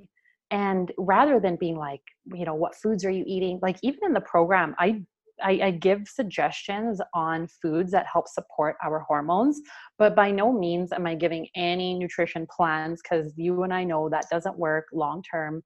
And 0.50 0.92
rather 0.98 1.40
than 1.40 1.56
being 1.56 1.76
like, 1.76 2.02
you 2.34 2.44
know, 2.44 2.54
what 2.54 2.74
foods 2.74 3.04
are 3.04 3.10
you 3.10 3.24
eating? 3.26 3.58
Like 3.62 3.78
even 3.82 4.00
in 4.04 4.12
the 4.12 4.20
program, 4.20 4.74
I 4.78 5.02
I, 5.42 5.60
I, 5.62 5.70
give 5.70 6.02
suggestions 6.06 7.00
on 7.14 7.48
foods 7.62 7.92
that 7.92 8.04
help 8.06 8.28
support 8.28 8.76
our 8.84 8.98
hormones, 9.00 9.58
but 9.98 10.14
by 10.14 10.30
no 10.30 10.52
means 10.52 10.92
am 10.92 11.06
I 11.06 11.14
giving 11.14 11.48
any 11.56 11.94
nutrition 11.94 12.46
plans 12.54 13.00
because 13.02 13.32
you 13.38 13.62
and 13.62 13.72
I 13.72 13.84
know 13.84 14.10
that 14.10 14.26
doesn't 14.30 14.58
work 14.58 14.84
long 14.92 15.22
term. 15.22 15.62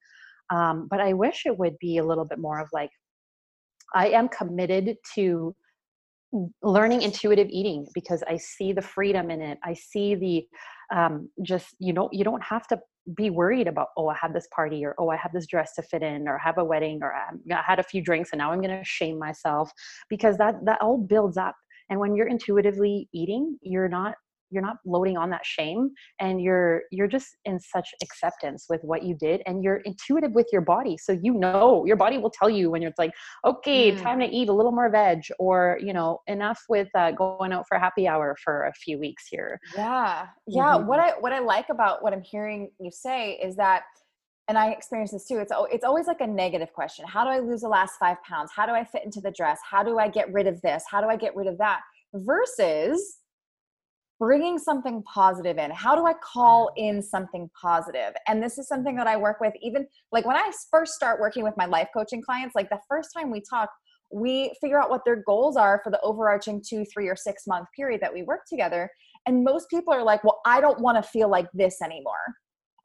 Um, 0.51 0.87
but 0.89 1.01
I 1.01 1.13
wish 1.13 1.43
it 1.45 1.59
would 1.59 1.77
be 1.81 1.99
a 1.99 2.05
little 2.05 2.25
bit 2.25 2.39
more 2.39 2.61
of 2.61 2.69
like, 2.73 2.91
I 3.97 4.11
am 4.11 4.29
committed 4.29 4.97
to 5.17 5.57
learning 6.63 7.03
intuitive 7.03 7.49
eating 7.51 7.87
because 7.95 8.23
I 8.29 8.37
see 8.37 8.73
the 8.73 8.83
freedom 8.83 9.31
in 9.31 9.41
it. 9.41 9.59
I 9.65 9.75
see 9.75 10.15
the 10.15 10.97
um, 10.97 11.31
just 11.43 11.75
you 11.79 11.93
know 11.93 12.09
you 12.13 12.25
don't 12.25 12.43
have 12.43 12.67
to 12.69 12.79
be 13.17 13.31
worried 13.31 13.69
about 13.69 13.89
oh 13.97 14.09
I 14.09 14.17
have 14.21 14.33
this 14.33 14.49
party 14.55 14.85
or 14.85 14.95
oh 14.99 15.11
I 15.11 15.17
have 15.17 15.33
this 15.33 15.47
dress 15.47 15.75
to 15.75 15.83
fit 15.83 16.03
in 16.03 16.27
or 16.27 16.39
have 16.39 16.59
a 16.59 16.65
wedding 16.65 17.01
or 17.03 17.13
I 17.15 17.63
had 17.67 17.79
a 17.79 17.83
few 17.83 18.03
drinks 18.03 18.31
and 18.33 18.39
now 18.39 18.53
I'm 18.53 18.61
going 18.61 18.77
to 18.77 18.85
shame 18.85 19.19
myself 19.19 19.71
because 20.09 20.37
that 20.39 20.57
that 20.65 20.81
all 20.81 20.99
builds 20.99 21.37
up. 21.37 21.55
And 21.91 22.01
when 22.01 22.17
you're 22.17 22.29
intuitively 22.29 23.09
eating, 23.13 23.59
you're 23.63 23.89
not 23.89 24.15
you're 24.55 24.63
not 24.63 24.77
loading 24.87 25.17
on 25.17 25.29
that 25.31 25.45
shame 25.45 25.91
and 26.21 26.41
you're 26.41 26.83
you're 26.91 27.09
just 27.09 27.37
in 27.45 27.59
such 27.59 27.89
acceptance 28.03 28.67
with 28.71 28.81
what 28.83 29.03
you 29.03 29.15
did 29.15 29.43
and 29.47 29.63
you're 29.63 29.79
intuitive 29.79 30.33
with 30.33 30.47
your 30.53 30.61
body 30.63 30.97
so 30.97 31.13
you 31.13 31.35
know 31.35 31.85
your 31.85 31.97
body 31.97 32.17
will 32.17 32.31
tell 32.31 32.49
you 32.49 32.71
when 32.71 32.81
you're 32.81 32.93
like 32.97 33.13
okay 33.45 33.93
mm. 33.93 34.01
time 34.01 34.21
to 34.21 34.27
eat 34.27 34.49
a 34.49 34.53
little 34.53 34.73
more 34.73 34.89
veg 34.89 35.23
or 35.39 35.79
you 35.83 35.93
know 35.93 36.21
enough 36.29 36.61
with 36.69 36.89
uh, 36.95 37.11
going 37.11 37.53
out 37.53 37.67
for 37.69 37.79
happy 37.79 38.07
hour 38.07 38.37
for 38.43 38.67
a 38.67 38.73
few 38.73 38.99
weeks 38.99 39.27
here 39.29 39.59
yeah 39.77 40.27
yeah 40.47 40.75
mm-hmm. 40.75 40.87
what 40.87 41.01
i 41.01 41.11
what 41.19 41.33
i 41.33 41.41
like 41.41 41.67
about 41.71 42.03
what 42.03 42.13
i'm 42.13 42.23
hearing 42.23 42.71
you 42.79 42.91
say 42.91 43.33
is 43.43 43.57
that 43.57 43.83
and 44.49 44.59
I 44.59 44.71
experience 44.71 45.13
this 45.13 45.27
too. 45.27 45.39
It's 45.39 45.53
it's 45.73 45.85
always 45.85 46.07
like 46.07 46.21
a 46.21 46.27
negative 46.27 46.73
question. 46.73 47.07
How 47.07 47.25
do 47.25 47.31
I 47.31 47.39
lose 47.39 47.63
the 47.63 47.69
last 47.69 47.95
five 47.99 48.23
pounds? 48.23 48.51
How 48.55 48.67
do 48.67 48.73
I 48.73 48.85
fit 48.85 49.05
into 49.05 49.21
the 49.21 49.31
dress? 49.31 49.59
How 49.69 49.83
do 49.83 49.99
I 49.99 50.09
get 50.09 50.33
rid 50.33 50.47
of 50.47 50.61
this? 50.61 50.85
How 50.91 51.01
do 51.01 51.07
I 51.07 51.17
get 51.17 51.35
rid 51.35 51.47
of 51.47 51.57
that? 51.59 51.81
Versus 52.13 53.19
bringing 54.25 54.59
something 54.59 55.03
positive 55.03 55.59
in. 55.59 55.71
How 55.71 55.95
do 55.95 56.07
i 56.07 56.15
call 56.15 56.71
in 56.77 57.03
something 57.03 57.51
positive? 57.61 58.15
And 58.27 58.43
this 58.43 58.57
is 58.57 58.67
something 58.67 58.97
that 58.97 59.07
i 59.07 59.17
work 59.19 59.39
with 59.39 59.53
even 59.61 59.87
like 60.13 60.25
when 60.25 60.37
i 60.37 60.51
first 60.71 60.95
start 60.95 61.21
working 61.21 61.45
with 61.45 61.55
my 61.59 61.67
life 61.67 61.89
coaching 61.95 62.23
clients 62.23 62.55
like 62.55 62.71
the 62.71 62.81
first 62.89 63.11
time 63.15 63.31
we 63.31 63.43
talk 63.49 63.69
we 64.13 64.55
figure 64.61 64.81
out 64.81 64.91
what 64.91 65.05
their 65.05 65.23
goals 65.27 65.57
are 65.57 65.81
for 65.83 65.91
the 65.91 66.01
overarching 66.01 66.63
two 66.67 66.85
three 66.93 67.09
or 67.09 67.17
six 67.17 67.47
month 67.47 67.67
period 67.77 68.01
that 68.01 68.15
we 68.15 68.23
work 68.23 68.41
together. 68.49 68.89
And 69.27 69.43
most 69.43 69.69
people 69.69 69.93
are 69.93 70.05
like, 70.05 70.23
well, 70.23 70.41
I 70.47 70.61
don't 70.61 70.81
want 70.81 71.03
to 71.03 71.11
feel 71.11 71.29
like 71.29 71.49
this 71.53 71.83
anymore. 71.83 72.25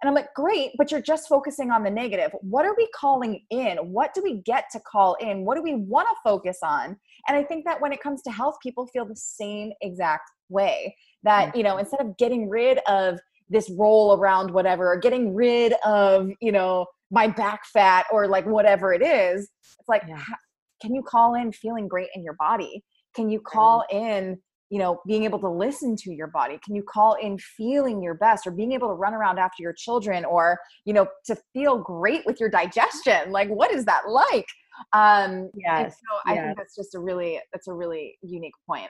And 0.01 0.07
I'm 0.07 0.15
like, 0.15 0.33
great, 0.33 0.71
but 0.77 0.91
you're 0.91 1.01
just 1.01 1.27
focusing 1.27 1.71
on 1.71 1.83
the 1.83 1.89
negative. 1.89 2.31
What 2.41 2.65
are 2.65 2.73
we 2.77 2.87
calling 2.95 3.43
in? 3.49 3.77
What 3.77 4.13
do 4.13 4.23
we 4.23 4.35
get 4.45 4.65
to 4.71 4.79
call 4.79 5.15
in? 5.19 5.43
What 5.43 5.55
do 5.55 5.61
we 5.61 5.75
want 5.75 6.07
to 6.07 6.15
focus 6.23 6.59
on? 6.63 6.97
And 7.27 7.37
I 7.37 7.43
think 7.43 7.65
that 7.65 7.81
when 7.81 7.91
it 7.91 8.01
comes 8.01 8.21
to 8.21 8.31
health, 8.31 8.57
people 8.63 8.87
feel 8.87 9.05
the 9.05 9.15
same 9.15 9.71
exact 9.81 10.29
way 10.47 10.95
that, 11.23 11.53
mm. 11.53 11.57
you 11.57 11.63
know, 11.63 11.77
instead 11.77 11.99
of 11.99 12.17
getting 12.17 12.47
rid 12.47 12.79
of 12.87 13.19
this 13.49 13.69
roll 13.77 14.17
around 14.17 14.51
whatever, 14.51 14.93
or 14.93 14.97
getting 14.97 15.35
rid 15.35 15.73
of, 15.83 16.29
you 16.39 16.51
know, 16.51 16.85
my 17.11 17.27
back 17.27 17.65
fat 17.65 18.05
or 18.11 18.27
like 18.27 18.45
whatever 18.45 18.93
it 18.93 19.01
is, 19.01 19.49
it's 19.79 19.89
like, 19.89 20.03
yeah. 20.07 20.23
can 20.81 20.93
you 20.93 21.01
call 21.01 21.33
in 21.33 21.51
feeling 21.51 21.87
great 21.87 22.09
in 22.15 22.23
your 22.23 22.35
body? 22.35 22.83
Can 23.15 23.29
you 23.29 23.41
call 23.41 23.83
in 23.91 24.39
you 24.69 24.79
know 24.79 25.01
being 25.07 25.23
able 25.23 25.39
to 25.39 25.49
listen 25.49 25.95
to 25.97 26.11
your 26.11 26.27
body? 26.27 26.59
Can 26.63 26.75
you 26.75 26.83
call 26.83 27.15
in 27.15 27.37
feeling 27.37 28.01
your 28.01 28.13
best 28.13 28.45
or 28.47 28.51
being 28.51 28.71
able 28.71 28.87
to 28.87 28.93
run 28.93 29.13
around 29.13 29.39
after 29.39 29.63
your 29.63 29.73
children 29.73 30.25
or 30.25 30.59
you 30.85 30.93
know 30.93 31.07
to 31.25 31.35
feel 31.53 31.77
great 31.77 32.25
with 32.25 32.39
your 32.39 32.49
digestion? 32.49 33.31
Like 33.31 33.49
what 33.49 33.71
is 33.71 33.85
that 33.85 34.09
like? 34.09 34.47
Um 34.93 35.49
yes 35.53 35.95
so 35.95 36.17
i 36.25 36.35
yes. 36.35 36.45
think 36.45 36.57
that's 36.57 36.75
just 36.75 36.95
a 36.95 36.99
really 36.99 37.39
that's 37.51 37.67
a 37.67 37.73
really 37.73 38.17
unique 38.21 38.53
point. 38.67 38.89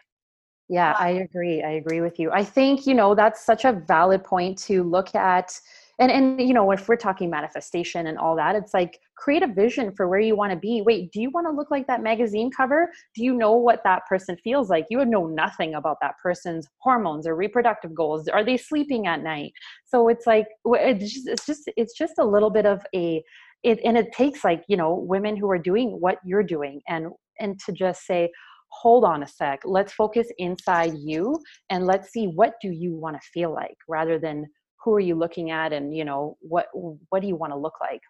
Yeah 0.68 0.96
i 1.00 1.10
agree 1.10 1.64
i 1.64 1.72
agree 1.72 2.02
with 2.02 2.20
you. 2.20 2.32
I 2.32 2.44
think 2.44 2.86
you 2.86 2.94
know 2.94 3.16
that's 3.16 3.44
such 3.44 3.66
a 3.66 3.74
valid 3.74 4.24
point 4.24 4.58
to 4.60 4.84
look 4.84 5.16
at 5.16 5.60
and 6.00 6.12
and 6.12 6.40
you 6.42 6.54
know 6.54 6.72
if 6.72 6.88
we're 6.88 6.96
talking 6.96 7.30
manifestation 7.30 8.08
and 8.08 8.18
all 8.18 8.36
that 8.36 8.56
it's 8.56 8.74
like 8.74 9.00
create 9.16 9.44
a 9.44 9.48
vision 9.48 9.92
for 9.92 10.08
where 10.08 10.20
you 10.20 10.36
want 10.36 10.52
to 10.52 10.58
be. 10.58 10.82
Wait 10.82 11.12
do 11.12 11.22
you 11.22 11.30
want 11.30 11.46
to 11.46 11.52
look 11.52 11.70
like 11.70 11.86
that 11.88 12.02
magazine 12.02 12.50
cover? 12.50 12.90
Do 13.16 13.24
you 13.24 13.34
know 13.34 13.54
what 13.54 13.82
that 13.84 14.04
person 14.08 14.38
feels 14.44 14.70
like? 14.70 14.86
You 14.90 14.98
would 15.00 15.10
know 15.10 15.28
nothing 15.28 15.76
about 15.76 15.98
that 16.02 16.16
person's 16.22 16.68
hormones 16.80 17.28
or 17.28 17.36
reproductive 17.36 17.94
goals. 17.94 18.28
Are 18.28 18.44
they 18.44 18.58
sleeping 18.58 19.08
at 19.08 19.22
night? 19.22 19.52
So 19.86 20.08
it's 20.08 20.26
like 20.26 20.48
it's 20.66 21.14
just 21.14 21.28
it's 21.28 21.46
just, 21.46 21.72
it's 21.76 21.98
just 21.98 22.14
a 22.18 22.26
little 22.26 22.50
bit 22.50 22.66
of 22.66 22.82
a 22.96 23.24
it 23.64 23.80
and 23.84 23.98
it 23.98 24.12
takes 24.14 24.44
like 24.44 24.64
you 24.68 24.78
know 24.78 24.94
women 24.96 25.36
who 25.36 25.50
are 25.52 25.60
doing 25.60 25.98
what 26.00 26.18
you're 26.26 26.44
doing 26.44 26.82
and 26.88 27.08
and 27.40 27.60
to 27.66 27.72
just 27.72 28.06
say 28.06 28.30
hold 28.72 29.04
on 29.04 29.24
a 29.24 29.28
sec. 29.28 29.62
Let's 29.66 29.94
focus 29.94 30.28
inside 30.38 30.94
you 30.96 31.40
and 31.70 31.88
let's 31.88 32.12
see 32.12 32.28
what 32.28 32.54
do 32.62 32.70
you 32.70 32.96
want 32.96 33.16
to 33.16 33.30
feel 33.34 33.52
like 33.52 33.76
rather 33.88 34.20
than 34.20 34.46
who 34.84 34.94
are 34.94 35.00
you 35.00 35.16
looking 35.16 35.52
at 35.52 35.74
and 35.74 35.96
you 35.96 36.06
know 36.06 36.38
what 36.42 36.68
what 37.10 37.22
do 37.22 37.28
you 37.28 37.36
want 37.36 37.52
to 37.54 37.58
look 37.58 37.76
like? 37.82 38.02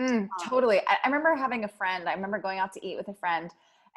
Mm, 0.00 0.22
um, 0.22 0.28
totally 0.42 0.80
I, 0.80 0.96
I, 1.04 1.06
remember 1.06 1.36
having 1.36 1.62
a 1.62 1.68
friend 1.68 2.08
i 2.08 2.14
remember 2.14 2.40
going 2.40 2.58
out 2.58 2.72
to 2.72 2.84
eat 2.84 2.96
with 2.96 3.06
a 3.06 3.14
friend 3.14 3.48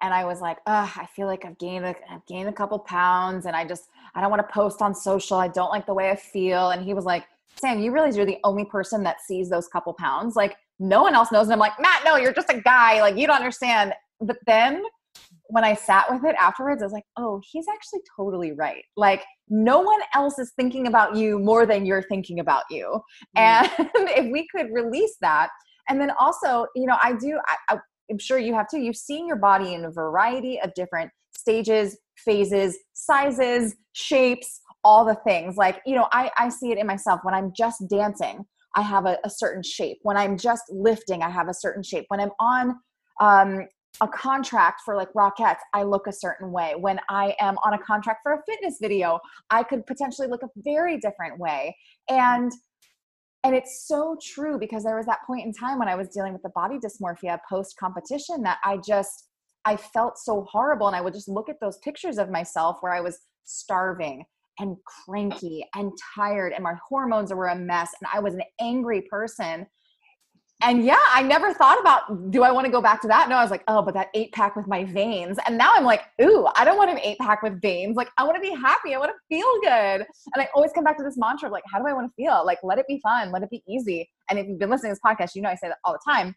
and 0.03 0.13
i 0.13 0.25
was 0.25 0.41
like 0.41 0.59
Ugh, 0.67 0.91
i 0.95 1.07
feel 1.07 1.25
like 1.25 1.43
i've 1.43 1.57
gained 1.57 1.85
a, 1.85 1.95
i've 2.11 2.23
gained 2.27 2.47
a 2.47 2.53
couple 2.53 2.77
pounds 2.77 3.47
and 3.47 3.55
i 3.55 3.65
just 3.65 3.85
i 4.13 4.21
don't 4.21 4.29
want 4.29 4.47
to 4.47 4.53
post 4.53 4.83
on 4.83 4.93
social 4.93 5.37
i 5.37 5.47
don't 5.47 5.71
like 5.71 5.87
the 5.87 5.93
way 5.95 6.11
i 6.11 6.15
feel 6.15 6.69
and 6.69 6.85
he 6.85 6.93
was 6.93 7.03
like 7.03 7.25
sam 7.55 7.79
you 7.79 7.91
realize 7.91 8.15
you're 8.15 8.27
the 8.27 8.37
only 8.43 8.63
person 8.63 9.01
that 9.01 9.21
sees 9.21 9.49
those 9.49 9.67
couple 9.67 9.91
pounds 9.91 10.35
like 10.35 10.57
no 10.77 11.01
one 11.01 11.15
else 11.15 11.31
knows 11.31 11.47
and 11.47 11.53
i'm 11.53 11.57
like 11.57 11.79
matt 11.79 12.03
no 12.05 12.15
you're 12.15 12.31
just 12.31 12.51
a 12.51 12.61
guy 12.61 13.01
like 13.01 13.17
you 13.17 13.25
don't 13.25 13.37
understand. 13.37 13.93
But 14.19 14.37
then 14.45 14.83
when 15.49 15.63
I 15.63 15.73
sat 15.73 16.11
with 16.11 16.23
it 16.25 16.35
afterwards, 16.39 16.81
I 16.81 16.85
was 16.85 16.93
like, 16.93 17.05
oh, 17.17 17.41
he's 17.51 17.65
actually 17.71 18.01
totally 18.15 18.51
right. 18.51 18.83
Like, 18.95 19.23
no 19.49 19.79
one 19.79 19.99
else 20.13 20.39
is 20.39 20.51
thinking 20.55 20.87
about 20.87 21.15
you 21.15 21.39
more 21.39 21.65
than 21.65 21.85
you're 21.85 22.03
thinking 22.03 22.39
about 22.39 22.63
you. 22.69 23.01
Mm. 23.37 23.41
And 23.77 23.89
if 24.09 24.31
we 24.31 24.47
could 24.53 24.67
release 24.71 25.15
that, 25.21 25.49
and 25.89 25.99
then 26.01 26.11
also, 26.19 26.67
you 26.75 26.85
know, 26.85 26.97
I 27.01 27.13
do, 27.13 27.39
I, 27.69 27.77
I'm 28.11 28.19
sure 28.19 28.37
you 28.37 28.53
have 28.53 28.67
too, 28.69 28.79
you've 28.79 28.97
seen 28.97 29.27
your 29.27 29.37
body 29.37 29.73
in 29.73 29.85
a 29.85 29.91
variety 29.91 30.59
of 30.59 30.73
different 30.73 31.11
stages, 31.35 31.97
phases, 32.17 32.77
sizes, 32.93 33.75
shapes, 33.93 34.59
all 34.83 35.05
the 35.05 35.15
things. 35.25 35.55
Like, 35.55 35.81
you 35.85 35.95
know, 35.95 36.07
I, 36.11 36.31
I 36.37 36.49
see 36.49 36.71
it 36.71 36.77
in 36.77 36.87
myself 36.87 37.21
when 37.23 37.33
I'm 37.33 37.51
just 37.55 37.87
dancing. 37.89 38.45
I 38.75 38.81
have 38.81 39.05
a, 39.05 39.17
a 39.23 39.29
certain 39.29 39.63
shape. 39.63 39.99
When 40.03 40.17
I'm 40.17 40.37
just 40.37 40.63
lifting, 40.69 41.23
I 41.23 41.29
have 41.29 41.47
a 41.47 41.53
certain 41.53 41.83
shape. 41.83 42.05
When 42.09 42.19
I'm 42.19 42.31
on 42.39 42.75
um, 43.19 43.67
a 44.01 44.07
contract 44.07 44.81
for 44.85 44.95
like 44.95 45.11
Rockettes, 45.13 45.59
I 45.73 45.83
look 45.83 46.07
a 46.07 46.13
certain 46.13 46.51
way. 46.51 46.75
When 46.77 46.99
I 47.09 47.35
am 47.39 47.57
on 47.63 47.73
a 47.73 47.79
contract 47.79 48.19
for 48.23 48.33
a 48.33 48.41
fitness 48.47 48.77
video, 48.81 49.19
I 49.49 49.63
could 49.63 49.85
potentially 49.85 50.27
look 50.27 50.43
a 50.43 50.49
very 50.57 50.97
different 50.97 51.39
way. 51.39 51.75
And 52.09 52.51
and 53.43 53.55
it's 53.55 53.87
so 53.87 54.17
true 54.21 54.59
because 54.59 54.83
there 54.83 54.97
was 54.97 55.05
that 55.05 55.19
point 55.25 55.45
in 55.45 55.53
time 55.53 55.79
when 55.79 55.87
I 55.87 55.95
was 55.95 56.09
dealing 56.09 56.33
with 56.33 56.41
the 56.41 56.49
body 56.49 56.79
dysmorphia 56.79 57.39
post 57.49 57.77
competition 57.79 58.41
that 58.43 58.57
I 58.65 58.77
just 58.85 59.29
I 59.63 59.77
felt 59.77 60.17
so 60.17 60.45
horrible 60.49 60.87
and 60.87 60.95
I 60.95 61.01
would 61.01 61.13
just 61.13 61.29
look 61.29 61.49
at 61.49 61.59
those 61.61 61.77
pictures 61.79 62.17
of 62.17 62.29
myself 62.29 62.77
where 62.81 62.93
I 62.93 63.01
was 63.01 63.19
starving 63.43 64.25
and 64.59 64.75
cranky 64.85 65.65
and 65.75 65.91
tired 66.15 66.53
and 66.53 66.63
my 66.63 66.73
hormones 66.87 67.33
were 67.33 67.47
a 67.47 67.55
mess 67.55 67.91
and 68.01 68.09
I 68.13 68.19
was 68.19 68.33
an 68.33 68.43
angry 68.59 69.01
person 69.09 69.67
and 70.61 70.83
yeah, 70.83 70.97
I 71.13 71.21
never 71.21 71.53
thought 71.53 71.79
about 71.79 72.31
do 72.31 72.41
I 72.41 72.51
want 72.51 72.65
to 72.65 72.71
go 72.71 72.81
back 72.81 72.99
to 73.01 73.07
that? 73.09 73.29
No, 73.29 73.35
I 73.35 73.43
was 73.43 73.51
like, 73.51 73.63
oh, 73.67 73.83
but 73.83 73.93
that 73.93 74.07
eight 74.15 74.31
pack 74.31 74.55
with 74.55 74.67
my 74.67 74.85
veins. 74.85 75.37
And 75.45 75.55
now 75.55 75.73
I'm 75.75 75.83
like, 75.83 76.01
ooh, 76.19 76.47
I 76.55 76.65
don't 76.65 76.77
want 76.77 76.89
an 76.89 76.99
eight 76.99 77.19
pack 77.19 77.43
with 77.43 77.61
veins. 77.61 77.95
Like, 77.95 78.09
I 78.17 78.23
want 78.23 78.35
to 78.37 78.41
be 78.41 78.55
happy. 78.55 78.95
I 78.95 78.97
want 78.97 79.11
to 79.11 79.35
feel 79.35 79.47
good. 79.61 80.07
And 80.33 80.41
I 80.41 80.47
always 80.55 80.71
come 80.73 80.83
back 80.83 80.97
to 80.97 81.03
this 81.03 81.15
mantra 81.15 81.47
of 81.47 81.51
like, 81.51 81.63
how 81.71 81.77
do 81.77 81.85
I 81.87 81.93
want 81.93 82.09
to 82.09 82.13
feel? 82.15 82.43
Like, 82.43 82.57
let 82.63 82.79
it 82.79 82.87
be 82.87 82.99
fun, 83.03 83.31
let 83.31 83.43
it 83.43 83.51
be 83.51 83.61
easy. 83.67 84.09
And 84.31 84.39
if 84.39 84.47
you've 84.47 84.57
been 84.57 84.71
listening 84.71 84.95
to 84.95 84.99
this 84.99 85.01
podcast, 85.05 85.35
you 85.35 85.43
know 85.43 85.49
I 85.49 85.55
say 85.55 85.67
that 85.67 85.77
all 85.83 85.93
the 85.93 86.11
time. 86.11 86.35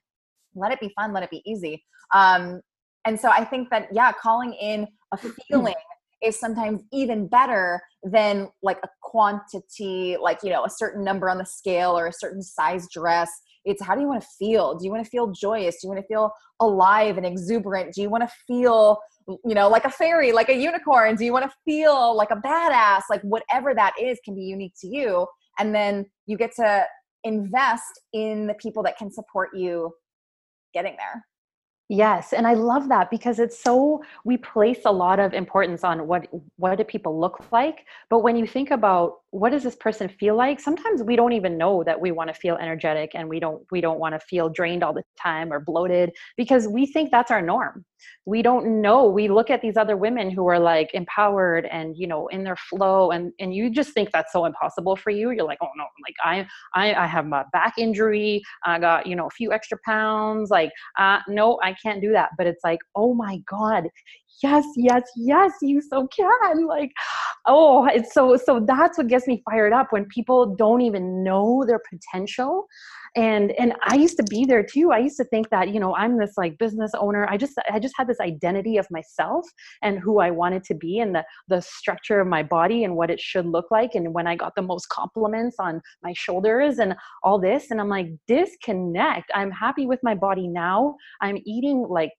Let 0.55 0.71
it 0.71 0.81
be 0.81 0.93
fun, 0.97 1.15
let 1.15 1.23
it 1.23 1.31
be 1.31 1.43
easy. 1.47 1.83
Um, 2.13 2.61
and 3.07 3.19
so 3.19 3.31
I 3.31 3.45
think 3.45 3.71
that 3.71 3.89
yeah, 3.91 4.13
calling 4.13 4.53
in 4.53 4.87
a 5.13 5.19
feeling 5.49 5.75
is 6.23 6.39
sometimes 6.39 6.83
even 6.93 7.27
better 7.27 7.81
than 8.03 8.49
like 8.63 8.79
a 8.83 8.89
quantity, 9.01 10.19
like 10.21 10.41
you 10.43 10.51
know, 10.51 10.67
a 10.67 10.71
certain 10.71 11.03
number 11.03 11.31
on 11.31 11.39
the 11.39 11.47
scale 11.47 11.99
or 11.99 12.09
a 12.09 12.13
certain 12.13 12.43
size 12.43 12.87
dress 12.93 13.31
it's 13.65 13.83
how 13.83 13.95
do 13.95 14.01
you 14.01 14.09
want 14.09 14.23
to 14.23 14.29
feel? 14.39 14.77
Do 14.77 14.85
you 14.85 14.91
want 14.91 15.05
to 15.05 15.11
feel 15.11 15.31
joyous? 15.33 15.77
Do 15.81 15.87
you 15.87 15.89
want 15.91 16.01
to 16.01 16.07
feel 16.07 16.33
alive 16.61 17.17
and 17.17 17.27
exuberant? 17.27 17.95
Do 17.95 18.03
you 18.03 18.11
want 18.11 18.23
to 18.23 18.35
feel, 18.47 18.99
you 19.29 19.55
know, 19.55 19.69
like 19.69 19.85
a 19.85 19.91
fairy, 19.91 20.33
like 20.33 20.49
a 20.49 20.55
unicorn? 20.55 21.17
Do 21.17 21.25
you 21.25 21.33
want 21.33 21.45
to 21.45 21.57
feel 21.65 22.17
like 22.17 22.31
a 22.31 22.37
badass? 22.37 23.03
Like 23.11 23.23
whatever 23.23 23.75
that 23.75 23.95
is 24.01 24.19
can 24.25 24.35
be 24.35 24.43
unique 24.43 24.75
to 24.81 24.89
you. 24.89 25.27
And 25.59 25.75
then 25.75 26.07
you 26.27 26.37
get 26.37 26.53
to 26.57 26.85
invest 27.25 28.01
in 28.13 28.47
the 28.47 28.55
people 28.55 28.83
that 28.85 28.97
can 28.97 29.13
support 29.13 29.51
you 29.55 29.93
getting 30.73 30.97
there. 30.97 31.25
Yes, 31.93 32.33
and 32.33 32.47
I 32.47 32.55
love 32.55 32.89
that 32.91 33.11
because 33.11 33.41
it's 33.41 33.61
so 33.61 34.01
we 34.25 34.37
place 34.37 34.79
a 34.85 34.93
lot 34.93 35.19
of 35.19 35.35
importance 35.35 35.83
on 35.83 36.07
what 36.07 36.29
what 36.57 36.79
do 36.79 36.85
people 36.85 37.19
look 37.19 37.51
like, 37.51 37.85
but 38.09 38.21
when 38.21 38.37
you 38.37 38.47
think 38.47 38.71
about 38.71 39.15
what 39.31 39.51
does 39.51 39.65
this 39.65 39.75
person 39.75 40.09
feel 40.09 40.37
like, 40.37 40.61
sometimes 40.61 41.03
we 41.03 41.17
don't 41.17 41.33
even 41.33 41.59
know 41.59 41.83
that 41.83 42.01
we 42.01 42.13
want 42.13 42.29
to 42.29 42.35
feel 42.35 42.55
energetic 42.59 43.11
and 43.17 43.29
we 43.29 43.41
don't 43.41 43.65
we 43.73 43.81
don't 43.81 43.99
want 43.99 44.15
to 44.15 44.21
feel 44.21 44.49
drained 44.49 44.85
all 44.85 44.93
the 44.95 45.03
time 45.21 45.53
or 45.53 45.59
bloated 45.59 46.13
because 46.37 46.69
we 46.69 46.87
think 46.87 47.11
that's 47.11 47.33
our 47.33 47.43
norm 47.43 47.85
we 48.27 48.43
don't 48.43 48.81
know. 48.81 49.09
We 49.09 49.29
look 49.29 49.51
at 49.51 49.63
these 49.63 49.77
other 49.77 49.97
women 49.97 50.31
who 50.31 50.47
are 50.49 50.59
like 50.59 50.91
empowered 50.95 51.67
and 51.67 51.97
you 51.97 52.07
know 52.07 52.29
in 52.29 52.45
their 52.45 52.57
flow 52.57 53.11
and 53.11 53.33
and 53.39 53.55
you 53.55 53.71
just 53.71 53.93
think 53.93 54.11
that's 54.13 54.33
so 54.33 54.45
impossible 54.45 54.97
for 54.97 55.11
you. 55.11 55.31
You're 55.31 55.47
like 55.47 55.59
oh 55.63 55.69
no 55.77 55.85
like 56.07 56.15
i 56.25 56.47
i, 56.75 56.95
I 56.95 57.07
have 57.07 57.27
my 57.27 57.45
back 57.53 57.75
injury. 57.79 58.43
I 58.65 58.79
got 58.79 59.07
you 59.07 59.17
know 59.17 59.27
a 59.27 59.31
few 59.31 59.53
extra 59.53 59.79
pounds. 59.85 60.51
Like 60.51 60.71
uh 60.99 61.21
no 61.29 61.59
i 61.63 61.75
can't 61.83 62.01
do 62.01 62.13
that. 62.13 62.31
But 62.37 62.47
it's 62.47 62.63
like 62.65 62.81
oh 62.97 63.15
my 63.15 63.39
god. 63.49 63.85
Yes 64.43 64.67
yes 64.77 65.03
yes 65.17 65.53
you 65.63 65.81
so 65.81 66.07
can. 66.09 66.67
Like 66.67 66.93
oh 67.47 67.87
it's 67.87 68.15
so 68.15 68.37
so 68.37 68.61
that's 68.67 68.99
what 68.99 69.09
gets 69.09 69.27
me 69.27 69.43
fired 69.51 69.73
up 69.73 69.89
when 69.91 70.07
people 70.07 70.55
don't 70.55 70.83
even 70.83 71.23
know 71.23 71.65
their 71.67 71.81
potential 71.91 72.67
and 73.17 73.53
and 73.53 73.75
i 73.83 73.95
used 73.95 74.17
to 74.17 74.23
be 74.25 74.45
there 74.45 74.63
too. 74.63 74.93
I 74.93 74.99
used 74.99 75.17
to 75.17 75.25
think 75.25 75.51
that 75.51 75.73
you 75.73 75.81
know 75.81 75.95
i'm 75.97 76.19
this 76.19 76.35
like 76.37 76.59
business 76.59 76.93
owner. 76.99 77.27
I 77.29 77.37
just 77.37 77.55
i 77.71 77.79
just 77.79 77.95
had 77.97 78.07
this 78.07 78.21
identity 78.21 78.77
of 78.77 78.87
myself 78.91 79.47
and 79.83 79.99
who 79.99 80.21
i 80.21 80.31
wanted 80.31 80.65
to 80.65 80.75
be 80.75 81.01
and 81.01 81.15
the 81.15 81.25
the 81.49 81.61
structure 81.61 82.21
of 82.21 82.29
my 82.29 82.43
body 82.43 82.85
and 82.85 82.97
what 82.97 83.11
it 83.11 83.21
should 83.21 83.47
look 83.47 83.67
like 83.71 83.95
and 83.95 84.15
when 84.15 84.27
i 84.27 84.37
got 84.37 84.55
the 84.55 84.63
most 84.63 84.89
compliments 84.89 85.57
on 85.59 85.81
my 86.03 86.13
shoulders 86.15 86.79
and 86.79 86.95
all 87.23 87.41
this. 87.41 87.71
And 87.71 87.81
i'm 87.81 87.89
like 87.89 88.09
disconnect. 88.27 89.31
I'm 89.35 89.51
happy 89.51 89.87
with 89.87 90.01
my 90.03 90.15
body 90.15 90.47
now. 90.49 90.97
I'm 91.21 91.39
eating 91.45 91.87
like 91.89 92.13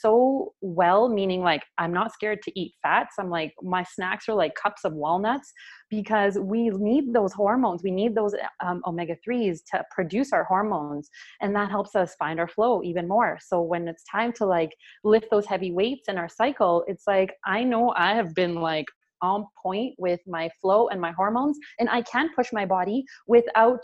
so 0.00 0.52
well 0.60 1.08
meaning 1.08 1.40
like 1.40 1.62
i'm 1.78 1.92
not 1.92 2.12
scared 2.12 2.40
to 2.42 2.60
eat 2.60 2.74
fats. 2.82 3.16
I'm 3.18 3.30
like 3.30 3.54
my 3.62 3.84
snacks 3.84 4.28
are 4.28 4.34
like 4.34 4.54
cups 4.54 4.84
of 4.84 4.92
walnuts 4.92 5.52
because 5.90 6.38
we 6.38 6.70
need 6.70 7.14
those 7.14 7.32
hormones. 7.32 7.82
We 7.82 7.90
need 7.90 8.14
those 8.14 8.34
um, 8.64 8.82
omega-3s 8.86 9.60
to 9.72 9.84
produce 9.90 10.32
our 10.32 10.44
hormones 10.44 11.08
and 11.40 11.54
that 11.56 11.70
helps 11.70 11.94
us 11.94 12.14
find 12.18 12.38
our 12.38 12.48
flow 12.48 12.82
even 12.82 13.08
more. 13.08 13.38
So 13.40 13.62
when 13.62 13.88
it's 13.88 14.04
time 14.04 14.32
to 14.34 14.46
like 14.46 14.70
lift 15.04 15.26
those 15.30 15.46
heavy 15.46 15.72
weights 15.72 16.08
in 16.08 16.18
our 16.18 16.28
cycle 16.28 16.84
it's 16.86 17.04
like 17.06 17.34
i 17.44 17.62
know 17.62 17.92
i 17.96 18.14
have 18.14 18.34
been 18.34 18.56
like 18.56 18.86
on 19.22 19.46
point 19.62 19.94
with 19.98 20.20
my 20.26 20.48
flow 20.60 20.88
and 20.88 21.00
my 21.00 21.12
hormones 21.12 21.58
and 21.78 21.88
i 21.90 22.02
can 22.02 22.28
push 22.34 22.48
my 22.52 22.64
body 22.64 23.04
without 23.26 23.80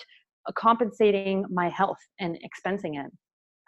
compensating 0.56 1.44
my 1.50 1.68
health 1.68 1.98
and 2.20 2.38
expensing 2.46 3.02
it 3.04 3.10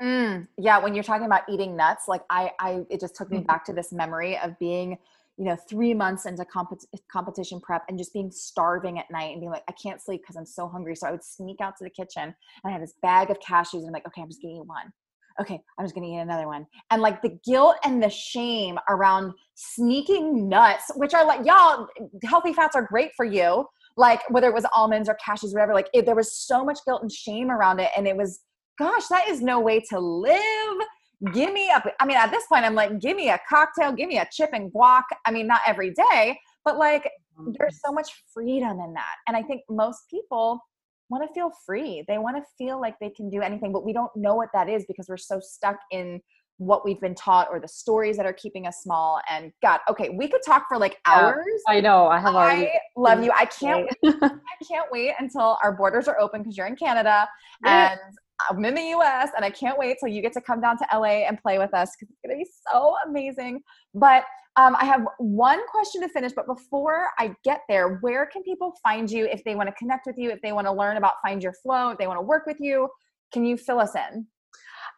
Mm, 0.00 0.46
yeah, 0.58 0.78
when 0.78 0.94
you're 0.94 1.04
talking 1.04 1.26
about 1.26 1.42
eating 1.48 1.76
nuts, 1.76 2.04
like 2.06 2.22
I, 2.28 2.52
I, 2.60 2.84
it 2.90 3.00
just 3.00 3.16
took 3.16 3.30
me 3.30 3.38
mm-hmm. 3.38 3.46
back 3.46 3.64
to 3.66 3.72
this 3.72 3.92
memory 3.92 4.38
of 4.38 4.58
being, 4.58 4.98
you 5.38 5.44
know, 5.44 5.56
three 5.68 5.94
months 5.94 6.26
into 6.26 6.44
comp- 6.44 6.80
competition 7.10 7.60
prep 7.60 7.82
and 7.88 7.98
just 7.98 8.12
being 8.12 8.30
starving 8.30 8.98
at 8.98 9.10
night 9.10 9.32
and 9.32 9.40
being 9.40 9.50
like, 9.50 9.64
I 9.68 9.72
can't 9.72 10.00
sleep 10.02 10.22
because 10.22 10.36
I'm 10.36 10.46
so 10.46 10.68
hungry. 10.68 10.96
So 10.96 11.06
I 11.06 11.12
would 11.12 11.24
sneak 11.24 11.60
out 11.60 11.76
to 11.78 11.84
the 11.84 11.90
kitchen 11.90 12.22
and 12.24 12.34
I 12.64 12.70
had 12.70 12.82
this 12.82 12.94
bag 13.00 13.30
of 13.30 13.38
cashews 13.40 13.78
and 13.78 13.86
I'm 13.86 13.92
like, 13.92 14.06
okay, 14.06 14.20
I'm 14.20 14.28
just 14.28 14.42
gonna 14.42 14.54
eat 14.54 14.66
one. 14.66 14.92
Okay, 15.40 15.60
I'm 15.78 15.84
just 15.84 15.94
gonna 15.94 16.08
eat 16.08 16.18
another 16.18 16.46
one. 16.46 16.66
And 16.90 17.00
like 17.00 17.22
the 17.22 17.38
guilt 17.44 17.76
and 17.84 18.02
the 18.02 18.10
shame 18.10 18.78
around 18.88 19.32
sneaking 19.54 20.48
nuts, 20.48 20.90
which 20.96 21.14
are 21.14 21.24
like, 21.26 21.44
y'all, 21.46 21.88
healthy 22.24 22.52
fats 22.52 22.76
are 22.76 22.86
great 22.86 23.12
for 23.16 23.24
you. 23.24 23.66
Like 23.98 24.20
whether 24.28 24.48
it 24.48 24.54
was 24.54 24.66
almonds 24.74 25.08
or 25.08 25.16
cashews, 25.26 25.54
whatever, 25.54 25.72
like 25.72 25.88
it, 25.94 26.04
there 26.04 26.14
was 26.14 26.32
so 26.32 26.64
much 26.64 26.80
guilt 26.86 27.00
and 27.00 27.10
shame 27.10 27.50
around 27.50 27.80
it. 27.80 27.90
And 27.96 28.06
it 28.06 28.16
was, 28.16 28.40
gosh, 28.78 29.06
that 29.08 29.28
is 29.28 29.40
no 29.40 29.60
way 29.60 29.80
to 29.90 29.98
live. 29.98 30.86
Give 31.32 31.52
me 31.52 31.70
a 31.70 31.82
i 31.98 32.04
mean 32.04 32.18
at 32.18 32.30
this 32.30 32.44
point 32.46 32.66
i'm 32.66 32.74
like 32.74 33.00
give 33.00 33.16
me 33.16 33.30
a 33.30 33.40
cocktail 33.48 33.90
give 33.90 34.06
me 34.06 34.18
a 34.18 34.28
chip 34.30 34.50
and 34.52 34.70
guac. 34.70 35.04
I 35.24 35.30
mean 35.30 35.46
not 35.46 35.60
every 35.66 35.94
day 35.94 36.38
but 36.62 36.76
like 36.76 37.04
mm-hmm. 37.38 37.52
there's 37.58 37.80
so 37.82 37.90
much 37.90 38.10
freedom 38.34 38.80
in 38.80 38.92
that. 38.92 39.14
And 39.26 39.34
i 39.36 39.42
think 39.42 39.62
most 39.70 40.02
people 40.10 40.60
want 41.08 41.26
to 41.26 41.32
feel 41.32 41.52
free. 41.64 42.04
They 42.08 42.18
want 42.18 42.36
to 42.36 42.42
feel 42.58 42.80
like 42.80 42.96
they 43.00 43.10
can 43.10 43.30
do 43.30 43.40
anything 43.40 43.72
but 43.72 43.84
we 43.84 43.94
don't 43.94 44.14
know 44.14 44.34
what 44.34 44.50
that 44.52 44.68
is 44.68 44.84
because 44.86 45.08
we're 45.08 45.16
so 45.16 45.40
stuck 45.40 45.78
in 45.90 46.20
what 46.58 46.84
we've 46.84 47.00
been 47.00 47.14
taught 47.14 47.48
or 47.50 47.60
the 47.60 47.68
stories 47.68 48.16
that 48.16 48.26
are 48.26 48.32
keeping 48.32 48.66
us 48.66 48.82
small. 48.82 49.20
And 49.30 49.52
god 49.62 49.80
okay 49.88 50.10
we 50.10 50.28
could 50.28 50.42
talk 50.44 50.66
for 50.68 50.76
like 50.76 50.98
hours. 51.06 51.46
Yeah, 51.66 51.76
i 51.76 51.80
know. 51.80 52.08
I 52.08 52.18
have 52.18 52.34
already 52.34 52.66
I 52.66 52.78
love 52.94 53.24
you. 53.24 53.32
I 53.34 53.46
can't 53.46 53.88
i 54.04 54.64
can't 54.68 54.92
wait 54.92 55.14
until 55.18 55.56
our 55.62 55.72
borders 55.72 56.08
are 56.08 56.20
open 56.20 56.42
because 56.42 56.58
you're 56.58 56.66
in 56.66 56.76
canada. 56.76 57.26
Yeah. 57.64 57.92
and 57.92 58.00
I'm 58.48 58.64
in 58.64 58.74
the 58.74 58.88
US 58.98 59.30
and 59.34 59.44
I 59.44 59.50
can't 59.50 59.78
wait 59.78 59.96
till 59.98 60.08
you 60.08 60.22
get 60.22 60.32
to 60.34 60.40
come 60.40 60.60
down 60.60 60.76
to 60.78 60.86
LA 60.92 61.26
and 61.26 61.40
play 61.40 61.58
with 61.58 61.72
us 61.74 61.90
because 61.98 62.12
it's 62.12 62.20
going 62.24 62.38
to 62.38 62.44
be 62.44 62.50
so 62.70 62.94
amazing. 63.06 63.62
But 63.94 64.24
um, 64.56 64.74
I 64.76 64.84
have 64.86 65.06
one 65.18 65.60
question 65.68 66.00
to 66.02 66.08
finish, 66.08 66.32
but 66.34 66.46
before 66.46 67.08
I 67.18 67.34
get 67.44 67.60
there, 67.68 67.96
where 67.96 68.24
can 68.26 68.42
people 68.42 68.74
find 68.82 69.10
you 69.10 69.26
if 69.26 69.44
they 69.44 69.54
want 69.54 69.68
to 69.68 69.74
connect 69.74 70.06
with 70.06 70.16
you, 70.16 70.30
if 70.30 70.40
they 70.40 70.52
want 70.52 70.66
to 70.66 70.72
learn 70.72 70.96
about 70.96 71.14
Find 71.22 71.42
Your 71.42 71.52
Flow, 71.52 71.90
if 71.90 71.98
they 71.98 72.06
want 72.06 72.18
to 72.18 72.22
work 72.22 72.46
with 72.46 72.58
you? 72.58 72.88
Can 73.32 73.44
you 73.44 73.58
fill 73.58 73.78
us 73.78 73.94
in? 73.94 74.26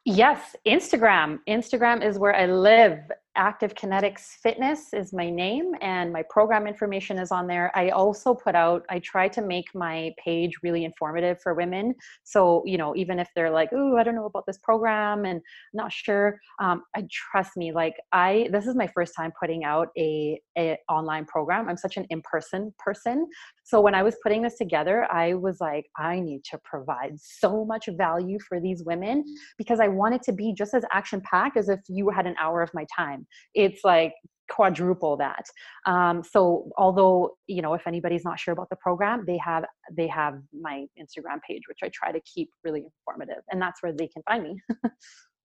Yes, 0.05 0.55
Instagram. 0.67 1.41
Instagram 1.49 2.07
is 2.07 2.19
where 2.19 2.35
I 2.35 2.47
live. 2.47 3.01
Active 3.39 3.75
Kinetics 3.75 4.37
Fitness 4.43 4.93
is 4.93 5.13
my 5.13 5.31
name, 5.31 5.73
and 5.81 6.13
my 6.13 6.25
program 6.29 6.67
information 6.67 7.21
is 7.21 7.31
on 7.31 7.47
there. 7.47 7.71
I 7.73 7.91
also 7.91 8.35
put 8.35 8.57
out, 8.57 8.85
I 8.91 8.99
try 8.99 9.29
to 9.29 9.41
make 9.41 9.73
my 9.77 10.13
page 10.23 10.55
really 10.65 10.85
informative 10.85 11.41
for 11.41 11.55
women. 11.55 11.95
So, 12.25 12.65
you 12.67 12.77
know, 12.77 12.97
even 12.97 13.21
if 13.21 13.29
they're 13.37 13.51
like, 13.51 13.69
oh, 13.73 13.97
I 13.97 14.03
don't 14.03 14.17
know 14.17 14.27
about 14.27 14.45
this 14.45 14.59
program 14.59 15.25
and 15.25 15.41
not 15.73 15.93
sure, 15.93 16.41
um, 16.61 16.83
I 16.97 17.05
trust 17.13 17.57
me, 17.57 17.71
like, 17.71 17.95
I, 18.11 18.49
this 18.51 18.67
is 18.67 18.75
my 18.75 18.89
first 18.89 19.15
time 19.17 19.31
putting 19.41 19.63
out 19.63 19.91
a, 19.97 20.41
a 20.59 20.77
online 20.89 21.25
program. 21.25 21.69
I'm 21.69 21.77
such 21.77 21.97
an 21.97 22.07
in 22.11 22.21
person 22.23 22.75
person. 22.77 23.29
So, 23.63 23.81
when 23.81 23.95
I 23.95 24.03
was 24.03 24.17
putting 24.21 24.43
this 24.43 24.59
together, 24.59 25.07
I 25.13 25.35
was 25.35 25.61
like, 25.61 25.87
I 25.97 26.19
need 26.19 26.43
to 26.51 26.59
provide 26.65 27.13
so 27.21 27.65
much 27.65 27.89
value 27.97 28.41
for 28.41 28.59
these 28.59 28.83
women 28.83 29.25
because 29.57 29.79
I 29.79 29.87
want 29.87 30.17
it 30.17 30.23
to 30.25 30.33
be 30.33 30.53
just 30.53 30.75
as 30.75 30.83
action 30.93 31.21
packed 31.21 31.57
as 31.57 31.69
if 31.69 31.79
you 31.89 32.11
had 32.11 32.27
an 32.27 32.35
hour 32.41 32.63
of 32.63 32.75
my 32.75 32.85
time 32.97 33.27
it's 33.55 33.85
like 33.85 34.15
quadruple 34.49 35.17
that. 35.19 35.45
Um, 35.87 36.23
so 36.23 36.71
although 36.77 37.37
you 37.47 37.63
know 37.63 37.75
if 37.75 37.87
anybody's 37.87 38.25
not 38.25 38.41
sure 38.41 38.53
about 38.53 38.71
the 38.71 38.77
program 38.77 39.25
they 39.27 39.39
have 39.39 39.65
they 39.93 40.07
have 40.09 40.41
my 40.59 40.87
instagram 41.01 41.41
page 41.47 41.63
which 41.69 41.79
i 41.83 41.91
try 41.93 42.13
to 42.13 42.21
keep 42.21 42.51
really 42.65 42.85
informative 42.85 43.43
and 43.51 43.61
that's 43.61 43.83
where 43.83 43.93
they 43.93 44.09
can 44.09 44.23
find 44.23 44.43
me. 44.45 44.61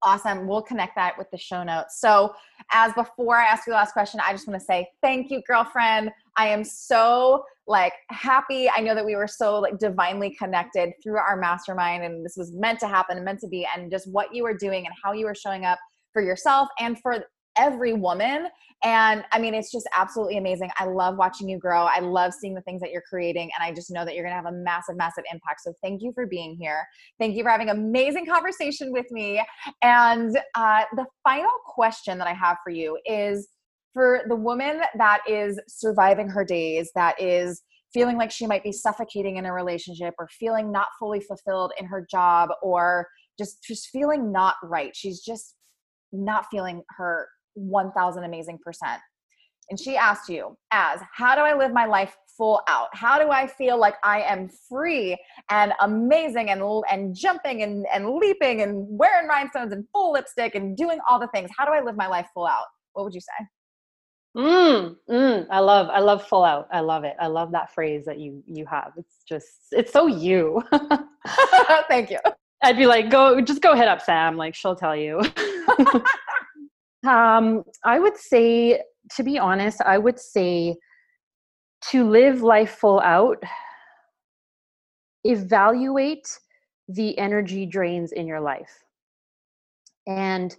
Awesome. 0.06 0.50
We'll 0.50 0.62
connect 0.62 0.98
that 0.98 1.18
with 1.18 1.32
the 1.32 1.38
show 1.38 1.64
notes. 1.64 2.02
So 2.02 2.34
as 2.74 2.92
before 2.92 3.38
i 3.38 3.46
ask 3.46 3.66
you 3.66 3.72
the 3.72 3.78
last 3.78 3.94
question 3.94 4.20
i 4.20 4.34
just 4.34 4.46
want 4.46 4.60
to 4.60 4.66
say 4.66 4.86
thank 5.02 5.32
you 5.32 5.42
girlfriend. 5.48 6.12
I 6.36 6.50
am 6.50 6.66
so 6.66 7.46
like 7.68 7.94
happy. 8.10 8.70
I 8.70 8.82
know 8.82 8.96
that 8.96 9.06
we 9.06 9.16
were 9.16 9.30
so 9.30 9.60
like 9.60 9.78
divinely 9.78 10.36
connected 10.38 10.92
through 11.02 11.20
our 11.20 11.38
mastermind 11.38 12.04
and 12.04 12.26
this 12.26 12.36
was 12.36 12.52
meant 12.52 12.82
to 12.82 12.88
happen 12.90 13.16
and 13.16 13.24
meant 13.24 13.40
to 13.40 13.48
be 13.48 13.66
and 13.74 13.90
just 13.90 14.12
what 14.12 14.36
you 14.36 14.44
were 14.44 14.54
doing 14.54 14.86
and 14.86 14.94
how 15.02 15.14
you 15.14 15.26
were 15.26 15.36
showing 15.36 15.64
up 15.64 15.80
for 16.12 16.22
yourself 16.22 16.68
and 16.80 17.00
for 17.00 17.24
every 17.58 17.94
woman. 17.94 18.48
And 18.84 19.24
I 19.32 19.40
mean, 19.40 19.54
it's 19.54 19.72
just 19.72 19.88
absolutely 19.96 20.38
amazing. 20.38 20.70
I 20.78 20.86
love 20.86 21.18
watching 21.18 21.48
you 21.48 21.58
grow. 21.58 21.84
I 21.86 22.00
love 22.00 22.34
seeing 22.34 22.54
the 22.54 22.62
things 22.62 22.82
that 22.82 22.92
you're 22.92 23.04
creating. 23.08 23.50
And 23.58 23.64
I 23.64 23.74
just 23.74 23.92
know 23.92 24.04
that 24.04 24.14
you're 24.14 24.26
going 24.26 24.36
to 24.36 24.44
have 24.44 24.54
a 24.54 24.58
massive, 24.58 24.98
massive 24.98 25.24
impact. 25.32 25.62
So 25.62 25.74
thank 25.82 26.02
you 26.02 26.12
for 26.14 26.26
being 26.26 26.58
here. 26.60 26.86
Thank 27.18 27.36
you 27.36 27.44
for 27.44 27.50
having 27.50 27.70
amazing 27.70 28.26
conversation 28.26 28.92
with 28.92 29.10
me. 29.10 29.42
And 29.82 30.38
uh, 30.56 30.84
the 30.96 31.06
final 31.24 31.52
question 31.66 32.18
that 32.18 32.28
I 32.28 32.34
have 32.34 32.58
for 32.64 32.72
you 32.72 33.00
is 33.06 33.48
for 33.94 34.24
the 34.28 34.36
woman 34.36 34.82
that 34.98 35.22
is 35.30 35.60
surviving 35.68 36.28
her 36.28 36.44
days, 36.44 36.92
that 36.96 37.22
is 37.22 37.62
feeling 37.94 38.18
like 38.18 38.32
she 38.32 38.48
might 38.48 38.64
be 38.64 38.72
suffocating 38.72 39.38
in 39.38 39.46
a 39.46 39.54
relationship 39.54 40.16
or 40.18 40.28
feeling 40.28 40.72
not 40.72 40.88
fully 41.00 41.20
fulfilled 41.20 41.72
in 41.80 41.86
her 41.86 42.06
job 42.10 42.50
or 42.62 43.08
just 43.38 43.64
just 43.64 43.90
feeling 43.90 44.32
not 44.32 44.56
right. 44.64 44.96
She's 44.96 45.22
just 45.22 45.56
not 46.12 46.46
feeling 46.52 46.84
her 46.98 47.28
1000 47.56 48.24
amazing 48.24 48.60
percent. 48.64 49.02
And 49.70 49.80
she 49.80 49.96
asked 49.96 50.30
you, 50.30 50.58
Az 50.72 51.00
how 51.14 51.36
do 51.36 51.42
I 51.42 51.56
live 51.56 51.72
my 51.72 51.86
life 51.86 52.16
full 52.38 52.62
out? 52.68 52.90
How 52.94 53.18
do 53.18 53.32
I 53.32 53.48
feel 53.48 53.80
like 53.80 53.96
I 54.04 54.22
am 54.22 54.50
free 54.70 55.18
and 55.50 55.74
amazing 55.80 56.50
and 56.50 56.62
and 56.92 57.16
jumping 57.16 57.64
and, 57.64 57.86
and 57.94 58.10
leaping 58.10 58.62
and 58.62 58.86
wearing 58.90 59.28
rhinestones 59.28 59.72
and 59.72 59.86
full 59.94 60.14
lipstick 60.14 60.56
and 60.56 60.76
doing 60.76 61.00
all 61.10 61.20
the 61.20 61.28
things? 61.28 61.50
How 61.58 61.66
do 61.66 61.72
I 61.72 61.82
live 61.82 61.96
my 61.96 62.08
life 62.08 62.28
full 62.34 62.46
out? 62.46 62.66
What 62.94 63.06
would 63.06 63.14
you 63.14 63.22
say? 63.22 63.46
Mm, 64.36 64.96
mm, 65.10 65.48
I 65.52 65.60
love, 65.60 65.90
I 65.90 66.00
love 66.00 66.28
full 66.28 66.44
out. 66.44 66.68
I 66.72 66.80
love 66.80 67.04
it. 67.04 67.16
I 67.20 67.28
love 67.28 67.52
that 67.52 67.72
phrase 67.72 68.04
that 68.06 68.18
you 68.20 68.44
you 68.48 68.66
have. 68.66 68.92
It's 68.98 69.24
just, 69.28 69.48
it's 69.72 69.94
so 69.94 70.08
you. 70.08 70.64
Thank 71.88 72.10
you. 72.10 72.18
I'd 72.64 72.78
be 72.78 72.88
like, 72.88 73.10
go, 73.10 73.42
just 73.42 73.62
go 73.62 73.76
hit 73.76 73.88
up 73.88 74.02
Sam. 74.02 74.36
Like 74.36 74.56
she'll 74.56 74.76
tell 74.76 74.96
you. 74.96 75.22
Um, 77.06 77.64
I 77.84 78.00
would 78.00 78.18
say, 78.18 78.82
to 79.16 79.24
be 79.24 79.38
honest, 79.38 79.82
I 79.82 79.98
would 79.98 80.20
say 80.20 80.78
to 81.90 82.10
live 82.10 82.42
life 82.42 82.72
full 82.72 83.02
out, 83.02 83.44
evaluate 85.24 86.40
the 86.88 87.18
energy 87.18 87.66
drains 87.66 88.12
in 88.12 88.28
your 88.28 88.42
life. 88.42 88.84
And 90.08 90.56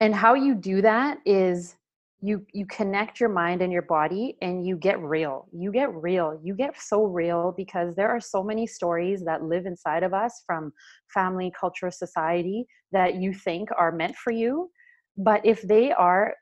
and 0.00 0.14
how 0.14 0.34
you 0.34 0.54
do 0.54 0.82
that 0.82 1.18
is 1.24 1.76
you 2.20 2.44
you 2.52 2.66
connect 2.66 3.20
your 3.20 3.28
mind 3.28 3.62
and 3.62 3.72
your 3.72 3.82
body 3.82 4.36
and 4.42 4.66
you 4.66 4.76
get 4.76 5.00
real. 5.00 5.46
You 5.52 5.72
get 5.72 5.92
real. 5.94 6.38
You 6.42 6.54
get 6.54 6.80
so 6.80 7.04
real 7.04 7.52
because 7.56 7.94
there 7.94 8.08
are 8.10 8.20
so 8.20 8.42
many 8.42 8.66
stories 8.66 9.24
that 9.24 9.42
live 9.42 9.66
inside 9.66 10.02
of 10.02 10.14
us 10.14 10.42
from 10.46 10.72
family 11.12 11.52
culture 11.58 11.90
society 11.90 12.66
that 12.92 13.16
you 13.16 13.34
think 13.34 13.68
are 13.76 13.92
meant 13.92 14.16
for 14.16 14.32
you 14.32 14.70
but 15.16 15.44
if 15.44 15.62
they 15.62 15.92
are 15.92 16.34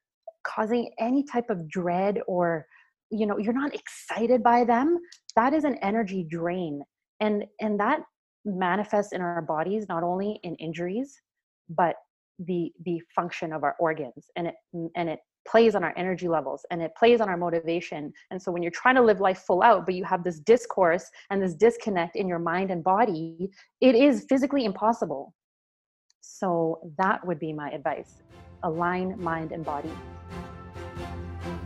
causing 0.47 0.91
any 0.99 1.25
type 1.25 1.51
of 1.51 1.69
dread 1.69 2.21
or 2.27 2.67
you 3.11 3.27
know 3.27 3.39
you're 3.39 3.53
not 3.53 3.75
excited 3.75 4.43
by 4.43 4.65
them 4.65 4.99
that 5.37 5.53
is 5.53 5.65
an 5.65 5.77
energy 5.83 6.25
drain 6.29 6.83
and 7.21 7.45
and 7.61 7.79
that 7.79 8.01
manifests 8.45 9.13
in 9.13 9.21
our 9.21 9.43
bodies 9.43 9.87
not 9.89 10.03
only 10.03 10.41
in 10.43 10.55
injuries 10.57 11.21
but 11.69 11.97
the 12.47 12.73
the 12.85 13.01
function 13.15 13.53
of 13.53 13.65
our 13.65 13.77
organs 13.79 14.31
and 14.37 14.47
it 14.47 14.55
and 14.97 15.09
it 15.09 15.19
plays 15.49 15.75
on 15.75 15.83
our 15.83 15.95
energy 15.97 16.29
levels 16.29 16.65
and 16.71 16.83
it 16.83 16.93
plays 16.99 17.21
on 17.21 17.29
our 17.29 17.37
motivation 17.37 18.13
and 18.31 18.41
so 18.41 18.53
when 18.53 18.63
you're 18.63 18.71
trying 18.71 18.95
to 18.95 19.03
live 19.03 19.21
life 19.21 19.39
full 19.47 19.63
out 19.63 19.85
but 19.85 19.95
you 19.95 20.05
have 20.05 20.23
this 20.23 20.41
discourse 20.41 21.11
and 21.31 21.43
this 21.43 21.55
disconnect 21.55 22.17
in 22.17 22.29
your 22.29 22.39
mind 22.39 22.71
and 22.71 22.85
body 22.85 23.51
it 23.81 23.95
is 23.95 24.25
physically 24.29 24.65
impossible. 24.65 25.35
So 26.21 26.81
that 26.99 27.27
would 27.27 27.39
be 27.39 27.53
my 27.53 27.71
advice 27.71 28.23
align 28.63 29.21
mind 29.23 29.53
and 29.53 29.65
body. 29.65 29.93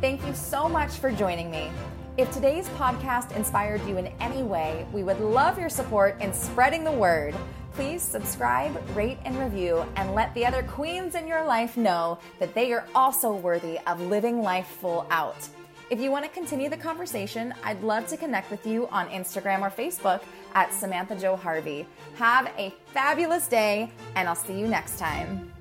Thank 0.01 0.25
you 0.27 0.35
so 0.35 0.69
much 0.69 0.91
for 0.93 1.11
joining 1.11 1.51
me. 1.51 1.71
If 2.17 2.31
today's 2.31 2.69
podcast 2.71 3.35
inspired 3.35 3.85
you 3.87 3.97
in 3.97 4.07
any 4.21 4.43
way, 4.43 4.87
we 4.93 5.03
would 5.03 5.19
love 5.19 5.59
your 5.59 5.69
support 5.69 6.21
in 6.21 6.33
spreading 6.33 6.85
the 6.85 6.93
word. 6.93 7.35
Please 7.73 8.03
subscribe, 8.03 8.81
rate, 8.97 9.19
and 9.25 9.37
review, 9.37 9.85
and 9.97 10.15
let 10.15 10.33
the 10.35 10.47
other 10.47 10.63
queens 10.63 11.17
in 11.17 11.27
your 11.27 11.45
life 11.45 11.77
know 11.77 12.19
that 12.39 12.55
they 12.55 12.73
are 12.73 12.87
also 12.95 13.35
worthy 13.35 13.79
of 13.87 14.01
living 14.01 14.43
life 14.43 14.67
full 14.67 15.07
out. 15.11 15.49
If 15.91 16.01
you 16.01 16.11
want 16.11 16.25
to 16.25 16.31
continue 16.31 16.69
the 16.69 16.77
conversation, 16.77 17.53
I'd 17.65 17.83
love 17.83 18.07
to 18.09 18.17
connect 18.17 18.51
with 18.51 18.67
you 18.67 18.89
on 18.89 19.09
Instagram 19.09 19.63
or 19.63 19.71
Facebook 19.71 20.23
at 20.55 20.73
Samantha 20.73 21.17
Jo 21.17 21.37
Harvey. 21.37 21.87
Have 22.17 22.47
a 22.57 22.73
fabulous 22.87 23.49
day, 23.49 23.91
and 24.15 24.29
I'll 24.29 24.35
see 24.35 24.59
you 24.59 24.69
next 24.69 24.99
time. 24.99 25.54